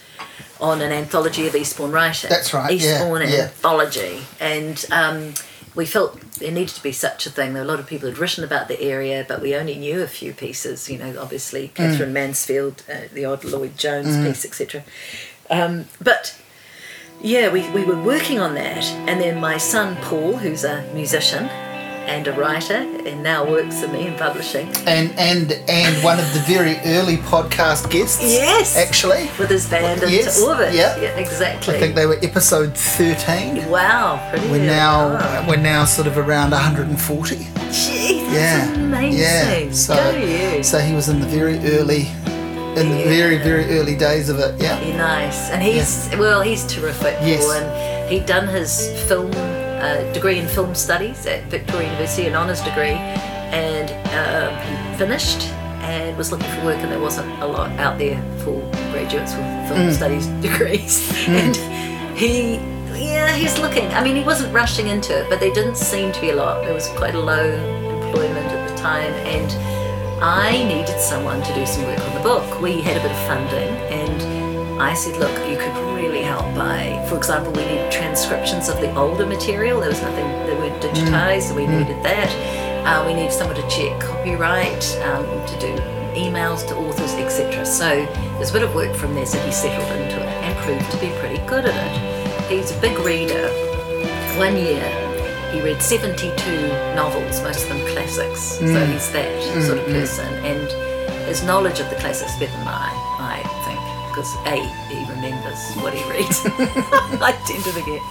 [0.60, 2.30] on an anthology of Eastbourne writing.
[2.30, 3.44] That's right, Eastbourne yeah.
[3.44, 5.34] anthology, and um,
[5.76, 7.52] we felt there needed to be such a thing.
[7.52, 10.02] There were a lot of people who'd written about the area, but we only knew
[10.02, 10.88] a few pieces.
[10.88, 14.82] You know, obviously Katherine Mansfield, uh, the odd Lloyd Jones piece, etc.
[15.50, 16.40] Um, but
[17.22, 21.48] yeah, we, we were working on that, and then my son Paul, who's a musician
[22.06, 22.74] and a writer,
[23.06, 24.68] and now works for me in publishing.
[24.86, 28.22] and and and one of the very early podcast guests.
[28.22, 28.76] Yes.
[28.76, 30.72] actually, With his band into Yes, orbit.
[30.74, 30.96] yeah.
[31.18, 31.74] exactly.
[31.76, 33.68] I think they were episode thirteen.
[33.68, 37.36] wow, pretty We're now Oh, we're now sort of around 140.
[37.72, 39.20] gee, Yeah, amazing.
[39.20, 39.72] yeah.
[39.72, 40.62] So Go you.
[40.62, 42.02] so he was in the very early,
[42.80, 43.44] in the very Yeah.
[43.50, 44.54] very early days of it.
[44.60, 44.78] Yeah.
[44.80, 47.16] Be nice, and he's well, he's terrific.
[47.22, 47.44] Yes.
[47.50, 47.66] And
[48.10, 49.30] he'd done his film
[49.86, 52.98] uh, degree in film studies at Victoria University, an honours degree,
[53.54, 55.48] and uh, he finished
[55.82, 58.58] and was looking for work, and there wasn't a lot out there for
[58.90, 60.94] graduates with film studies degrees,
[61.28, 61.56] and
[62.16, 62.56] he.
[62.96, 63.86] Yeah, he's looking.
[63.88, 66.64] I mean, he wasn't rushing into it, but there didn't seem to be a lot.
[66.64, 69.52] There was quite a low employment at the time, and
[70.22, 72.60] I needed someone to do some work on the book.
[72.60, 77.04] We had a bit of funding, and I said, look, you could really help by,
[77.08, 79.80] for example, we need transcriptions of the older material.
[79.80, 81.68] There was nothing, that weren't digitized, we mm.
[81.68, 81.78] Mm.
[81.78, 82.30] needed that.
[82.86, 85.72] Uh, we need someone to check copyright, um, to do
[86.14, 87.64] emails to authors, etc.
[87.64, 87.88] So
[88.36, 90.98] there's a bit of work from there, so he settled into it and proved to
[90.98, 92.50] be pretty good at it.
[92.50, 93.48] He's a big reader.
[94.38, 94.84] One year,
[95.52, 96.28] he read 72
[96.94, 98.40] novels, most of them classics.
[98.40, 98.92] So mm.
[98.92, 100.26] he's that sort of person.
[100.44, 100.70] And
[101.26, 103.80] his knowledge of the classics is better than mine, I think.
[104.08, 104.56] Because A,
[104.88, 106.42] he remembers what he reads.
[107.20, 108.02] I tend to forget.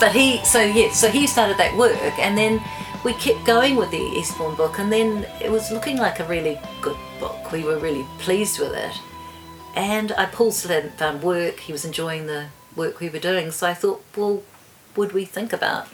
[0.00, 2.62] But he, so yeah, so he started that work and then
[3.04, 6.58] we kept going with the Eastbourne book and then it was looking like a really
[6.80, 7.52] good book.
[7.52, 9.00] We were really pleased with it.
[9.74, 11.60] And I Paul still hadn't found work.
[11.60, 13.50] He was enjoying the work we were doing.
[13.50, 14.42] So I thought, well,
[14.96, 15.88] would we think about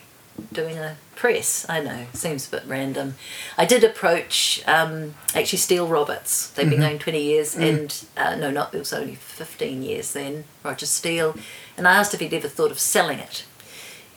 [0.52, 1.66] doing a press?
[1.69, 3.15] I know, seems a bit random.
[3.57, 6.51] I did approach um, actually Steele Roberts.
[6.51, 10.45] They've been going 20 years, and uh, no, not, it was only 15 years then,
[10.62, 11.36] Roger Steele.
[11.77, 13.45] And I asked if he'd ever thought of selling it.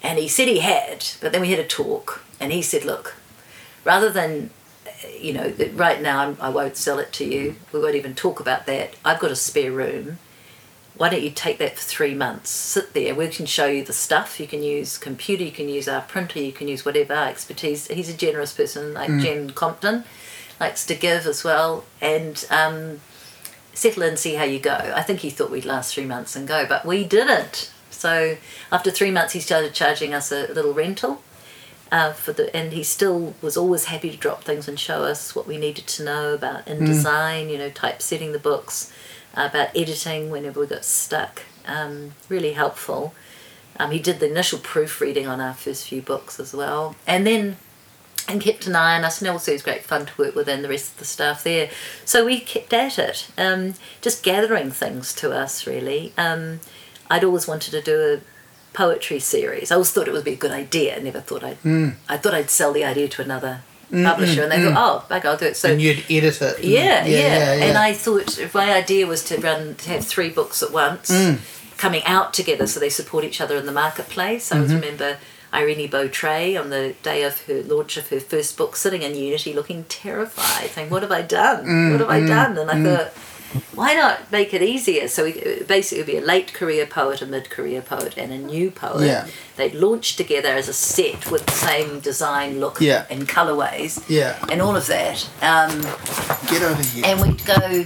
[0.04, 3.16] And he said he had, but then we had a talk, and he said, look,
[3.84, 4.52] rather than
[5.20, 7.56] you know, right now I'm, I won't sell it to you.
[7.72, 8.96] We won't even talk about that.
[9.06, 10.20] I've got a spare room.
[10.98, 12.50] Why don't you take that for three months?
[12.50, 13.14] Sit there.
[13.14, 14.40] We can show you the stuff.
[14.40, 15.44] You can use computer.
[15.44, 16.40] You can use our printer.
[16.40, 17.88] You can use whatever our expertise.
[17.88, 20.06] He's a generous person, like Jen Compton,
[20.60, 21.86] likes to give as well.
[22.02, 23.00] And um,
[23.74, 24.74] settle in, see how you go.
[24.74, 27.72] I think he thought we'd last three months and go, but we didn't.
[27.92, 28.38] So
[28.72, 31.22] after three months, he started charging us a little rental
[31.92, 35.36] uh, for the and he still was always happy to drop things and show us
[35.36, 38.92] what we needed to know about InDesign, you know, typesetting the books,
[39.46, 41.44] about editing whenever we got stuck.
[41.66, 43.14] Um, really helpful.
[43.80, 47.58] Um, he did the initial proofreading on our first few books as well, and then
[48.28, 49.22] and kept an eye on us.
[49.22, 51.44] And also, it was great fun to work with and the rest of the staff
[51.44, 51.70] there.
[52.04, 55.68] So we kept at it, um, just gathering things to us.
[55.68, 56.60] Really, um,
[57.10, 59.72] I'd always wanted to do a poetry series.
[59.72, 60.98] I always thought it would be a good idea.
[60.98, 61.62] I never thought I'd.
[61.62, 61.96] Mm.
[62.10, 63.62] I thought I'd sell the idea to another
[63.92, 66.64] publisher, and they thought, "Oh, back, I'll do it." So and you'd edit it.
[66.64, 67.66] yeah, yeah, yeah, yeah.
[67.66, 71.38] And I thought my idea was to run to have three books at once, Mm.
[71.78, 74.52] coming out together, so they support each other in the marketplace.
[74.52, 74.74] I Mm-hmm.
[74.76, 75.18] remember
[75.54, 79.54] Airini Beautrais on the day of her launch of her first book, sitting in Unity,
[79.54, 81.66] looking terrified, saying, "What have I done?
[81.66, 83.14] Mm, what have I done?" And I thought.
[83.74, 85.08] Why not make it easier?
[85.08, 88.32] So we, basically, it would be a late career poet, a mid career poet, and
[88.32, 89.06] a new poet.
[89.06, 89.28] Yeah.
[89.56, 93.06] They'd launch together as a set with the same design, look, Yeah.
[93.10, 94.36] and colorways, Yeah.
[94.52, 95.28] and all of that.
[95.42, 95.82] Um,
[96.50, 97.04] Get over here.
[97.06, 97.86] and we'd go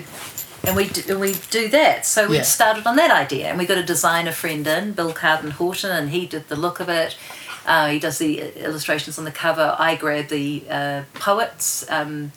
[0.63, 2.05] and we and we do that.
[2.05, 2.43] So we Yeah.
[2.43, 6.09] started on that idea, and we got a designer friend in, Bill Carden Horton, and
[6.11, 7.15] he did the look of it.
[7.65, 9.75] Uh, he does the illustrations on the cover.
[9.77, 12.31] I grab the uh, poets, um,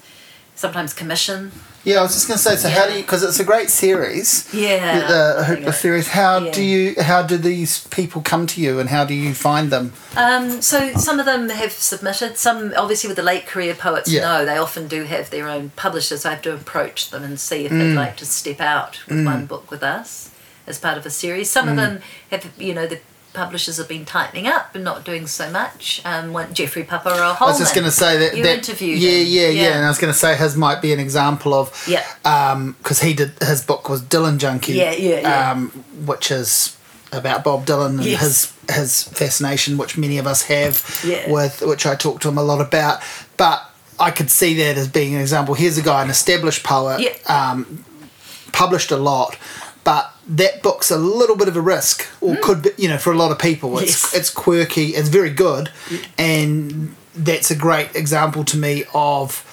[0.55, 1.53] sometimes commission.
[1.85, 2.57] Yeah, I was just going to say.
[2.57, 3.03] So, how do you?
[3.03, 4.53] Because it's a great series.
[4.53, 6.09] Yeah, The Hoopla series.
[6.09, 6.51] How yeah.
[6.51, 6.95] do you?
[7.01, 9.93] How do these people come to you, and how do you find them?
[10.17, 12.37] Um, so some of them have submitted.
[12.39, 14.23] Some obviously with the late career poets, Yeah.
[14.23, 16.25] no, they often do have their own publishers.
[16.25, 17.79] I have to approach them and see if Mm.
[17.79, 20.31] they'd like to step out with one book with us
[20.67, 21.51] as part of a series.
[21.51, 21.71] Some Mm.
[21.73, 22.01] of them
[22.31, 23.01] have, you know, the
[23.35, 26.01] publishers have been tightening up and not doing so much.
[26.05, 28.37] Um, when Jeffrey Paparoa I was just going to say that.
[28.37, 29.77] You that interviewed Yeah, yeah, yeah, Yeah.
[29.77, 31.85] And I was going to say his might be an example of.
[31.87, 32.05] Yeah.
[32.25, 34.73] Um, because he did his book was Dylan Junkie.
[34.75, 35.51] Yeah, yeah, yeah.
[35.51, 35.69] Um,
[36.07, 36.77] which is
[37.13, 38.21] about Bob Dylan and Yes.
[38.23, 41.01] his his fascination, which many of us have.
[41.05, 41.31] Yeah.
[41.31, 43.01] With which I talked to him a lot about,
[43.37, 43.71] but.
[43.97, 45.55] I could see that as being an example.
[45.55, 47.13] Here's a guy, an established poet, Yeah.
[47.33, 47.85] um,
[48.51, 49.37] published a lot,
[49.85, 52.41] but that book's a little bit of a risk, or mm.
[52.41, 53.79] could be, you know, for a lot of people.
[53.79, 54.15] It's Yes.
[54.15, 56.05] it's quirky, it's very good, mm.
[56.19, 59.44] and that's a great example to me of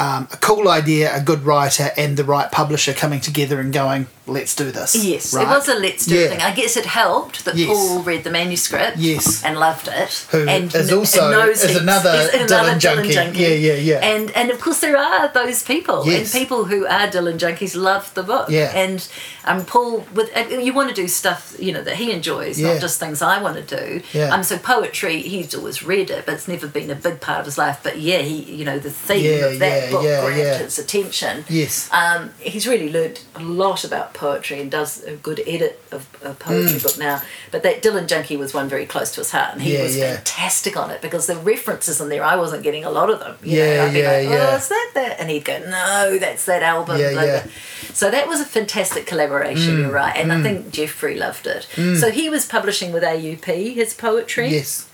[0.00, 4.06] um, a cool idea, a good writer, and the right publisher coming together and going,
[4.26, 5.44] "Let's do this." Yes, right?
[5.46, 6.28] it was a let's do Yeah.
[6.28, 6.40] thing.
[6.40, 7.68] I guess it helped that Yes.
[7.68, 9.42] Paul read the manuscript Yes.
[9.44, 10.12] and loved it.
[10.30, 11.80] Who and is also- and knows is heaps.
[11.82, 12.16] another
[12.48, 13.38] Dylan junkie.
[13.42, 13.98] Yeah, yeah, yeah.
[14.12, 16.32] And and of course there are those people, Yes.
[16.34, 18.46] and people who are Dylan junkies love the book.
[18.48, 18.72] Yeah.
[18.74, 19.06] And
[19.44, 22.72] um, Paul, with and you want to do stuff you know that he enjoys, Yeah.
[22.72, 24.00] not just things I want to do.
[24.12, 24.32] Yeah.
[24.34, 27.44] Um, so poetry, he's always read it, but it's never been a big part of
[27.46, 27.78] his life.
[27.82, 30.58] But yeah, he you know the theme Yeah, of that yeah, book yeah, yeah.
[30.58, 31.44] his attention.
[31.48, 31.88] Yes.
[31.92, 36.34] Um, he's really learnt a lot about poetry and does a good edit of a
[36.34, 37.22] poetry book now.
[37.50, 39.74] But that Dylan Junkie was one very close to his heart, and he Mm.
[39.78, 43.10] Yeah, was fantastic on it because the references in there, I wasn't getting a lot
[43.10, 43.36] of them.
[43.42, 44.56] You Yeah, know, I'd be yeah, like, oh, yeah.
[44.56, 45.20] is that that?
[45.20, 46.98] And he'd go, no, that's that album.
[47.00, 47.42] Yeah, blah, yeah.
[47.42, 47.52] blah.
[47.94, 50.16] So that was a fantastic collaboration, Mm, you're right.
[50.16, 51.66] And I think Jeffrey loved it.
[51.98, 54.86] So he was publishing with AUP his poetry Yes.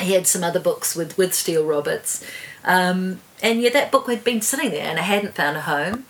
[0.00, 2.24] he had some other books with with Steele Roberts,
[2.64, 6.04] um, and yeah, that book had been sitting there and I hadn't found a home.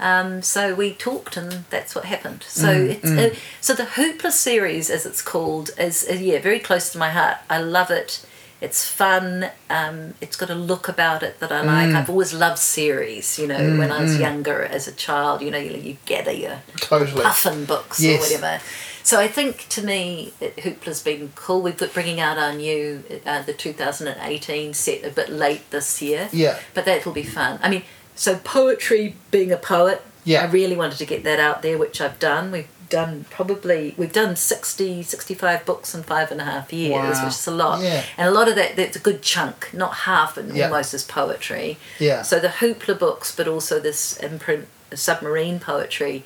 [0.00, 2.42] Um, so we talked, and that's what happened.
[2.48, 6.58] So Mm, it's uh, so the Hoopla series, as it's called, is uh, yeah very
[6.58, 7.38] close to my heart.
[7.48, 8.26] I love it.
[8.60, 9.50] It's fun.
[9.70, 11.88] Um, it's got a look about it that I like.
[11.90, 11.94] Mm.
[11.96, 13.38] I've always loved series.
[13.38, 16.62] You know, when I was younger as a child, you know, you, you gather your
[16.78, 17.22] Totally.
[17.22, 18.18] puffin books Yes.
[18.18, 18.62] or whatever.
[19.04, 21.60] So I think to me, Hoopla's been cool.
[21.62, 26.28] We've got bringing out our new, uh, the 2018 set a bit late this year.
[26.32, 26.58] Yeah.
[26.74, 27.58] But that will be fun.
[27.62, 27.82] I mean,
[28.14, 30.42] so poetry, being a poet, Yeah.
[30.42, 32.52] I really wanted to get that out there, which I've done.
[32.52, 37.24] We've done probably, we've done 60, 65 books in five and a half years, Wow.
[37.24, 37.82] which is a lot.
[37.82, 38.04] Yeah.
[38.16, 40.66] And a lot of that, that's a good chunk, not half, but Yeah.
[40.66, 41.78] almost as poetry.
[41.98, 42.22] Yeah.
[42.22, 46.22] So the Hoopla books, but also this imprint submarine poetry,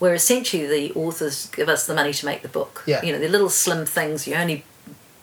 [0.00, 2.82] where essentially the authors give us the money to make the book.
[2.86, 3.02] Yeah.
[3.04, 4.26] You know, they're little slim things.
[4.26, 4.64] You only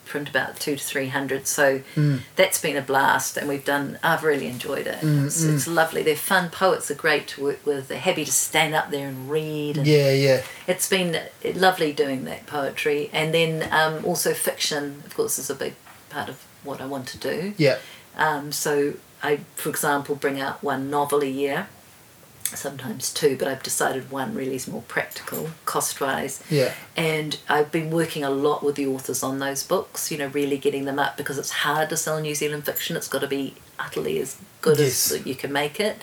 [0.05, 2.21] print about two to three hundred, so Mm.
[2.37, 3.99] that's been a blast, and we've done.
[4.01, 4.99] I've really enjoyed it.
[5.01, 6.01] Mm, It's, it's lovely.
[6.01, 6.49] They're fun.
[6.49, 7.89] Poets are great to work with.
[7.89, 9.77] They're happy to stand up there and read.
[9.77, 10.43] And Yeah, yeah.
[10.65, 11.19] it's been
[11.55, 15.03] lovely doing that poetry, and then um, also fiction.
[15.05, 15.73] Of course, is a big
[16.09, 17.53] part of what I want to do.
[17.57, 17.77] Yeah.
[18.15, 21.67] Um, so I, for example, bring out one novel a year,
[22.55, 26.41] sometimes two, but I've decided one really is more practical, cost wise.
[26.49, 26.73] Yeah.
[26.95, 30.57] And I've been working a lot with the authors on those books, you know, really
[30.57, 32.95] getting them up because it's hard to sell New Zealand fiction.
[32.95, 35.11] It's got to be utterly as good Yes.
[35.11, 35.97] as you can make it.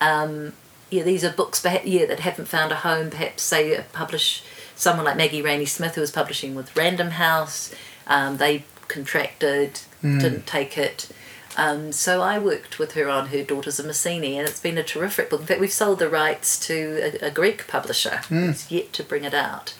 [0.00, 0.52] Um,
[0.90, 3.10] yeah, these are books perhaps, yeah, that haven't found a home.
[3.10, 4.42] Perhaps, say, publish
[4.74, 7.74] someone like Maggie Rainey Smith, who was publishing with Random House.
[8.06, 11.08] Um, they contracted, didn't take it.
[11.56, 14.82] Um, so I worked with her on her Daughters of Messini, and it's been a
[14.82, 15.40] terrific book.
[15.40, 18.20] In fact, we've sold the rights to a, a Greek publisher.
[18.28, 19.74] He's yet to bring it out.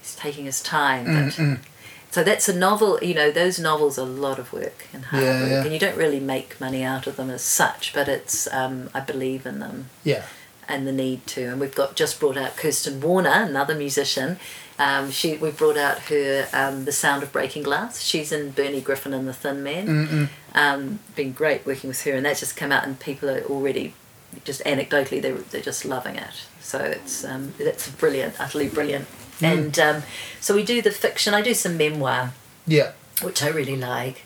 [0.00, 1.58] He's taking his time, but
[2.10, 2.98] so that's a novel.
[3.02, 5.62] You know, those novels are a lot of work and hard Yeah, work, yeah.
[5.64, 7.92] and you don't really make money out of them as such.
[7.94, 10.22] But it's um, I believe in them Yeah.
[10.68, 11.42] And the need to.
[11.52, 14.38] And we've got just brought out Kirsten Warner, another musician.
[14.78, 18.02] Um, she we brought out her um, The Sound of Breaking Glass.
[18.02, 20.28] She's in Bernie Griffin and the Thin Man.
[20.54, 23.94] Um, been great working with her, and that's just come out, and people are already
[24.44, 26.46] just anecdotally they're they're just loving it.
[26.60, 29.06] So it's um, that's brilliant, utterly brilliant.
[29.40, 30.02] And um,
[30.40, 31.32] so we do the fiction.
[31.34, 32.32] I do some memoir
[32.66, 32.92] Yeah.
[33.22, 34.22] which I really like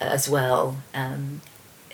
[0.00, 0.78] as well.
[0.94, 1.40] Um,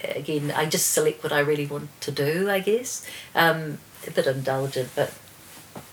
[0.05, 3.07] again, I just select what I really want to do, I guess.
[3.35, 5.13] Um, a bit indulgent, but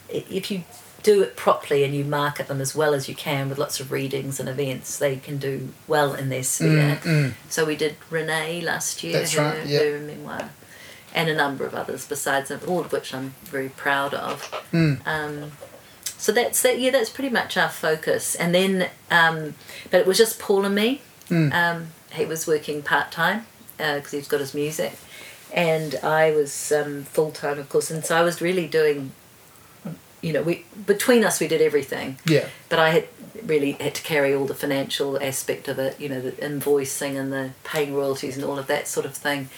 [0.10, 0.64] if you
[1.03, 3.91] do it properly and you market them as well as you can with lots of
[3.91, 7.34] readings and events, they can do well in their sphere.
[7.49, 9.80] So we did Renee last year, That's her, right, yeah.
[9.80, 10.49] her memoir,
[11.14, 14.52] and a number of others besides them, all of which I'm very proud of.
[15.06, 15.52] Um,
[16.18, 16.80] so that's that.
[16.80, 18.36] Yeah, that's pretty much our focus.
[18.36, 19.53] And then, um,
[19.91, 21.02] but it was just Paul and me.
[21.52, 23.45] Um, he was working part time
[23.77, 24.93] because he's got his music,
[25.53, 27.91] and I was um, full time, of course.
[27.91, 29.11] And so I was really doing.
[30.22, 32.47] You know, we between us we did everything, Yeah.
[32.69, 33.07] but I had
[33.43, 35.99] really had to carry all the financial aspect of it.
[35.99, 39.49] You know, the invoicing and the paying royalties and all of that sort of thing,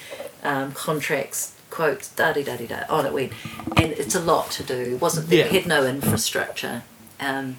[0.43, 2.83] um, contracts, quotes, da da da da.
[2.89, 3.31] On it went,
[3.77, 4.75] and it's a lot to do.
[4.95, 5.47] It wasn't Yeah.
[5.49, 6.83] we had no infrastructure,
[7.21, 7.57] um,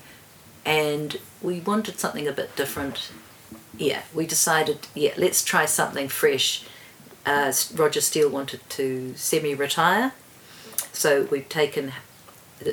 [0.66, 3.10] and we wanted something a bit different.
[3.78, 4.88] Yeah, we decided.
[4.94, 6.64] Yeah, let's try something fresh.
[7.24, 10.12] Uh, Roger Steele wanted to semi-retire,
[10.92, 11.92] so we've taken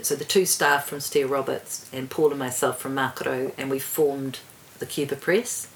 [0.02, 3.80] so the two staff from Steele Roberts and Paul and myself from Makaro, and we
[3.80, 4.40] formed
[4.80, 5.68] the Cuba Press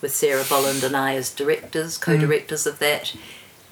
[0.00, 3.14] with Sarah Bolland and I as directors, co-directors of that.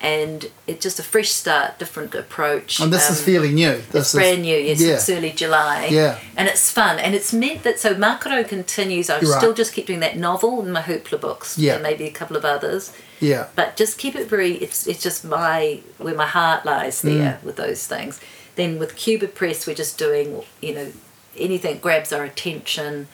[0.01, 2.79] And it's just a fresh start, different approach.
[2.79, 3.83] And this is Um, fairly new.
[3.91, 4.57] This it's brand new.
[4.57, 4.95] Yes, yeah.
[4.95, 5.89] it's early July.
[5.91, 6.19] Yeah.
[6.37, 9.11] and it's fun, and it's meant that so Makaro continues.
[9.11, 9.27] I right.
[9.27, 11.75] still just keep doing that novel and my Hoopla books, Yeah.
[11.75, 13.47] and maybe a couple of others Yeah.
[13.57, 17.57] but just keep it very it's it's just my where my heart lies there with
[17.57, 18.21] those things
[18.55, 20.93] then with cuba press we're just doing you know
[21.37, 23.09] anything that grabs our attention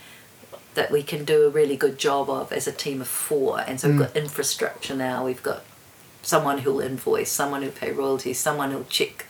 [0.74, 3.81] that we can do a really good job of as a team of four and
[3.81, 5.62] so we've got infrastructure now we've got
[6.24, 9.26] someone who'll invoice someone who'll pay royalties someone who'll check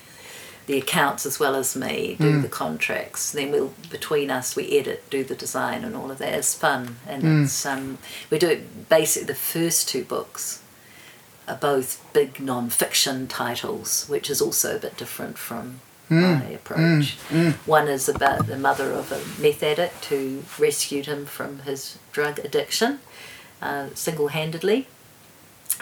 [0.66, 2.43] the accounts as well as me do mm.
[2.43, 3.33] the contracts.
[3.33, 6.33] Then we'll between us we edit do the design and all of that.
[6.35, 6.97] It's fun.
[7.07, 7.45] And mm.
[7.45, 7.99] it's um
[8.31, 10.62] we do it basically the first two books
[11.47, 16.41] are both big non-fiction titles, which is also a bit different from mm.
[16.41, 17.19] my approach.
[17.66, 22.39] One is about the mother of a meth addict who rescued him from his drug
[22.39, 23.01] addiction
[23.61, 24.87] uh, single-handedly,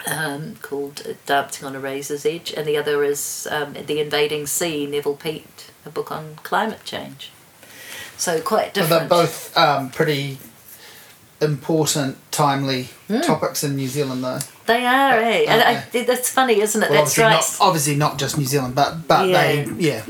[0.07, 4.47] um, called uh, Dancing on a Razor's Edge, and the other is um, The Invading
[4.47, 7.31] Sea, Neville Peat, a book on climate change.
[8.17, 9.09] So quite different.
[9.09, 10.37] they're both um, pretty
[11.41, 13.19] important, timely Hmm.
[13.21, 14.39] topics in New Zealand, though.
[14.65, 15.45] They are, eh?
[15.47, 16.89] And I, that's funny, isn't it?
[16.89, 17.31] Well, that's obviously right.
[17.33, 20.03] Not, obviously not just New Zealand, but but they yeah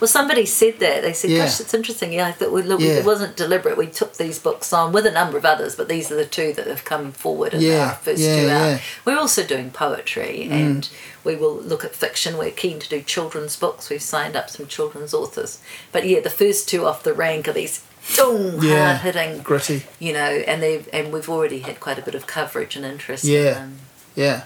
[0.00, 1.02] Well, somebody said that.
[1.02, 1.44] They said, Yeah.
[1.44, 2.80] "Gosh, it's interesting." Yeah, I thought we look.
[2.80, 2.94] Yeah.
[2.98, 3.76] It wasn't deliberate.
[3.76, 6.52] We took these books on with a number of others, but these are the two
[6.54, 8.46] that have come forward in Yeah, our first yeah, two.
[8.48, 8.74] Mm.
[8.74, 8.80] out.
[9.04, 10.88] We're also doing poetry, and
[11.24, 12.36] we will look at fiction.
[12.38, 13.90] We're keen to do children's books.
[13.90, 15.58] We've signed up some children's authors,
[15.92, 17.80] but yeah, the first two off the rank are these
[18.16, 18.94] boom, Yeah.
[18.96, 22.26] hard hitting, gritty you know, and they and we've already had quite a bit of
[22.26, 23.24] coverage and interest.
[23.24, 23.38] Yeah.
[23.48, 23.78] in them.
[24.14, 24.44] yeah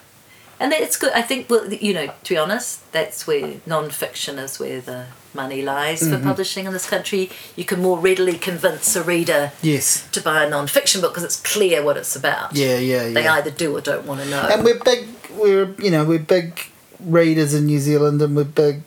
[0.63, 1.13] And it's good.
[1.13, 5.61] I think, well, you know, to be honest, that's where non-fiction is where the money
[5.63, 6.29] lies for Mm-hmm.
[6.31, 7.31] publishing in this country.
[7.57, 11.41] You can more readily convince a reader yes to buy a non-fiction book because it's
[11.55, 12.55] clear what it's about.
[12.55, 13.15] yeah yeah yeah.
[13.15, 14.43] They either do or don't want to know.
[14.53, 15.09] And we're big.
[15.43, 16.51] We're you know we're big
[17.01, 18.83] readers in New Zealand, and we're big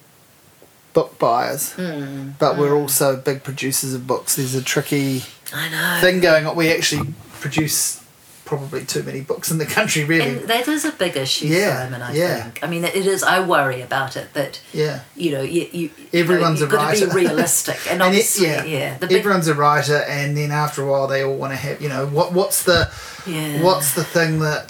[0.93, 1.73] book buyers.
[1.73, 2.30] Hmm.
[2.39, 4.35] But we're also big producers of books.
[4.38, 5.23] There's a tricky
[5.53, 5.99] I know.
[5.99, 6.56] thing going on.
[6.56, 8.05] We actually produce
[8.45, 10.03] probably too many books in the country.
[10.03, 10.38] Really.
[10.38, 12.01] and that is a big issue, Yeah, Simon.
[12.03, 12.43] I yeah.
[12.43, 12.59] think.
[12.63, 13.23] I mean, it is.
[13.23, 14.34] I worry about it.
[14.34, 15.01] That yeah.
[15.15, 17.07] you know, you, you Everyone's you a know, to writer.
[17.07, 20.51] be realistic, and And it- obviously, yeah, yeah, the big, Everyone's a writer, and then
[20.51, 21.81] after a while, they all want to have.
[21.81, 22.91] You know, what what's the
[23.27, 23.61] yeah.
[23.63, 24.69] what's the thing that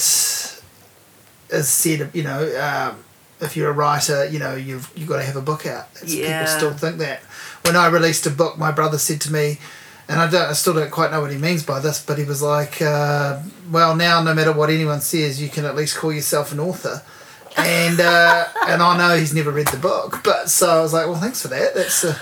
[1.49, 2.09] is said?
[2.13, 2.41] You know,
[2.91, 3.03] um,
[3.41, 5.87] if you're a writer, you know, you've you've got to have a book out.
[6.01, 6.43] It's, Yeah.
[6.45, 7.21] People still think that.
[7.63, 9.57] When I released a book, my brother said to me,
[10.07, 12.23] and I don't, I still don't quite know what he means by this, but he
[12.23, 13.41] was like, uh,
[13.71, 17.01] "Well, now no matter what anyone says, you can at least call yourself an author."
[17.57, 21.07] And uh, and I know he's never read the book, but so I was like,
[21.07, 22.17] "Well, thanks for that." That's uh,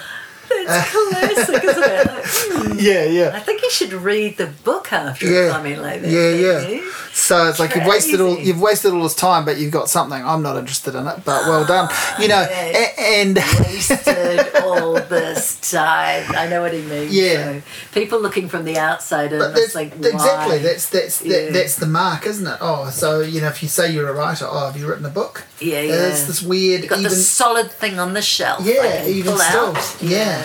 [0.67, 2.07] That's classic, isn't it?
[2.07, 2.73] Like, hmm.
[2.79, 3.31] yeah, yeah.
[3.35, 5.47] I think you should read the book after Yeah.
[5.49, 6.09] a comment like that.
[6.09, 6.67] Yeah, yeah.
[6.67, 6.91] you?
[7.13, 10.23] So it's like you've wasted all you've wasted all this time, but you've got something.
[10.25, 11.89] I'm not interested in it, but well done.
[12.19, 12.89] You know, Yeah.
[12.97, 16.25] and Wasted all this time.
[16.35, 17.13] I know what he means.
[17.13, 17.59] Yeah.
[17.59, 17.61] So
[17.93, 20.57] people looking from the outside but it's like exactly why?
[20.57, 21.45] that's that's Yeah.
[21.45, 22.57] that, that's the mark, isn't it?
[22.61, 25.09] Oh, so you know, if you say you're a writer, oh, have you written a
[25.09, 25.43] book?
[25.59, 26.07] Yeah, yeah.
[26.07, 28.65] It's this weird, You've got even this solid thing on the shelf.
[28.65, 29.97] Yeah, even still, out.
[30.01, 30.42] yeah.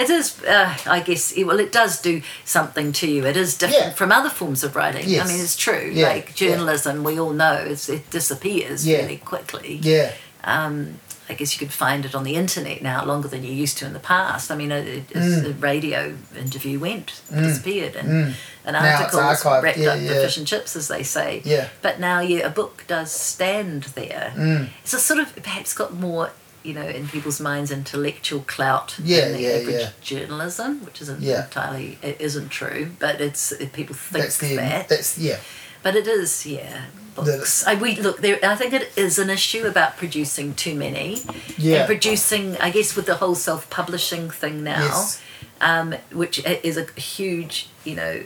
[0.00, 3.26] It is, uh, I guess, it- well, it does do something to you.
[3.26, 3.92] It is different Yeah.
[4.00, 5.04] from other forms of writing.
[5.08, 5.26] Yes.
[5.28, 5.90] I mean, it's true.
[5.92, 8.98] Yeah, Like journalism, we all know it's, it disappears Yeah.
[9.02, 9.78] really quickly.
[9.82, 10.12] yeah,
[10.44, 10.98] um,
[11.28, 13.86] I guess you could find it on the internet now longer than you used to
[13.86, 14.50] in the past.
[14.50, 15.46] I mean, a, Mm.
[15.46, 20.46] a radio interview went, disappeared, and an article was wrapped Yeah, up the fish and
[20.46, 21.40] chips, as they say.
[21.44, 21.68] Yeah.
[21.82, 24.32] But now, yeah, a book does stand there.
[24.36, 24.70] Mm.
[24.82, 26.30] It's a sort of perhaps got more,
[26.62, 29.90] you know, in people's minds, intellectual clout Yeah, than the yeah, average yeah.
[30.02, 31.44] journalism, which isn't Yeah.
[31.44, 34.88] entirely it isn't true, but it's people think that's the that.
[34.88, 35.38] that's yeah,
[35.82, 36.86] But it is, yeah.
[37.16, 37.66] Books.
[37.66, 38.38] I, we look there.
[38.42, 41.22] I think it is an issue about producing too many,
[41.58, 41.78] Yeah.
[41.78, 42.56] and producing.
[42.58, 45.20] I guess with the whole self-publishing thing now, Yes.
[45.60, 47.68] um, which is a huge.
[47.84, 48.22] You know,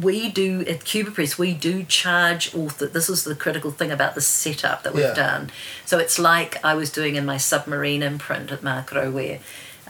[0.00, 1.38] we, do at Cuba Press.
[1.38, 2.86] We do charge author.
[2.86, 5.14] This is the critical thing about the setup that we've Yeah.
[5.14, 5.50] done.
[5.84, 9.40] So it's like I was doing in my submarine imprint at Makaro, where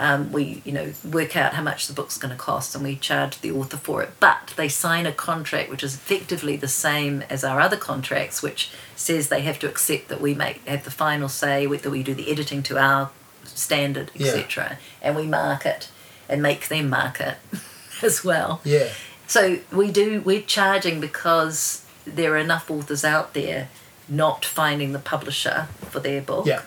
[0.00, 2.94] um, we you know work out how much the book's going to cost and we
[2.94, 7.22] charge the author for it but they sign a contract which is effectively the same
[7.28, 10.90] as our other contracts which says they have to accept that we make have the
[10.92, 13.10] final say that we do the editing to our
[13.42, 14.28] standard Yeah.
[14.28, 15.88] etc and we mark it
[16.28, 17.36] and make them mark it
[18.02, 18.90] as well yeah,
[19.28, 23.68] so we do we're charging because there are enough authors out there
[24.08, 26.62] not finding the publisher for their book yeah,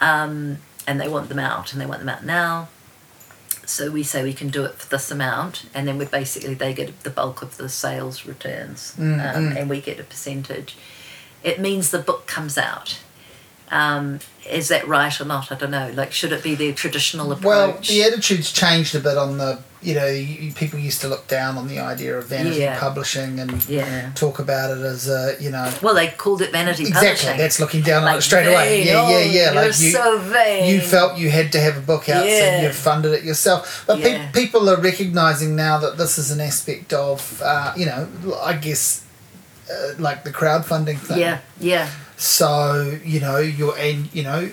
[0.00, 2.68] um, and they want them out and they want them out now.
[3.64, 6.72] So we say we can do it for this amount, and then we basically they
[6.72, 10.76] get the bulk of the sales returns, Mm, um, and we get a percentage.
[11.42, 13.00] It means the book comes out.
[13.72, 15.50] Um, is that right or not?
[15.50, 15.90] I don't know.
[15.92, 17.44] Like, should it be the traditional approach?
[17.44, 19.58] Well, the attitude's changed a bit on the.
[19.82, 22.80] You know, you, people used to look down on the idea of vanity Yeah.
[22.80, 24.10] publishing and yeah.
[24.14, 27.10] talk about it as a, you know, Well, they called it vanity publishing exactly.
[27.28, 27.38] publishing.
[27.38, 28.84] That's looking down on it straight away.
[28.86, 29.52] Yeah, Oh, yeah, yeah.
[29.52, 30.74] You're Like you, so vain.
[30.74, 32.60] you felt you had to have a book out, Yeah.
[32.60, 33.84] so you funded it yourself.
[33.86, 38.08] But pe- people are recognizing now that this is an aspect of, uh, you know,
[38.42, 39.02] I guess,
[39.70, 41.18] uh, like the crowdfunding thing.
[41.18, 41.88] Yeah, yeah.
[42.16, 44.48] So you know, you're and you know,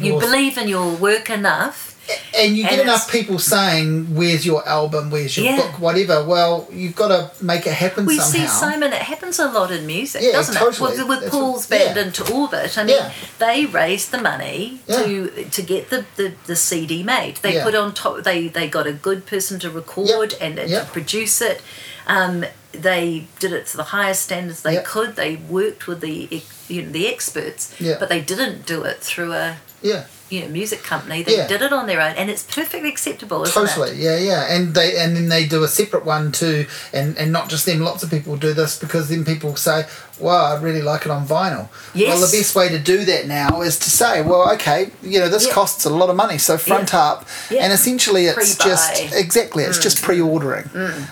[0.00, 1.95] You believe in your work enough.
[2.36, 5.10] And you get and enough people saying, "Where's your album?
[5.10, 5.56] Where's your Yeah.
[5.56, 5.80] book?
[5.80, 8.30] Whatever." Well, you've got to make it happen We somehow.
[8.32, 8.92] see Simon.
[8.92, 10.94] It happens a lot in music, Yeah, doesn't totally.
[10.94, 10.98] it?
[10.98, 12.02] With, with That's Paul's what- band yeah.
[12.04, 12.78] into orbit.
[12.78, 13.02] I mean,
[13.38, 17.36] they raised the money to to get the, the, the CD made.
[17.42, 18.22] They put on top.
[18.24, 20.86] They they got a good person to record and, and Yep.
[20.86, 21.60] to produce it.
[22.06, 24.84] Um, they did it to the highest standards they Yep.
[24.84, 25.16] could.
[25.16, 29.56] They worked with the you know the experts, but they didn't do it through a
[29.82, 31.46] yeah, you know music company they Yeah.
[31.46, 33.96] did it on their own and it's perfectly acceptable isn't Totally, it?
[33.98, 37.48] yeah, yeah, and they and then they do a separate one too, and and not
[37.48, 37.80] just them.
[37.80, 39.86] Lots of people do this because then people say,
[40.18, 42.08] "Wow, I really like it on vinyl." Yes.
[42.18, 45.28] Well, the best way to do that now is to say, "Well, okay, you know,
[45.28, 45.52] this Yeah.
[45.52, 47.00] costs a lot of money, so front Yeah.
[47.08, 47.62] up," Yeah.
[47.64, 48.70] and essentially it's Pre-buy.
[48.70, 49.82] just exactly it's Mm.
[49.82, 50.68] just pre-ordering,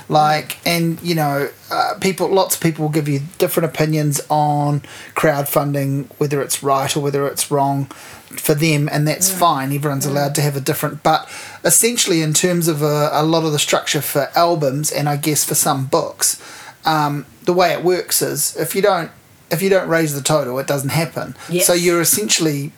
[0.08, 4.82] like, and you know, uh, people, lots of people will give you different opinions on
[5.14, 7.90] crowdfunding, whether it's right or whether it's wrong
[8.30, 9.72] for them, and that's fine.
[9.72, 11.28] Everyone's allowed to have a different, but
[11.64, 15.44] essentially, in terms of a, a lot of the structure for albums, and I guess
[15.44, 16.40] for some books,
[16.84, 19.10] um, the way it works is if you don't
[19.50, 21.36] if you don't raise the total, it doesn't happen.
[21.48, 21.66] Yes.
[21.66, 22.72] So you're essentially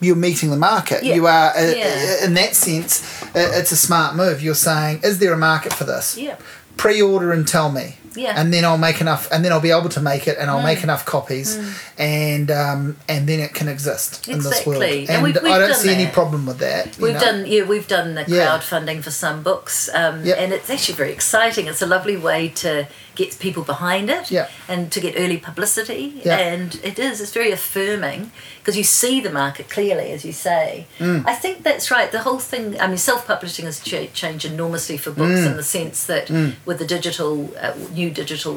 [0.00, 1.02] you're meeting the market.
[1.02, 1.14] Yeah.
[1.16, 2.24] You are uh, Yeah.
[2.24, 3.02] in that sense,
[3.34, 4.40] uh, it's a smart move.
[4.40, 6.16] You're saying, is there a market for this?
[6.16, 6.36] Yeah.
[6.78, 7.96] Pre-order and tell me.
[8.14, 8.32] Yeah.
[8.40, 10.60] And then I'll make enough, and then I'll be able to make it, and I'll
[10.60, 10.64] Mm.
[10.64, 11.56] make enough copies,
[11.98, 14.82] and um, and then it can exist in this world.
[14.82, 15.00] Exactly.
[15.02, 16.96] And, And we've- we've I don't see any problem with that.
[16.98, 17.20] We've know?
[17.20, 18.46] done yeah, we've done the Yeah.
[18.58, 20.36] crowdfunding for some books, um, Yep.
[20.40, 21.66] and it's actually very exciting.
[21.68, 22.86] It's a lovely way to
[23.20, 24.46] get people behind it, Yeah.
[24.72, 26.04] and to get early publicity.
[26.24, 26.38] Yeah.
[26.52, 28.20] And it is it's very affirming
[28.58, 30.86] because you see the market clearly, as you say.
[30.98, 31.20] Mm.
[31.32, 32.08] I think that's right.
[32.18, 32.64] The whole thing.
[32.80, 35.46] I mean, self-publishing has ch- changed enormously for books Mm.
[35.50, 36.24] in the sense that
[36.68, 37.32] with the digital,
[37.64, 38.54] uh, new digital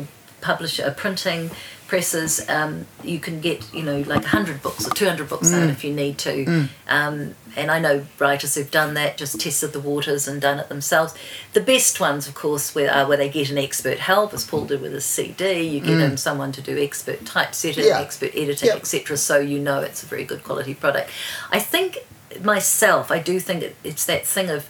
[0.50, 1.42] publisher uh, printing
[1.88, 2.74] presses, um,
[3.04, 5.58] you can get you know like hundred books or two hundred books Mm.
[5.64, 6.34] out if you need to.
[6.98, 7.16] Um,
[7.56, 11.14] and I know writers who've done that, just tested the waters and done it themselves.
[11.53, 14.65] The best ones, of course, where, are where they get an expert help, as Paul
[14.65, 15.61] did with his CD.
[15.64, 17.88] You get in someone to do expert typesetting, Mm.
[17.88, 17.99] Yeah.
[17.99, 18.78] expert editing, Yep.
[18.78, 19.18] etc.
[19.18, 21.10] So you know it's a very good quality product.
[21.52, 21.99] I think
[22.41, 24.68] myself, I do think it, it's that thing of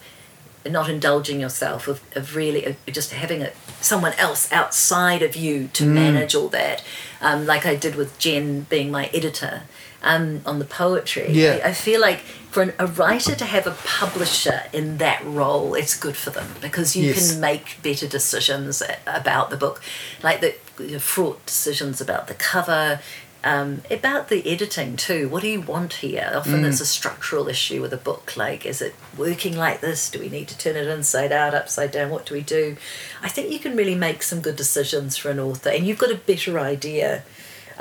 [0.69, 5.67] not indulging yourself of, of really of just having it someone else outside of you
[5.73, 5.87] to Mm.
[5.93, 6.83] manage all that
[7.19, 9.63] um, like i did with jen being my editor
[10.03, 11.61] um, on the poetry Yeah.
[11.65, 12.19] I, I feel like
[12.51, 16.47] for an, a writer to have a publisher in that role it's good for them
[16.61, 17.31] because you Yes.
[17.31, 19.81] can make better decisions about the book
[20.21, 22.99] like the you know, fraught decisions about the cover
[23.43, 25.27] um, about the editing too.
[25.27, 26.31] What do you want here?
[26.35, 26.69] Often Mm.
[26.69, 28.37] it's a structural issue with a book.
[28.37, 30.11] Like, is it working like this?
[30.11, 32.11] Do we need to turn it inside out, upside down?
[32.11, 32.77] What do we do?
[33.23, 36.11] I think you can really make some good decisions for an author, and you've got
[36.11, 37.23] a better idea.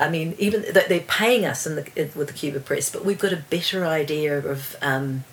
[0.00, 3.18] I mean, even that they're paying us in the, with the Cuba Press, but we've
[3.18, 5.24] got a better idea of um,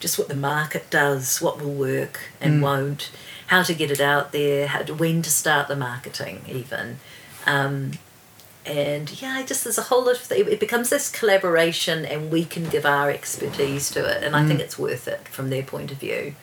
[0.00, 3.10] just what the market does, what will work and won't,
[3.46, 6.98] how to get it out there, how to, when to start the marketing, even.
[7.46, 7.92] Um,
[8.66, 12.44] and yeah, just there's a whole lot of it, it becomes this collaboration, and we
[12.44, 15.92] can give our expertise to it, and I think it's worth it from their point
[15.92, 16.34] of view.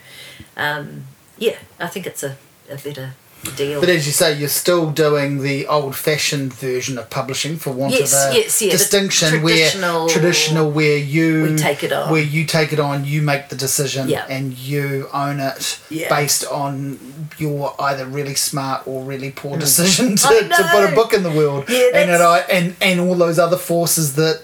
[0.55, 1.03] Um,
[1.37, 2.37] yeah, I think it's a,
[2.69, 3.13] a better
[3.55, 3.79] deal.
[3.79, 8.13] But as you say, you're still doing the old-fashioned version of publishing, for want Yes,
[8.13, 12.11] of a yes, yeah, distinction, where traditional- traditional, where you We take it on.
[12.11, 14.25] where you take it on, you make the decision, Yeah.
[14.27, 16.09] and you own it Yeah.
[16.09, 16.99] based on
[17.37, 21.31] your either really smart or really poor decision to, to put a book in the
[21.31, 24.41] world, and it, that's- and and all those other forces that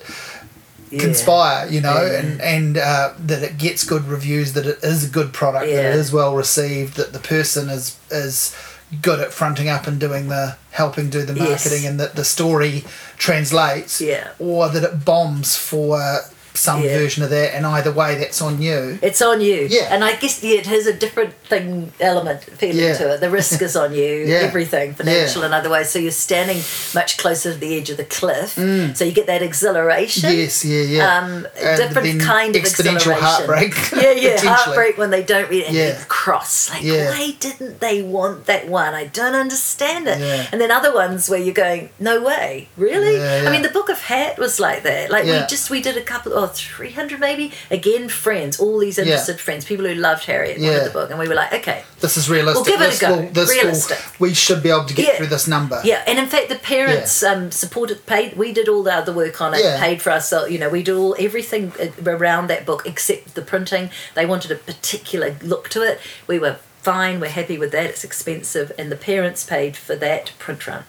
[1.00, 5.08] conspire, you know, and and uh, that it gets good reviews, that it is a
[5.08, 8.54] good product, that it is well received, that the person is is
[9.02, 11.66] good at fronting up and doing the helping do the Yes.
[11.66, 12.84] marketing, and that the story
[13.18, 14.30] translates, Yeah.
[14.40, 16.22] or that it bombs for
[16.54, 16.98] some Yeah.
[16.98, 19.00] version of that, and either way, that's on you.
[19.02, 19.68] It's on you.
[19.70, 19.88] Yeah.
[19.90, 22.98] And I guess yeah, it has a different thing element feeling Yeah.
[22.98, 23.22] to it.
[23.22, 24.38] The risk is on you, Yeah.
[24.38, 25.90] everything, financial and otherwise.
[25.92, 26.62] So you're standing
[26.94, 28.54] much closer to the edge of the cliff.
[28.96, 30.30] So you get that exhilaration.
[30.30, 30.38] Mm.
[30.38, 31.18] Yes, yeah, yeah.
[31.18, 31.48] Um,
[31.78, 35.98] different kind of exponential heartbreak, Yeah, yeah, heartbreak when they don't read it and Yeah.
[36.08, 36.70] cross.
[36.70, 38.94] Like, why didn't they want that one?
[38.94, 40.20] I don't understand it.
[40.20, 40.48] Yeah.
[40.52, 43.22] And then other ones where you're going, no way, really?
[43.22, 45.10] I mean, the Book of Hat was like that.
[45.10, 47.52] Like we just we did a couple, oh, 300 maybe.
[47.72, 49.04] Again, friends, all these Yeah.
[49.06, 50.70] interested friends, people who loved Harriet, Yeah.
[50.70, 52.66] wanted the book, and we were like, okay, This is realistic.
[52.66, 53.16] We'll give it a go.
[53.16, 53.98] Will, this Realistic.
[54.20, 55.18] Will, we should be able to get Yeah.
[55.18, 55.80] through this number.
[55.84, 58.36] Yeah, and in fact, the parents um, supported, paid.
[58.36, 59.80] We did all the other work on it, Yeah.
[59.80, 60.52] paid for ourselves.
[60.52, 63.90] You know, we did all everything uh, around that book except the printing.
[64.16, 66.00] They wanted a particular look to it.
[66.28, 67.22] We were fine.
[67.22, 67.86] We're happy with that.
[67.86, 70.84] It's expensive, and the parents paid for that print run.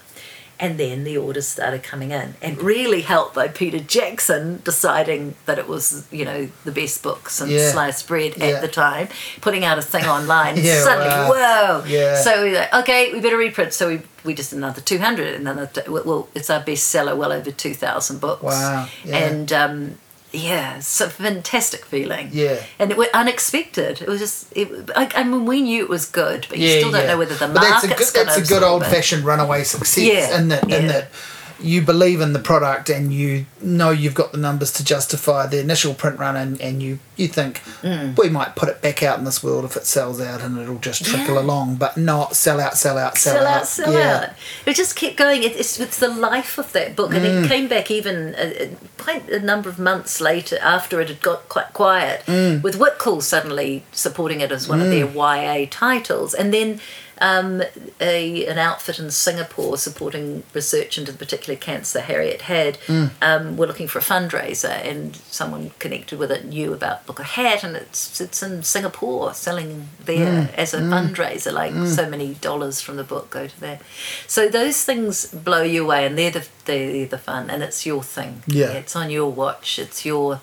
[0.60, 5.58] And then the orders started coming in, and really helped by Peter Jackson deciding that
[5.58, 7.72] it was, you know, the best book since Yeah.
[7.72, 8.46] sliced bread Yeah.
[8.46, 9.08] at the time,
[9.40, 10.56] putting out a thing online.
[10.64, 11.80] Yeah, suddenly, wow.
[11.82, 11.84] whoa!
[11.86, 12.22] Yeah.
[12.22, 13.72] So we were like, okay, we better reprint.
[13.74, 17.32] So we we just did another two hundred, and then well, it's our bestseller, well
[17.32, 18.42] over two thousand books.
[18.44, 19.16] Wow, yeah.
[19.16, 19.98] And um,
[20.34, 22.30] yeah, it's a fantastic feeling.
[22.32, 22.62] Yeah.
[22.78, 24.02] And it was unexpected.
[24.02, 26.78] It was just, it, I, I mean, we knew it was good, but you yeah,
[26.78, 27.06] still don't yeah.
[27.08, 29.24] know whether the but that's a market's good, going that's to a good old fashioned
[29.24, 30.86] runaway success Yeah, in that in yeah.
[30.88, 31.10] that
[31.64, 35.58] you believe in the product and you know you've got the numbers to justify the
[35.60, 38.16] initial print run and, and you, you think Mm.
[38.18, 40.78] we might put it back out in this world if it sells out and it'll
[40.78, 41.40] just trickle Yeah.
[41.42, 44.16] along but not sell out sell out sell, sell out, out, sell yeah.
[44.28, 44.30] out.
[44.66, 45.42] It just kept going.
[45.42, 47.44] It, it's, it's the life of that book, and Mm.
[47.44, 48.66] it came back even uh, uh,
[48.98, 52.62] quite a number of months later after it had got quite quiet, Mm.
[52.62, 56.80] with Whitcoulls suddenly supporting it as one of their YA titles, and then.
[57.32, 57.62] Um,
[58.00, 63.10] a an outfit in Singapore supporting research into the particular cancer Harriet had Mm.
[63.22, 67.26] um, were looking for a fundraiser, and someone connected with it knew about Book of
[67.38, 70.54] Hat, and it's it's in Singapore selling there Mm.
[70.54, 71.52] as a fundraiser.
[71.62, 73.80] Like so many dollars from the book go to there.
[74.26, 78.02] So those things blow you away, and they're the they're the fun, and it's your
[78.16, 78.42] thing.
[78.46, 78.72] Yeah.
[78.80, 79.78] it's on your watch.
[79.78, 80.40] It's your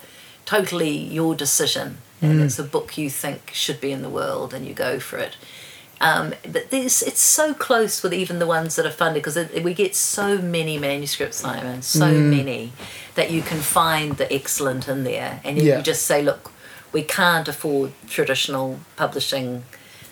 [0.54, 2.44] totally your decision, and Mm.
[2.46, 5.34] it's a book you think should be in the world, and you go for it.
[6.02, 9.72] Um, but there's, it's so close with even the ones that are funded because we
[9.72, 12.30] get so many manuscripts, Simon, so Mm.
[12.38, 12.72] many
[13.14, 15.76] that you can find the excellent in there, and you, Yeah.
[15.76, 16.50] you just say, look,
[16.92, 19.62] we can't afford traditional publishing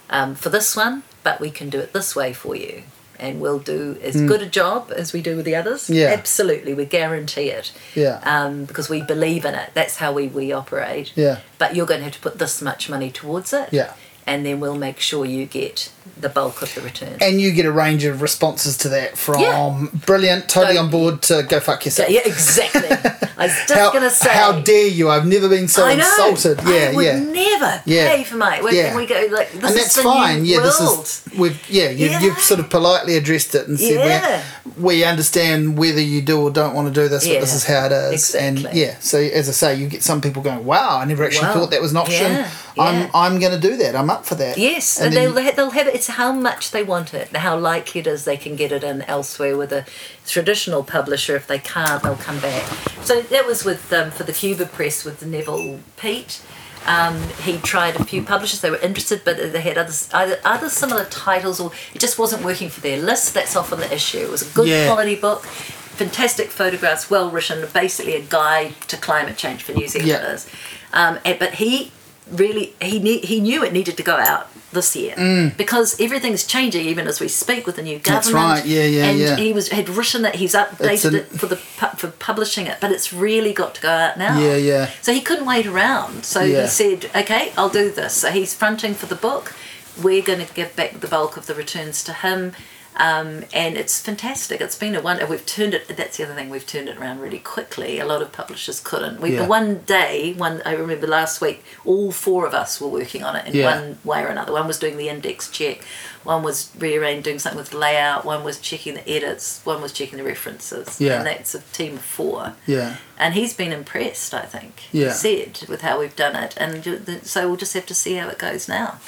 [0.09, 2.85] um, for this one, but we can do it this way for you.
[3.19, 5.89] And we'll do as good a job as we do with the others.
[5.89, 5.95] Mm.
[5.97, 6.07] Yeah.
[6.07, 7.71] Absolutely, we guarantee it.
[7.95, 8.21] Yeah.
[8.25, 9.71] Um, because we believe in it.
[9.75, 11.12] That's how we, we operate.
[11.17, 11.41] Yeah.
[11.59, 13.69] But you're going to have to put this much money towards it.
[13.73, 13.93] Yeah.
[14.31, 15.90] And then we'll make sure you get
[16.20, 17.16] the bulk of the return.
[17.20, 19.86] and you get a range of responses to that from Yeah.
[20.07, 22.89] brilliant totally So- on board to go fuck yourself yeah, exactly.
[23.39, 24.28] I was just how, going to say.
[24.28, 26.05] how dare you i've never been so I know.
[26.05, 28.09] insulted yeah I would yeah never Yeah.
[28.16, 28.61] pay for my.
[28.61, 28.94] When Yeah.
[28.94, 30.44] we go like this and is that's the fine.
[30.44, 30.66] Yeah, world.
[31.07, 32.20] this is we've yeah, you, Yeah.
[32.20, 34.43] you've sort of politely addressed it and said Yeah.
[34.78, 37.86] we understand whether you do or don't want to do this, but this is how
[37.86, 38.12] it is.
[38.35, 38.40] Exactly.
[38.66, 41.48] And yeah, so as I say, you get some people going, "Wow, I never actually
[41.48, 41.55] Wow.
[41.55, 42.32] thought that was an option.
[42.32, 42.48] Yeah,
[42.78, 43.11] I'm yeah.
[43.15, 43.97] I'm going to do that.
[43.97, 45.94] I'm up for that." Yes, and, and, they'll they'll have it.
[45.94, 49.02] It's how much they want it, how likely it is they can get it in
[49.02, 49.84] elsewhere with a
[50.26, 51.36] traditional publisher.
[51.36, 52.64] If they can't, they'll come back.
[53.02, 56.42] So that was with um, for the Cuba Press with Neville Peat.
[56.86, 60.68] Um, he tried a few publishers; they were interested, but they had others, either other
[60.70, 63.34] similar titles, or it just wasn't working for their list.
[63.34, 64.18] That's often the issue.
[64.18, 64.86] It was a good Yeah.
[64.86, 70.48] quality book, fantastic photographs, well written, basically a guide to climate change for New Zealanders.
[70.92, 71.92] Um, but he
[72.31, 76.86] really he ne- he knew it needed to go out this year because everything's changing
[76.86, 78.27] even as we speak with the new government.
[78.27, 78.32] Mm.
[78.32, 79.36] That's right, yeah, yeah, and yeah.
[79.36, 82.93] he was had written that He's updated an- it for the for publishing it, but
[82.93, 84.39] it's really got to go out now.
[84.39, 84.90] Yeah, yeah.
[85.02, 86.24] So he couldn't wait around.
[86.24, 86.62] So Yeah.
[86.62, 89.55] he said, "Okay, I'll do this." So he's fronting for the book.
[90.01, 92.52] We're going to give back the bulk of the returns to him.
[92.97, 94.61] Um, and it's fantastic.
[94.61, 95.25] It's been a wonder.
[95.25, 95.89] We've turned it.
[95.97, 96.51] That's the other thing.
[96.51, 97.99] We've turned it around really quickly.
[98.01, 99.21] A lot of publishers couldn't.
[99.21, 99.47] We Yeah.
[99.47, 103.47] one day, one I remember last week, all four of us were working on it
[103.47, 103.65] in Yeah.
[103.75, 104.53] one way or another.
[104.53, 105.83] One was doing the index check,
[106.25, 110.19] one was rearranging, doing something with layout, one was checking the edits, one was checking
[110.19, 111.01] the references.
[111.01, 111.19] Yeah.
[111.19, 112.55] And that's a team of four.
[112.67, 114.83] yeah, And he's been impressed, I think.
[114.93, 115.09] Yeah.
[115.09, 118.29] He said with how we've done it, and so we'll just have to see how
[118.29, 118.99] it goes now.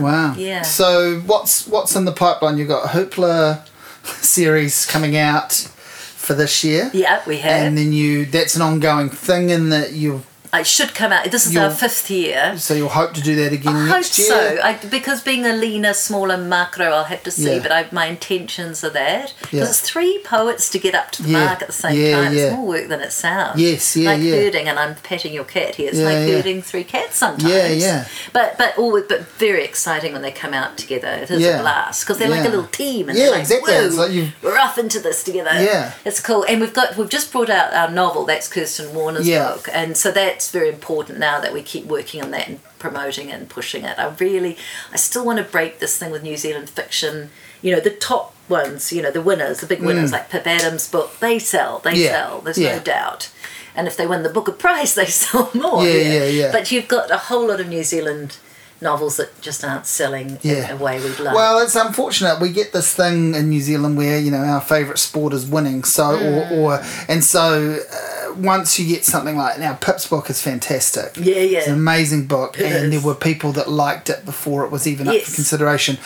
[0.00, 0.32] wow.
[0.36, 0.62] yeah.
[0.62, 2.56] So what's what's in the pipeline?
[2.56, 3.66] You've got a Hoopla
[4.04, 6.90] series coming out for this year.
[6.92, 7.66] Yeah, we have.
[7.66, 10.22] And then you that's an ongoing thing in that you
[10.54, 11.30] it should come out.
[11.30, 12.54] This is You'll- our fifth year.
[12.58, 14.28] so you'll hope to do that again I hope next year.
[14.28, 14.60] so.
[14.62, 17.54] I, because being a leaner, smaller Makaro, I'll have to see.
[17.56, 17.62] Yeah.
[17.62, 19.64] But I, my intentions are that because Yeah.
[19.64, 21.44] it's three poets to get up to the Yeah.
[21.46, 22.36] mark at the same time.
[22.36, 23.58] It's more work than it sounds.
[23.60, 25.88] Yes, yeah, like herding, and I'm petting your cat here.
[25.88, 27.50] It's Yeah, like herding three cats sometimes.
[27.50, 28.04] Yeah, yeah.
[28.34, 31.08] But but always but very exciting when they come out together.
[31.08, 33.08] It is a blast because they're like a little team.
[33.08, 33.72] And Yeah, like, exactly.
[33.72, 35.50] Whoa, It's like you've- we're off into this together.
[35.54, 35.92] Yeah.
[36.04, 36.44] it's cool.
[36.46, 38.26] And we've got we've just brought out our novel.
[38.26, 40.10] That's Kirsten Warner's book, and so
[40.42, 43.84] that's very important now that we keep working on that and promoting it and pushing
[43.84, 43.96] it.
[43.98, 44.56] I really,
[44.92, 47.30] I still want to break this thing with New Zealand fiction.
[47.62, 50.90] You know, the top ones, you know, the winners, the big winners like Pip Adam's
[50.90, 51.96] book, they sell, they Mm.
[52.04, 52.10] Yeah.
[52.10, 52.40] sell.
[52.40, 52.76] There's Yeah.
[52.78, 53.28] no doubt.
[53.76, 55.86] And if they win the Booker Prize, they sell more.
[55.86, 56.52] Yeah, yeah, yeah.
[56.52, 58.36] But you've got a whole lot of New Zealand
[58.82, 60.68] novels that just aren't selling Yeah.
[60.70, 61.34] in a way we'd like.
[61.34, 62.40] Well, it's unfortunate.
[62.40, 65.84] We get this thing in New Zealand where you know our favourite sport is winning.
[65.84, 66.50] So, Mm.
[66.52, 71.16] or, or and so uh, once you get something like now, Pip's book is fantastic.
[71.16, 71.58] Yeah, yeah.
[71.60, 74.86] it's an amazing book, It and there were people that liked it before it was
[74.86, 75.96] even up for consideration,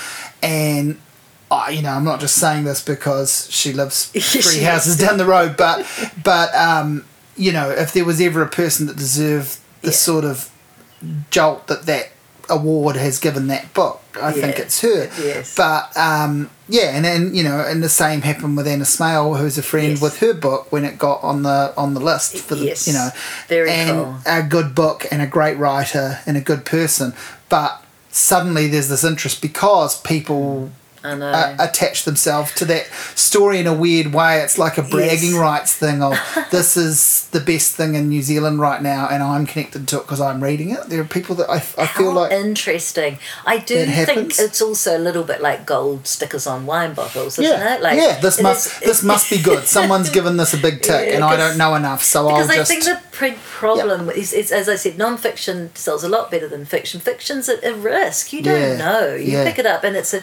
[0.43, 0.99] and.
[1.49, 4.19] I you know, I'm not just saying this because she lives three
[4.59, 4.63] is.
[4.65, 5.87] houses down the road, but
[6.25, 7.05] but um,
[7.37, 9.97] you know, if there was ever a person that deserved the Yeah.
[9.97, 10.51] sort of
[11.31, 12.09] jolt that that
[12.49, 15.11] award has given that book, I think it's her.
[15.21, 15.55] Yes.
[15.57, 19.59] But um, yeah, and then you know, and the same happened with Anna Smaill, who's
[19.59, 20.03] a friend Yes.
[20.03, 22.87] with her book when it got on the on the list for the Yes.
[22.87, 23.09] you know,
[23.49, 24.19] Very and cool.
[24.27, 27.13] a good book and a great writer and a good person,
[27.49, 30.71] but suddenly there's this interest because people.
[31.07, 34.41] Uh, attach themselves to that story in a weird way.
[34.41, 35.41] It's like a bragging Yes.
[35.41, 36.19] rights thing of
[36.51, 40.03] this is the best thing in New Zealand right now, and I'm connected to it
[40.03, 40.89] because I'm reading it.
[40.89, 43.19] There are people that I, I feel like interesting.
[43.45, 44.39] I do think happens.
[44.41, 47.83] it's also a little bit like gold stickers on wine bottles, isn't yeah, it?
[47.83, 48.19] Like yeah.
[48.21, 49.65] This must is- this must be good.
[49.77, 52.51] Someone's given this a big tick, Yeah, and I don't know enough, so I'll Because
[52.51, 56.49] I think the big problem is, is, as I said, non-fiction sells a lot better
[56.49, 57.01] than fiction.
[57.01, 58.33] Fiction's a, a risk.
[58.33, 59.15] You don't Yeah, know.
[59.15, 60.21] You pick it up, and it's a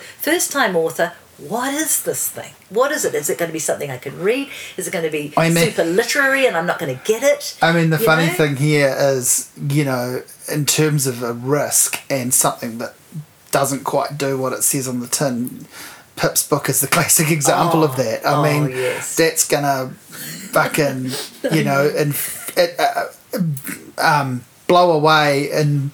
[0.75, 1.13] author.
[1.39, 2.53] What is this thing?
[2.69, 3.15] What is it?
[3.15, 4.49] Is it going to be something I can read?
[4.77, 7.23] Is it going to be I mean- super literary, and I'm not going to get
[7.23, 7.57] it?
[7.61, 8.33] I mean, the You funny know?
[8.33, 10.21] thing here is, you know,
[10.51, 12.93] in terms of a risk and something that
[13.51, 15.65] doesn't quite do what it says on the tin,
[16.15, 18.25] Pip's book is the classic example of that.
[18.25, 19.15] I oh, mean, yes.
[19.15, 19.89] that's gonna
[20.51, 21.09] fucking,
[21.51, 22.15] you know, and
[22.55, 23.05] it, uh,
[23.97, 25.91] um, blow away and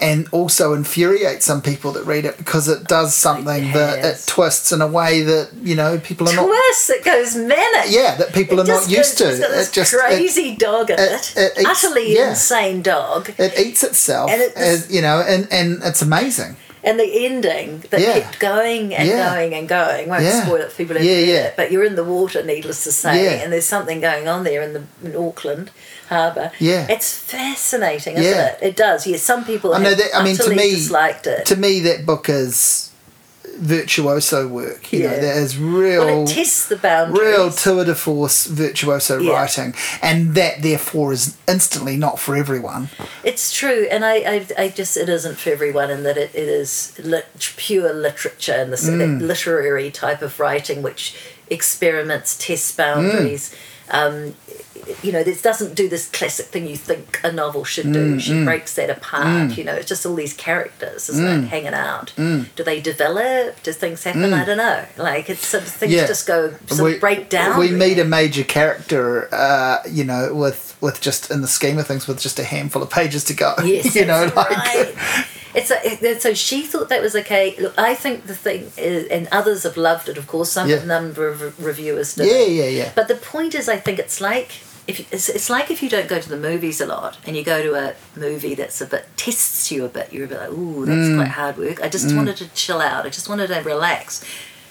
[0.00, 4.70] and also infuriate some people that read it because it does something that it twists
[4.72, 6.46] in a way that you know people are not.
[6.46, 6.90] Twist!
[6.90, 7.86] It goes manic.
[7.88, 9.44] Yeah, that people It are not used goes- to.
[9.58, 12.30] It's It just it- crazy dog in it- it, it utterly yeah.
[12.30, 16.98] insane dog, it eats itself And it- as you know and and it's amazing and
[16.98, 18.20] the ending that Yeah.
[18.20, 19.30] kept going and Yeah.
[19.34, 20.08] going and going.
[20.08, 20.44] Won't Yeah.
[20.44, 21.34] spoil it for people who Yeah, yeah.
[21.46, 23.30] it, but you're in the water, needless to say, Yeah.
[23.42, 25.70] and there's something going on there in the in Auckland
[26.08, 26.50] harbour.
[26.58, 26.86] Yeah.
[26.88, 28.46] it's fascinating, isn't Yeah.
[28.46, 28.58] it?
[28.62, 29.06] It does.
[29.06, 31.44] Yes, some people I know that- I mean, to me- disliked it.
[31.46, 32.87] to me that book is
[33.58, 35.20] virtuoso work you know Yeah.
[35.20, 37.20] there is real well, it tests the boundaries.
[37.20, 39.32] real tour de force virtuoso Yeah.
[39.32, 42.88] writing and that therefore is instantly not for everyone
[43.24, 46.48] It's true, and I, I, I just it isn't for everyone, in that it, it
[46.48, 47.26] is lit,
[47.56, 49.20] pure literature and this Mm.
[49.20, 51.14] literary type of writing, which
[51.50, 53.54] experiments, tests boundaries.
[53.90, 53.94] Mm.
[53.94, 54.34] Um,
[55.02, 58.20] you know, this doesn't do this classic thing you think a novel should Mm, do.
[58.20, 59.56] she breaks that apart.
[59.56, 61.42] You know, it's just all these characters, isn't Mm.
[61.44, 62.12] it, hanging out?
[62.16, 63.62] Do they develop?
[63.62, 64.32] Do things happen?
[64.32, 64.84] I don't know.
[64.96, 66.06] Like it's sort of things Yeah.
[66.06, 67.58] just go sort of break down.
[67.58, 71.86] we meet a major character uh, you know with with just in the scheme of
[71.86, 74.94] things with just a handful of pages to go Yes, you know like right.
[75.54, 77.56] It's a, so she thought that was okay.
[77.58, 80.16] Look, I think the thing is, and others have loved it.
[80.18, 80.84] Of course, some Yeah.
[80.84, 82.26] number of reviewers did.
[82.26, 84.50] yeah yeah yeah But the point is, I think it's like
[84.88, 87.44] if it's, it's like if you don't go to the movies a lot and you
[87.44, 90.12] go to a movie that's a bit tests you a bit.
[90.12, 91.16] You're a bit like, ooh, that's Mm.
[91.16, 91.82] quite hard work.
[91.82, 93.04] I just wanted to chill out.
[93.06, 94.24] I just wanted to relax.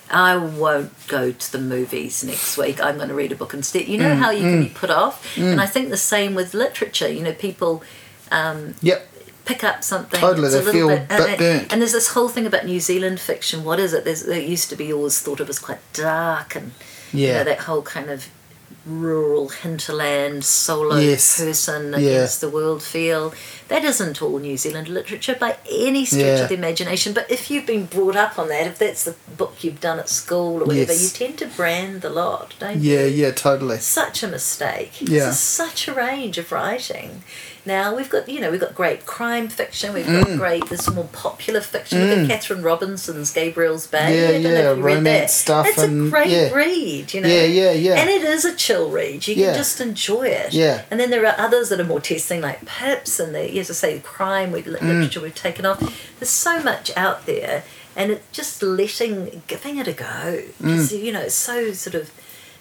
[0.10, 2.82] I won't go to the movies next week.
[2.82, 3.88] I'm going to read a book instead.
[3.88, 6.54] You know Mm, how you can be put off, and I think the same with
[6.54, 7.10] literature.
[7.10, 7.84] You know, people
[8.32, 9.08] um, yep
[9.46, 10.20] pick up something.
[10.20, 11.72] Totally, they feel bit, bit and, burnt.
[11.74, 13.64] and there's this whole thing about New Zealand fiction.
[13.64, 14.04] What is it?
[14.06, 16.72] There's, there used to be always thought of as quite dark and
[17.14, 17.38] you Yeah.
[17.40, 18.28] know that whole kind of
[18.88, 21.38] rural hinterland solo Yes.
[21.40, 21.98] person Yeah.
[22.00, 23.34] against the world feel.
[23.68, 26.44] That isn't all New Zealand literature by any stretch Yeah.
[26.44, 27.12] of the imagination.
[27.14, 30.10] But if you've been brought up on that, if that's the book you've done at
[30.10, 31.04] school or whatever, Yes.
[31.04, 32.94] you tend to brand the lot, don't you?
[32.98, 34.94] yeah yeah totally such a mistake.
[35.02, 35.32] Yeah.
[35.32, 37.24] Such a range of writing.
[37.68, 39.94] Now we've got you know we've got great crime fiction.
[39.94, 40.38] We've got Mm.
[40.38, 42.00] great this more popular fiction.
[42.10, 44.16] Look at Catherine Robertson's Gabriel's Bay.
[44.16, 44.38] Yeah, yeah,
[44.72, 46.54] if you read romance stuff It's a great yeah.
[46.54, 47.14] read.
[47.14, 47.28] You know.
[47.28, 47.96] Yeah, yeah, yeah.
[47.96, 49.28] And it is a chill read.
[49.28, 50.54] You can just enjoy it.
[50.54, 50.84] Yeah.
[50.90, 53.74] And then there are others that are more testing, like Pips and the as I
[53.74, 54.72] say, crime we Mm.
[54.82, 55.80] literature we've taken off.
[56.20, 57.64] There's so much out there,
[57.98, 60.44] and it's just letting giving it a go.
[60.64, 61.04] Mm.
[61.04, 62.12] You know, it's so sort of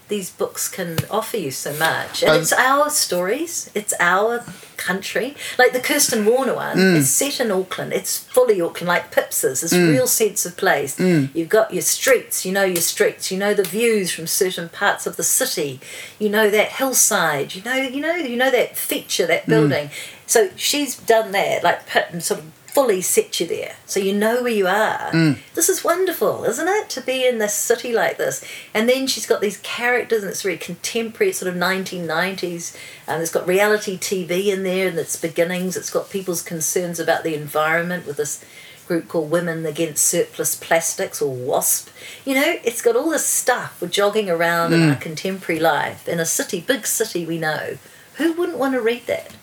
[0.09, 2.23] these books can offer you so much.
[2.23, 4.45] And Um, it's our stories, it's our
[4.77, 5.35] country.
[5.59, 6.97] Like the Kirsten Warner one, Mm.
[7.01, 10.95] it's set in Auckland, it's fully Auckland, like Pips's, this real sense of place.
[10.97, 11.31] Mm.
[11.35, 15.07] You've got your streets, you know your streets, you know the views from certain parts
[15.07, 15.81] of the city,
[16.19, 19.29] you know that hillside, you know, you know, you know that feature, Mm.
[19.29, 19.91] that building.
[20.27, 22.47] So she's done that, like Pitt, and sort of
[22.77, 23.75] fully set you there.
[23.87, 25.11] So you know where you are.
[25.11, 25.39] Mm.
[25.55, 26.91] this is wonderful isn't it?
[26.91, 28.45] To be in this city like this.
[28.75, 32.77] And then she's got these characters and it's very contemporary it's sort of 1990s
[33.09, 35.75] and it's got reality tv in there and its beginnings.
[35.75, 38.45] It's got people's concerns about the environment with this
[38.87, 41.89] group called women against surplus plastics or wasp
[42.25, 46.07] you know it's got all this stuff we're jogging around in our contemporary life.
[46.07, 47.79] In a city big city we know.
[48.17, 49.35] Who wouldn't want to read that?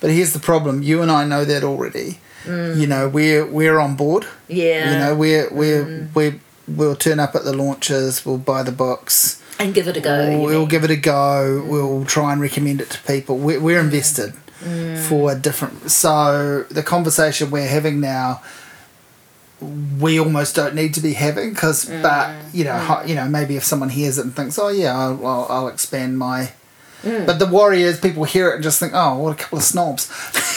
[0.00, 2.20] But here's the problem: you and I know that already.
[2.46, 4.22] You know, we're we're on board.
[4.24, 4.28] Mm.
[4.48, 4.92] yeah Mm.
[4.92, 8.24] You know, we're we're we we'll turn up at the launches.
[8.26, 9.42] We'll buy the books.
[9.58, 10.68] and give it a go we'll mean.
[10.68, 11.64] give it a go.
[11.66, 13.38] We'll try and recommend it to people.
[13.38, 14.96] We're, we're invested Mm.
[15.08, 15.90] for a different.
[15.90, 18.40] So the conversation we're having now,
[20.00, 22.02] we almost don't need to be having because, Mm.
[22.02, 24.96] but you know, ho- you know, maybe if someone hears it and thinks, oh yeah,
[24.96, 26.52] I'll, I'll, I'll expand my
[27.02, 30.08] But the warriors, people hear it and just think, "Oh, what a couple of snobs."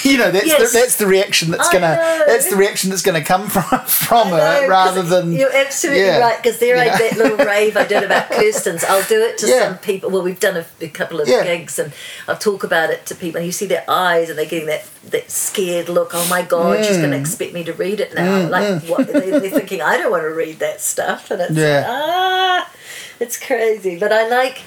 [0.03, 0.71] you know, that's Yes.
[0.73, 2.23] the, that's the reaction that's I gonna know.
[2.25, 6.17] that's the reaction that's gonna come from from know, it, rather than you're absolutely yeah.
[6.19, 6.85] right because there know?
[6.85, 8.83] that little rave I did about Kirsten's.
[8.83, 9.59] I'll do it to Yeah.
[9.67, 10.09] some people.
[10.09, 11.43] Well, we've done a, a couple of Yeah.
[11.43, 11.93] gigs, and
[12.27, 14.85] I'll talk about it to people, and you see their eyes, and they're getting that
[15.11, 16.11] that scared look.
[16.13, 17.01] Oh my God, she's Mm.
[17.01, 18.47] going to expect me to read it now.
[18.49, 19.05] like what?
[19.07, 21.85] They, they're thinking I don't want to read that stuff, and it's Yeah.
[21.87, 22.69] ah,
[23.19, 23.99] it's crazy.
[23.99, 24.61] But I like,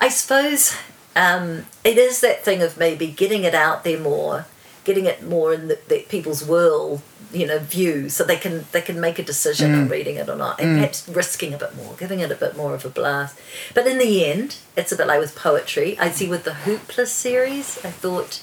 [0.00, 0.74] I suppose,
[1.16, 4.46] um, it is that thing of maybe getting it out there more,
[4.84, 8.80] getting it more in the, the people's world, you know, view, so they can they
[8.80, 9.78] can make a decision Mm.
[9.82, 12.56] on reading it or not, and perhaps risking a bit more, giving it a bit
[12.56, 13.36] more of a blast.
[13.74, 15.96] But in the end, it's a bit like with poetry.
[15.98, 18.42] I see with the Hoopla series, I thought.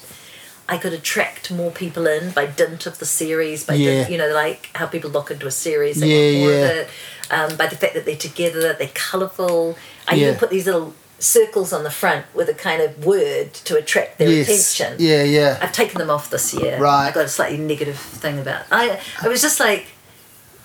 [0.69, 3.91] I could attract more people in by dint of the series, by Yeah.
[4.03, 6.69] dint, you know, like how people lock into a series, they Yeah, want more yeah.
[6.69, 6.89] of it.
[7.29, 9.77] Um, by the fact that they're together, they're colourful.
[10.07, 10.27] I Yeah.
[10.27, 14.17] even put these little circles on the front with a kind of word to attract
[14.17, 14.97] their yes, attention.
[14.99, 16.79] yeah, yeah, I've taken them off this year.
[16.79, 17.09] Right.
[17.09, 18.63] I got a slightly negative thing about.
[18.71, 19.87] I I was just like,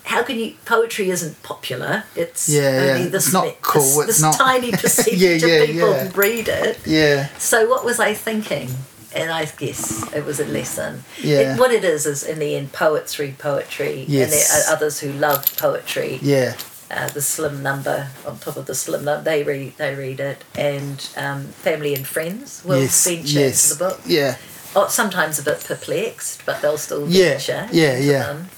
[0.03, 0.55] how can you?
[0.65, 2.03] Poetry isn't popular.
[2.15, 2.61] It's Yeah,
[2.91, 3.09] only yeah.
[3.09, 6.11] this It's not this, cool, it's this not- tiny percentage Yeah, yeah, of people yeah.
[6.15, 6.79] read it.
[6.85, 8.69] yeah, So what was I thinking?
[9.15, 11.03] And I guess it was a lesson.
[11.21, 11.53] Yeah.
[11.53, 14.99] It- what it is is in the end, poets read poetry, and there are others
[14.99, 16.19] who love poetry.
[16.21, 16.55] yeah,
[16.89, 20.43] Uh, the slim number on top of the slim number, they read they read it,
[20.55, 24.01] and um, family and friends will yes, venture yes, into the book.
[24.05, 24.37] yeah,
[24.75, 27.67] Oh, sometimes a bit perplexed, but they'll still Yeah, venture.
[27.71, 28.23] yeah, yeah.
[28.27, 28.49] them.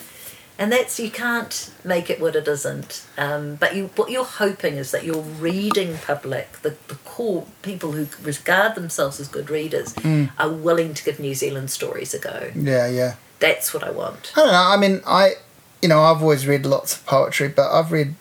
[0.59, 3.05] And that's you can't make it what it isn't.
[3.17, 7.93] Um, but you, what you're hoping is that your reading public, the, the core people
[7.93, 10.31] who regard themselves as good readers, Mm.
[10.37, 12.51] are willing to give New Zealand stories a go.
[12.55, 13.15] yeah, yeah.
[13.39, 14.33] That's what I want.
[14.35, 14.67] I don't know.
[14.67, 15.35] I mean, I,
[15.81, 18.15] you know, I've always read lots of poetry, but I've read,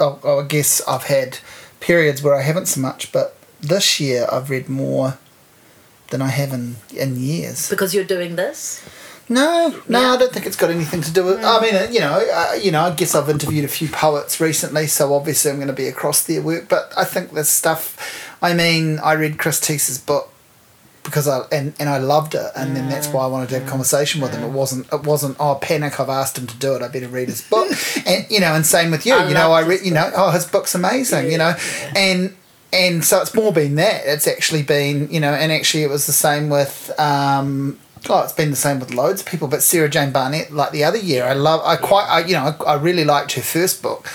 [0.00, 1.38] oh, oh, I guess I've had
[1.80, 5.18] periods where I haven't so much, but this year I've read more
[6.10, 7.68] than I have in, in years.
[7.68, 8.84] Because you're doing this.
[9.28, 10.12] No, no, Yeah.
[10.12, 11.44] I don't think it's got anything to do with.
[11.44, 14.86] I mean, you know, uh, you know, I guess I've interviewed a few poets recently,
[14.86, 16.68] so obviously I'm going to be across their work.
[16.68, 18.36] But I think this stuff.
[18.40, 20.30] I mean, I read Chris Tse's book
[21.06, 23.66] because I and, and I loved it, and then that's why I wanted to have
[23.66, 24.42] a conversation with him.
[24.42, 25.98] It wasn't it wasn't oh panic.
[25.98, 26.82] I've asked him to do it.
[26.82, 27.70] I better read his book,
[28.06, 29.14] and you know, and same with you.
[29.14, 29.80] I you know, I read.
[29.82, 31.30] You know, oh, his book's amazing.
[31.30, 31.54] you know,
[31.94, 32.36] and
[32.72, 34.02] and so it's more been that.
[34.04, 36.92] It's actually been you know, and actually it was the same with.
[37.00, 37.78] Um,
[38.08, 40.84] Oh, it's been the same with loads of people, but Sarah Jane Barnett, like the
[40.84, 43.82] other year, I love, I quite, I, you know, I, I really liked her first
[43.82, 44.06] book,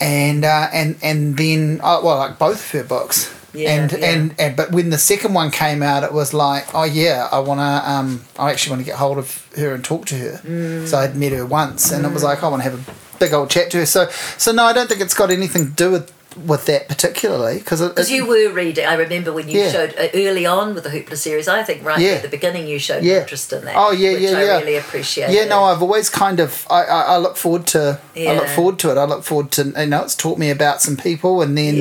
[0.00, 4.10] and uh, and and then, uh, well, like both of her books, Yeah, and, yeah.
[4.10, 7.38] and and but when the second one came out, it was like, oh yeah, I
[7.38, 10.40] wanna, um, I actually want to get hold of her and talk to her.
[10.44, 10.86] Mm.
[10.86, 13.32] So I'd met her once, and it was like, I want to have a big
[13.32, 13.86] old chat to her.
[13.86, 16.12] So so no, I don't think it's got anything to do with
[16.46, 19.72] with that particularly because Because you were reading, I remember when you Yeah.
[19.72, 21.48] showed uh, early on with the Hoopla series.
[21.48, 22.10] I think right Yeah.
[22.12, 23.20] at the beginning you showed Yeah.
[23.22, 23.74] interest in that.
[23.76, 24.58] Oh yeah, which yeah, I yeah.
[24.58, 25.30] really appreciate.
[25.30, 28.78] Yeah, no, I've always kind of I, I, I look forward to I look forward
[28.80, 28.98] to it.
[28.98, 31.74] I look forward to you know it's taught me about some people and then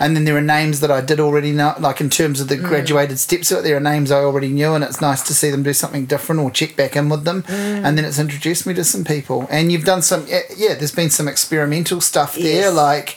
[0.00, 2.56] and then there are names that I did already know like in terms of the
[2.56, 2.64] Mm.
[2.68, 5.48] graduated steps of it, there are names I already knew and it's nice to see
[5.50, 7.84] them do something different or check back in with them Mm.
[7.84, 10.92] and then it's introduced me to some people and you've done some yeah, yeah there's
[10.92, 12.74] been some experimental stuff there Yes.
[12.74, 13.16] like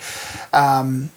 [0.56, 1.12] um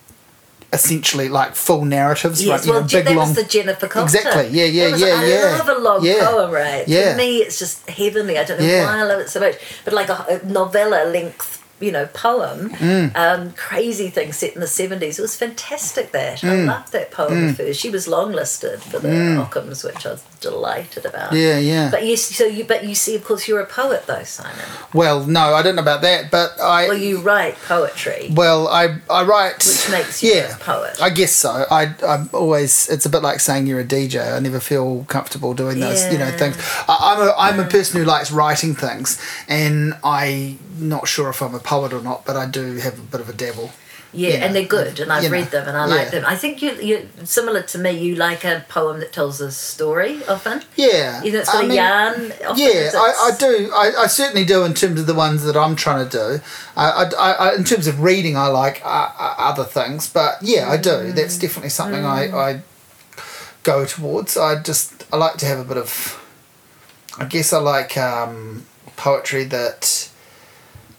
[0.73, 3.89] essentially like full narratives Yes, right you well, know, big that long was the Jennifer
[3.89, 4.19] Coulter.
[4.19, 5.57] Exactly, yeah, yeah, was- yeah, I yeah.
[5.59, 6.27] love a long Yeah.
[6.29, 6.87] poem, right?
[6.87, 7.13] Yeah.
[7.13, 8.39] For me, it's just heavenly.
[8.39, 8.85] I don't know Yeah.
[8.85, 9.55] why I love it so much,
[9.85, 13.17] but like a, a novella length, you know, poem, Mm.
[13.17, 15.19] um, crazy thing set in the seventies.
[15.19, 16.13] It was fantastic.
[16.13, 16.51] That Mm.
[16.51, 17.79] I loved that poem of hers.
[17.79, 21.33] She was longlisted for the Ockhams, which I was delighted about.
[21.33, 24.23] yeah yeah But you, so you, but you see, of course, you're a poet though,
[24.23, 24.65] Simon.
[24.95, 28.99] well no I don't know about that but I Well, you write poetry, Well, I
[29.11, 29.57] I write.
[29.59, 31.01] which makes you yeah, a poet.
[31.03, 31.65] I guess so.
[31.71, 32.89] I I'm always.
[32.89, 34.17] It's a bit like saying you're a DJ.
[34.37, 36.57] I never feel comfortable doing those you know things.
[36.89, 41.43] I, I'm a I'm a person who likes writing things, and I'm not sure if
[41.43, 43.71] I'm a poet or not, but I do have a bit of a dabble.
[44.13, 45.95] Yeah, you know, and they're good, and I've you know, read them, and I yeah.
[45.95, 46.25] like them.
[46.27, 47.91] I think you you similar to me.
[47.91, 50.63] You like a poem that tells a story often.
[50.77, 52.33] Yeah, You know, it's got I a mean, yarn.
[52.47, 53.71] Often, Yeah, I, I do.
[53.75, 56.41] I, I certainly do in terms of the ones that I'm trying to do.
[56.75, 60.71] I, I, I, in terms of reading, I like uh, uh, other things, but yeah,
[60.71, 61.13] I do.
[61.13, 62.61] That's definitely something I, I
[63.63, 64.39] go towards.
[64.39, 66.25] I just I like to have a bit of.
[67.19, 68.65] I guess I like um,
[68.97, 70.08] poetry that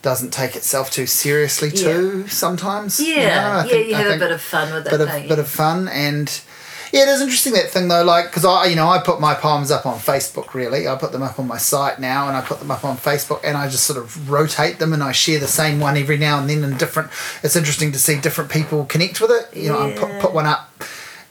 [0.01, 2.27] doesn't take itself too seriously too.
[2.27, 5.01] Sometimes, you know, Yeah, yeah, think- you have a bit of fun with it, bit
[5.01, 6.41] of bit of fun and
[6.91, 8.03] yeah, it is interesting that thing though.
[8.03, 10.53] Like, because I, you know, I put my poems up on Facebook.
[10.53, 12.97] Really, I put them up on my site now, and I put them up on
[12.97, 16.17] Facebook, and I just sort of rotate them, and I share the same one every
[16.17, 17.11] now and then And different.
[17.43, 19.55] It's interesting to see different people connect with it.
[19.55, 20.71] You know, I put, put one up.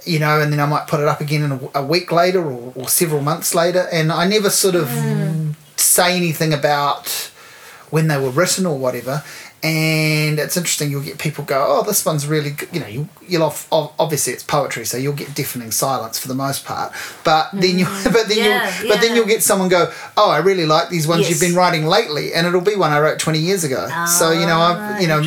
[0.04, 2.40] you know, and then I might put it up again in a, a week later
[2.40, 5.50] or, or several months later, and I never sort of hmm.
[5.76, 7.30] say anything about
[7.90, 9.22] when they were written or whatever.
[9.60, 10.88] And it's interesting.
[10.88, 14.32] You'll get people go, "Oh, this one's really good." You know, you, you'll off, obviously
[14.32, 16.92] it's poetry, so you'll get deafening silence for the most part.
[17.24, 20.38] But then you, but then Yeah, you'll, but then you'll get someone go, "Oh, I
[20.38, 23.40] really like these ones you've been writing lately," and it'll be one I wrote twenty
[23.40, 23.88] years ago.
[24.06, 25.22] so you know, I've Ah, you know,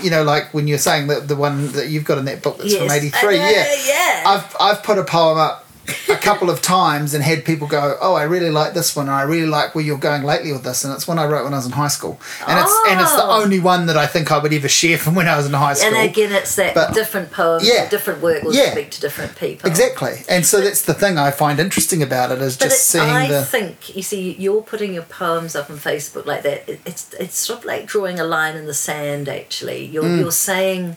[0.00, 2.58] you know, like when you're saying that the one that you've got in that book
[2.58, 4.22] that's from '83, Uh, yeah, yeah.
[4.26, 5.61] I've I've put a poem up
[6.08, 9.06] a couple of times and had people go, "Oh, I really like this one.
[9.08, 11.44] and I really like where you're going lately with this." And it's one I wrote
[11.44, 13.42] when I was in high school, and it's and it's the Oh.
[13.42, 15.74] only one that I think I would ever share from when I was in high
[15.74, 15.88] school.
[15.94, 17.88] And again, it's that But- different poems, Yeah.
[17.88, 18.70] different work will Yeah.
[18.72, 19.68] speak to different people.
[19.68, 23.26] Exactly, and so that's the thing I find interesting about it is just seeing I
[23.28, 26.68] the think you see, you're putting your poems up on Facebook like that.
[26.68, 29.28] It, it's it's sort of like drawing a line in the sand.
[29.28, 30.20] Actually, you're Mm.
[30.20, 30.96] you're saying.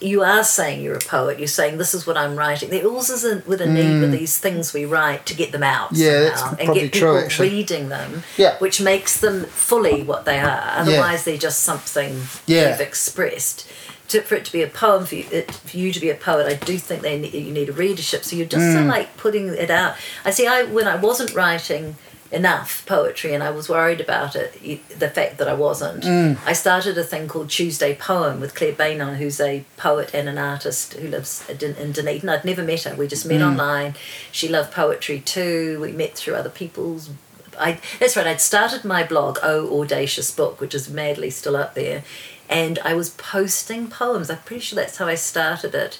[0.00, 1.38] You are saying you're a poet.
[1.38, 2.70] You're saying this is what I'm writing.
[2.70, 5.62] There also is a, with a need with these things we write to get them
[5.62, 5.98] out Mm.
[5.98, 7.48] Yeah, that's somehow and get true, people actually.
[7.50, 8.58] reading them, Yeah.
[8.58, 10.72] which makes them fully what they are.
[10.76, 12.70] Otherwise, they're just something Yeah.
[12.70, 13.66] you've expressed.
[14.08, 16.14] To, for it to be a poem, for you, it, for you to be a
[16.14, 18.24] poet, I do think they need, you need a readership.
[18.24, 18.80] So you're just Mm.
[18.80, 19.96] of like putting it out.
[20.24, 20.46] I see.
[20.46, 21.96] I when I wasn't writing
[22.30, 24.52] enough poetry and I was worried about it,
[24.98, 26.04] the fact that I wasn't.
[26.04, 26.38] Mm.
[26.44, 30.36] I started a thing called Tuesday Poem with Claire Beynon, who's a poet and an
[30.36, 32.28] artist who lives in, in Dunedin.
[32.28, 32.94] I'd never met her.
[32.94, 33.30] We just Mm.
[33.38, 33.94] met online.
[34.30, 35.78] She loved poetry too.
[35.80, 37.10] We met through other people's.
[37.58, 38.26] I, that's right.
[38.26, 42.04] I'd started my blog, Oh Audacious Book, which is madly still up there,
[42.48, 44.30] and I was posting poems.
[44.30, 45.98] I'm pretty sure that's how I started it.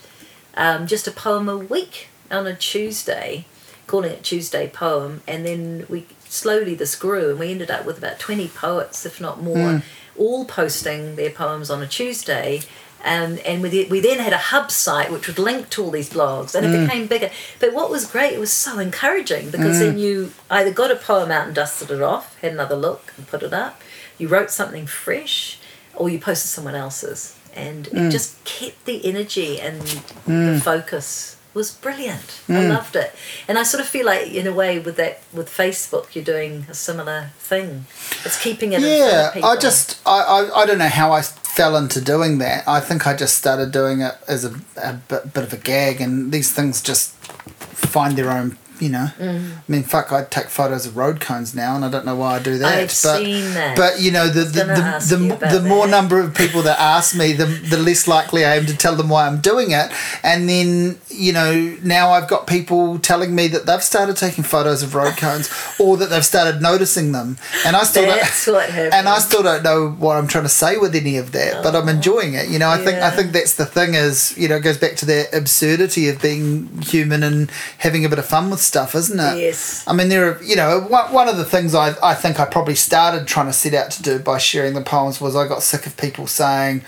[0.55, 3.45] Um, just a poem a week on a Tuesday,
[3.89, 7.99] calling it Tuesday Poem, and then we slowly this grew, and we ended up with
[7.99, 9.79] about twenty poets, if not more, hmm.
[10.17, 12.63] all posting their poems on a Tuesday.
[13.05, 16.11] Um, and we, we then had a hub site which would link to all these
[16.11, 16.85] blogs and it hmm.
[16.85, 17.31] became bigger.
[17.61, 19.99] But what was great, it was so encouraging because then hmm.
[19.99, 23.45] you either got a poem out and dusted it off, had another look and put
[23.45, 23.81] it up,
[24.19, 25.61] you wrote something fresh,
[25.95, 27.37] or you posted someone else's.
[27.55, 29.81] And it just kept the energy and
[30.27, 32.41] the focus was brilliant.
[32.49, 32.71] I hmm.
[32.71, 33.15] loved it.
[33.49, 36.67] And I sort of feel like in a way with that with Facebook you're doing
[36.71, 37.85] a similar thing.
[38.25, 39.29] It's keeping it in front yeah.
[39.29, 39.51] of people.
[39.51, 41.23] I just I, I I don't know how I
[41.59, 42.67] fell into doing that.
[42.69, 46.01] I think I just started doing it as a, a bit, bit of a gag,
[46.01, 48.57] and these things just find their own.
[48.81, 49.53] You know, Mm.
[49.57, 50.13] I mean, fuck!
[50.13, 52.67] I take photos of road cones now, and I don't know why I do that.
[52.79, 53.77] I've but, seen that.
[53.77, 57.17] But you know, the the, the, you the, the more number of people that ask
[57.17, 59.91] me, the the less likely I am to tell them why I'm doing it.
[60.23, 64.83] And then you know, now I've got people telling me that they've started taking photos
[64.83, 65.51] of road cones,
[65.81, 67.37] or that they've started noticing them,
[67.67, 68.55] and I still That's don't.
[68.55, 68.95] what happened.
[68.99, 71.75] And I still don't know what I'm trying to say with any of that, but
[71.77, 72.49] I'm enjoying it.
[72.49, 74.77] You know, I think I Oh, think that's the thing is, you know, it goes
[74.79, 78.95] back to that absurdity of being human and having a bit of fun with stuff,
[78.95, 79.41] isn't it?
[79.41, 79.85] Yes.
[79.89, 82.45] I mean, there are, you know, one, one of the things I, I think I
[82.45, 85.63] probably started trying to set out to do by sharing the poems was I got
[85.63, 86.85] sick of people saying,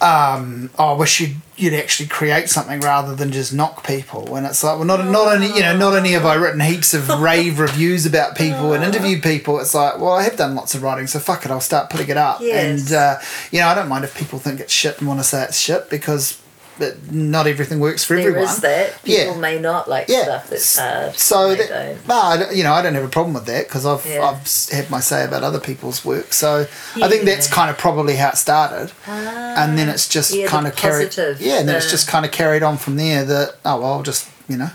[0.00, 4.34] um, oh, I wish you'd, you'd actually create something rather than just knock people.
[4.34, 6.92] And it's like, well, not, not only, you know, not only have I written heaps
[6.92, 10.74] of rave reviews about people and interviewed people, it's like, well, I have done lots
[10.74, 12.40] of writing, so fuck it, I'll start putting it up.
[12.40, 12.90] Yes.
[12.90, 13.18] And, uh,
[13.52, 15.60] you know, I don't mind if people think it's shit and want to say it's
[15.60, 16.41] shit because
[16.82, 18.48] but not everything works for There everyone.
[18.50, 19.02] is that.
[19.04, 19.38] People Yeah.
[19.38, 20.24] may not like Yeah.
[20.24, 21.10] stuff that's hard.
[21.10, 23.86] Uh, so They that, no, you know, I don't have a problem with that because
[23.86, 24.26] I've Yeah.
[24.28, 24.42] I've
[24.72, 26.32] had my say about other people's work.
[26.32, 26.66] So
[27.00, 29.92] I think that's kind of probably how it started, and then ah.
[29.92, 31.16] it's just the kind of carried.
[31.16, 33.24] Yeah, and then it's just kind of carried on from there.
[33.24, 34.70] That oh well, I'll just you know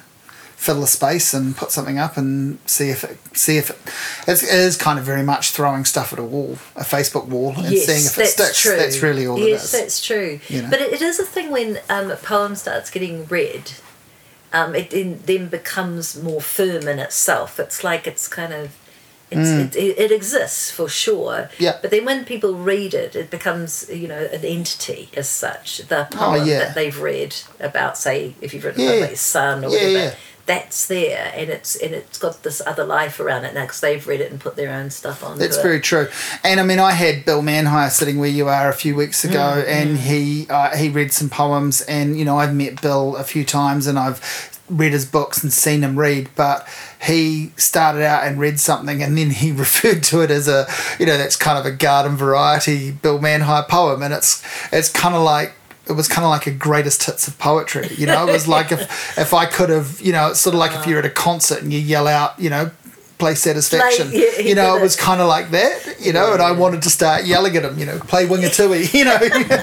[0.57, 3.77] fill the space and put something up and see if it see if it
[4.27, 7.53] it's, it is kind of very much throwing stuff at a wall, a Facebook wall,
[7.55, 8.61] and yes, seeing if it that's sticks.
[8.63, 8.75] True.
[8.75, 9.81] That's really all yes, it is.
[9.81, 10.39] that's true.
[10.49, 10.69] You know?
[10.71, 13.71] But it, it is a thing when um, a poem starts getting read,
[14.51, 17.59] um, it then, then becomes more firm in itself.
[17.59, 18.75] It's like it's kind of.
[19.29, 21.34] It's, it, it, it exists for sure.
[21.34, 21.59] Mm.
[21.59, 21.77] Yeah.
[21.81, 25.79] But then when people read it, it becomes you know an entity as such.
[25.79, 26.59] The poem Oh, yeah.
[26.59, 28.91] that they've read about, say, if you've written Yeah.
[28.91, 30.15] about son or Yeah, whatever.
[30.48, 34.06] That's there, and it's and it's got this other life around it now because they've
[34.07, 35.38] read it and put their own stuff on.
[35.38, 36.07] That's very true.
[36.44, 39.64] And I mean, I had Bill Manhire sitting where you are a few weeks ago,
[39.68, 43.44] and he uh, he read some poems, and you know, I've met Bill a few
[43.44, 44.22] times, and I've
[44.69, 46.68] read his books and seen him read, but
[47.02, 50.68] he started out and read something, and then he referred to it as a,
[50.99, 55.15] you know, that's kind of a garden variety Bill Manhire poem, and it's it's kind
[55.15, 55.53] of like
[55.89, 57.89] it was kind of like a greatest hits of poetry.
[57.97, 58.81] You know, it was like if
[59.18, 61.61] if I could have, you know, it's sort of like if you're at a concert
[61.61, 62.72] and you yell out, you know,
[63.18, 64.09] play Satisfaction.
[64.09, 64.99] Play- yeah, you know, did it was it.
[64.99, 65.95] kind of like that.
[65.99, 67.77] You know, and I wanted to start yelling at him.
[67.80, 68.93] You know, play Wingatui.
[68.97, 69.19] You know,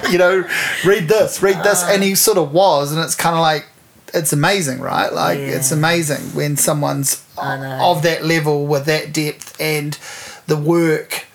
[0.11, 0.47] you know,
[0.85, 1.89] read this, read this, uh.
[1.91, 3.65] and he sort of was, and it's kind of like.
[4.13, 5.11] It's amazing, right?
[5.11, 5.57] Like Yeah.
[5.57, 9.97] it's amazing when someone's of that level with that depth and
[10.47, 11.25] the work.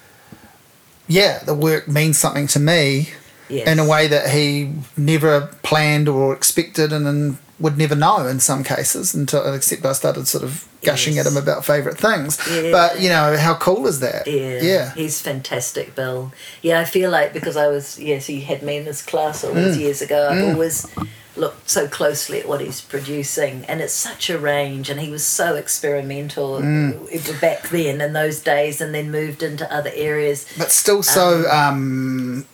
[1.07, 3.11] Yeah, the work means something to me
[3.51, 3.69] Yes.
[3.69, 8.41] in a way that he never planned or expected and, and would never know in
[8.41, 11.27] some cases until except I started sort of gushing Yes.
[11.27, 12.39] at him about favourite things.
[12.51, 12.71] Yeah.
[12.73, 14.27] But you know, how cool is that?
[14.27, 14.95] Yeah, Yeah.
[14.95, 16.33] he's fantastic, Bill.
[16.63, 19.51] Yeah, I feel like because I was yes, he had me in his class all
[19.51, 19.55] Mm.
[19.57, 20.29] those years ago.
[20.31, 20.87] I've always
[21.37, 24.89] looked so closely at what he's producing, and it's such a range.
[24.91, 27.41] And he was so experimental Mm.
[27.41, 30.47] back then in those days, and then moved into other areas.
[30.57, 32.47] But still so um,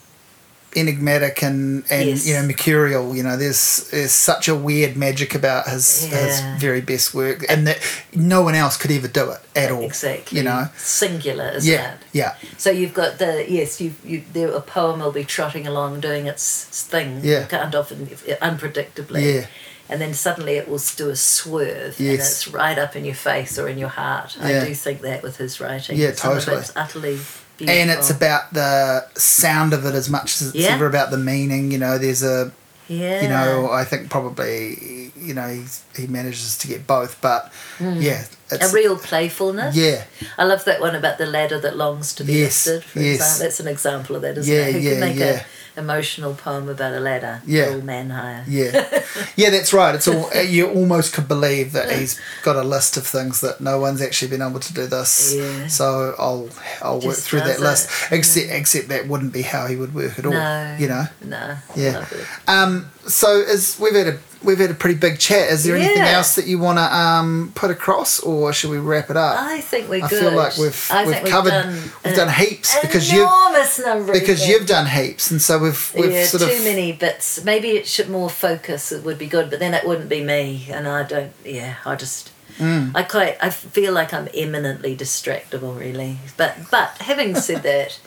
[0.77, 2.27] enigmatic and, and Yes.
[2.27, 3.16] you know mercurial.
[3.16, 7.66] You know, there's there's such a weird magic about his his very best work, and
[7.66, 7.78] that
[8.15, 9.82] no one else could ever do it at all.
[9.82, 10.69] Exactly, You know.
[10.77, 11.93] singular, isn't Yeah.
[11.94, 11.98] it?
[12.12, 12.35] Yeah.
[12.59, 16.27] So you've got the yes, you you there a poem will be trotting along doing
[16.27, 17.20] its thing.
[17.23, 17.44] Yeah.
[17.47, 18.07] Can't often
[18.43, 19.35] unpredictably.
[19.35, 19.47] Yeah.
[19.89, 22.19] And then suddenly it will do a swerve, and Yes.
[22.32, 24.36] it's right up in your face or in your heart.
[24.36, 24.62] Yeah.
[24.62, 25.97] I do think that with his writing.
[25.97, 26.57] Yeah, Some of totally.
[26.62, 27.19] it's utterly
[27.56, 27.80] beautiful.
[27.80, 30.74] And it's about the sound of it as much as it's Yeah.
[30.74, 31.70] ever about the meaning.
[31.70, 32.52] You know, there's a
[32.88, 33.22] yeah.
[33.22, 37.94] you know, I think probably, you know, he's, he manages to get both, but hmm.
[38.00, 39.74] yeah, a real playfulness.
[39.74, 40.04] yeah,
[40.38, 42.84] I love that one about the ladder that longs to be Yes, lifted.
[42.88, 43.14] For yes.
[43.16, 44.72] example, that's an example of that, isn't Yeah, it?
[44.74, 45.26] Who yeah, can make yeah.
[45.26, 45.44] a
[45.77, 47.43] emotional poem about a ladder?
[47.47, 47.69] Yeah.
[47.70, 48.44] All Manhire.
[48.48, 49.05] yeah,
[49.36, 49.51] yeah.
[49.51, 49.94] That's right.
[49.94, 53.78] It's all you almost could believe that he's got a list of things that no
[53.78, 55.35] one's actually been able to do this.
[55.36, 55.66] Yeah.
[55.69, 56.48] So I'll
[56.82, 58.12] I'll work through that does list.
[58.12, 58.16] it.
[58.16, 60.32] Except except that wouldn't be how he would work at all.
[60.32, 60.77] No.
[60.78, 61.05] You know.
[61.24, 61.57] No.
[61.74, 62.07] Yeah.
[62.48, 62.90] Um.
[63.07, 65.51] So as we've had a we've had a pretty big chat.
[65.51, 69.10] Is there anything else that you want to um put across, or should we wrap
[69.10, 69.39] it up?
[69.39, 70.20] I think we're I good.
[70.20, 74.48] feel like we've I we've covered done we've done heaps because you've enormous number because
[74.48, 77.44] you've done heaps, and so we've we've yeah, sort too of many bits.
[77.44, 78.93] Maybe it should more focus.
[78.93, 81.32] It would be good, but then it wouldn't be me, and I don't.
[81.44, 82.32] Yeah, I just.
[82.59, 82.93] Mm.
[82.94, 83.36] I quite.
[83.43, 86.18] I feel like I'm eminently distractible, really.
[86.36, 87.98] But but having said that,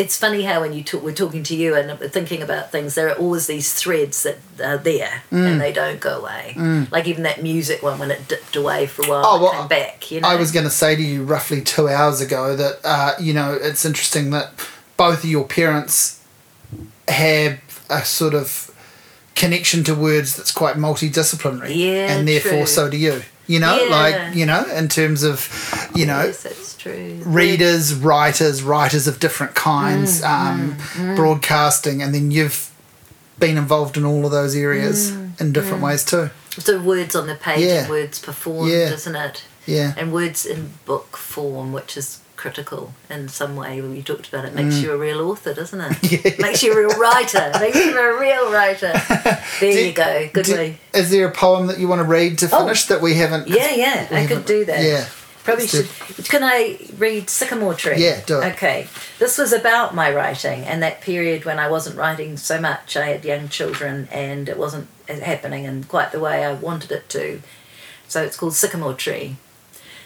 [0.00, 3.08] it's funny how when you talk, we're talking to you and thinking about things, there
[3.10, 4.38] are always these threads that
[4.70, 5.46] are there Mm.
[5.46, 6.54] and they don't go away.
[6.90, 9.68] Like even that music one when it dipped away for a while, Oh, well, came
[9.68, 10.10] back.
[10.10, 13.12] You know, I was going to say to you roughly two hours ago that uh,
[13.20, 14.46] you know it's interesting that
[14.96, 16.20] both of your parents
[17.08, 17.58] have
[17.90, 18.70] a sort of
[19.34, 22.66] connection to words that's quite multidisciplinary, Yeah, and therefore true.
[22.66, 23.22] so do you.
[23.50, 23.96] You know, Yeah.
[23.98, 25.36] like you know, in terms of
[25.94, 27.20] you know Yes, that's true.
[27.24, 30.28] readers, writers, writers of different kinds, Mm,
[31.00, 32.70] um, broadcasting, and then you've
[33.40, 36.30] been involved in all of those areas Mm, in different ways too.
[36.58, 37.88] So words on the page Yeah.
[37.88, 38.92] words performed, Yeah.
[38.92, 39.42] isn't it?
[39.66, 39.94] Yeah.
[39.96, 43.80] And words in book form, which is critical in some way.
[43.80, 45.92] When you talked about it, makes you a real author, doesn't it?
[45.92, 46.24] Mm.
[46.24, 46.42] Yeah.
[46.46, 47.52] Makes you a real writer.
[47.60, 48.92] makes you a real writer.
[49.60, 50.28] There Do- you go.
[50.32, 50.78] Good do- way.
[50.94, 52.60] Is there a poem that you want to read to Oh.
[52.60, 53.46] finish that we haven't?
[53.48, 54.08] Yeah, yeah.
[54.10, 54.82] I could do that.
[54.82, 55.06] Yeah.
[55.44, 55.88] Probably should.
[56.28, 57.96] Can I read Sycamore Tree?
[58.02, 58.52] Yeah, do it.
[58.54, 58.86] Okay.
[59.18, 62.96] This was about my writing and that period when I wasn't writing so much.
[62.96, 67.08] I had young children and it wasn't happening in quite the way I wanted it
[67.10, 67.40] to.
[68.08, 69.36] So it's called Sycamore Tree.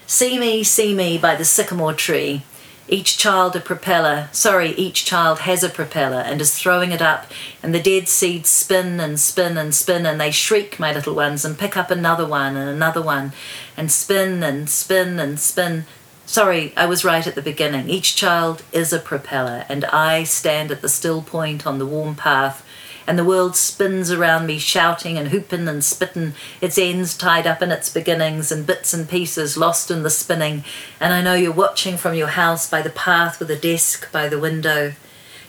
[0.07, 2.43] See me, see me by the sycamore tree.
[2.87, 7.31] Each child a propeller, sorry, each child has a propeller and is throwing it up,
[7.63, 11.47] and the dead seeds spin and spin and spin, and they shriek, my little ones,
[11.47, 13.33] and pick up another one and another one,
[13.75, 15.87] and spin and spin and spin.
[16.27, 17.89] Sorry, I was right at the beginning.
[17.89, 22.15] Each child is a propeller, and I stand at the still point on the warm
[22.15, 22.64] path,
[23.07, 27.61] and the world spins around me, shouting and whooping and spitting, its ends tied up
[27.63, 30.65] in its beginnings, and bits and pieces lost in the spinning.
[31.01, 34.29] And I know you're watching from your house by the path with a desk by
[34.29, 34.95] the window.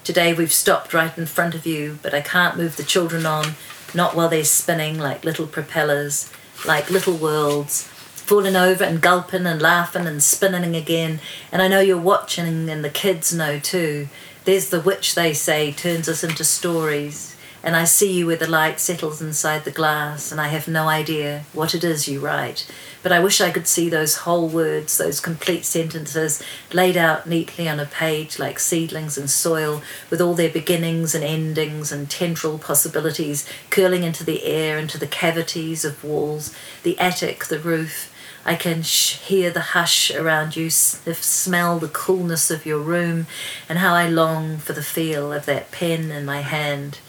[0.04, 3.56] Today we've stopped right in front of you, but I can't move the children on,
[3.94, 6.32] not while they're spinning like little propellers,
[6.68, 11.20] like little worlds, falling over and gulping and laughing and spinning again.
[11.52, 14.10] And I know you're watching, and the kids know too.
[14.44, 17.35] There's the witch, they say, turns us into stories.
[17.66, 20.88] And I see you where the light settles inside the glass, and I have no
[20.88, 22.72] idea what it is you write.
[23.02, 27.68] But I wish I could see those whole words, those complete sentences, laid out neatly
[27.68, 29.82] on a page like seedlings in soil,
[30.12, 35.08] with all their beginnings and endings and tendril possibilities curling into the air, into the
[35.08, 38.14] cavities of walls, the attic, the roof.
[38.46, 43.26] I can sh- hear the hush around you, sniff, smell the coolness of your room,
[43.68, 47.00] and how I long for the feel of that pen in my hand.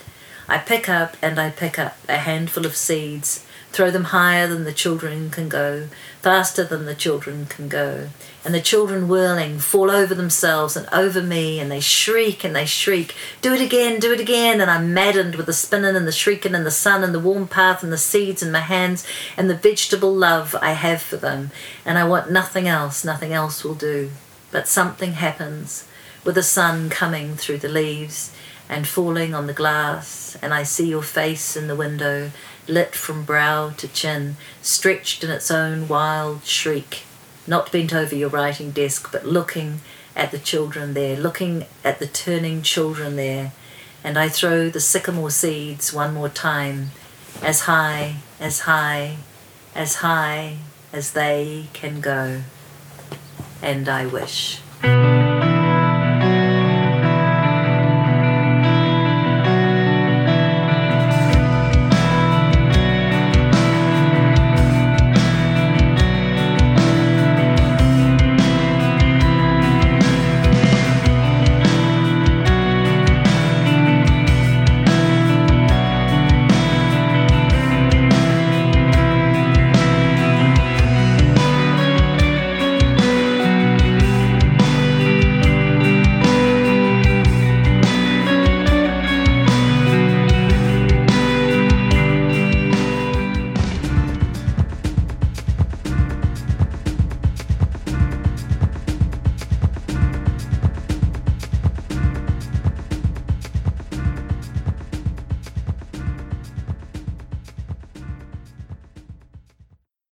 [0.49, 4.65] I pick up and I pick up a handful of seeds, throw them higher than
[4.65, 5.89] the children can go,
[6.23, 8.09] faster than the children can go.
[8.45, 12.65] And the children whirling fall over themselves and over me, and they shriek and they
[12.65, 14.61] shriek, Do it again, do it again.
[14.61, 17.49] And I'm maddened with the spinning and the shrieking and the sun and the warm
[17.49, 19.05] path and the seeds in my hands
[19.37, 21.51] and the vegetable love I have for them.
[21.85, 24.11] And I want nothing else, nothing else will do.
[24.53, 25.89] But something happens
[26.23, 28.33] with the sun coming through the leaves
[28.69, 32.31] and falling on the glass, and I see your face in the window
[32.69, 37.03] lit from brow to chin, stretched in its own wild shriek,
[37.47, 39.81] not bent over your writing desk, but looking
[40.17, 43.53] at the children there, looking at the turning children there,
[44.03, 46.91] and I throw the sycamore seeds one more time,
[47.43, 49.19] as high, as high,
[49.75, 50.59] as high
[50.93, 52.43] as they can go.
[53.63, 54.61] And I wish.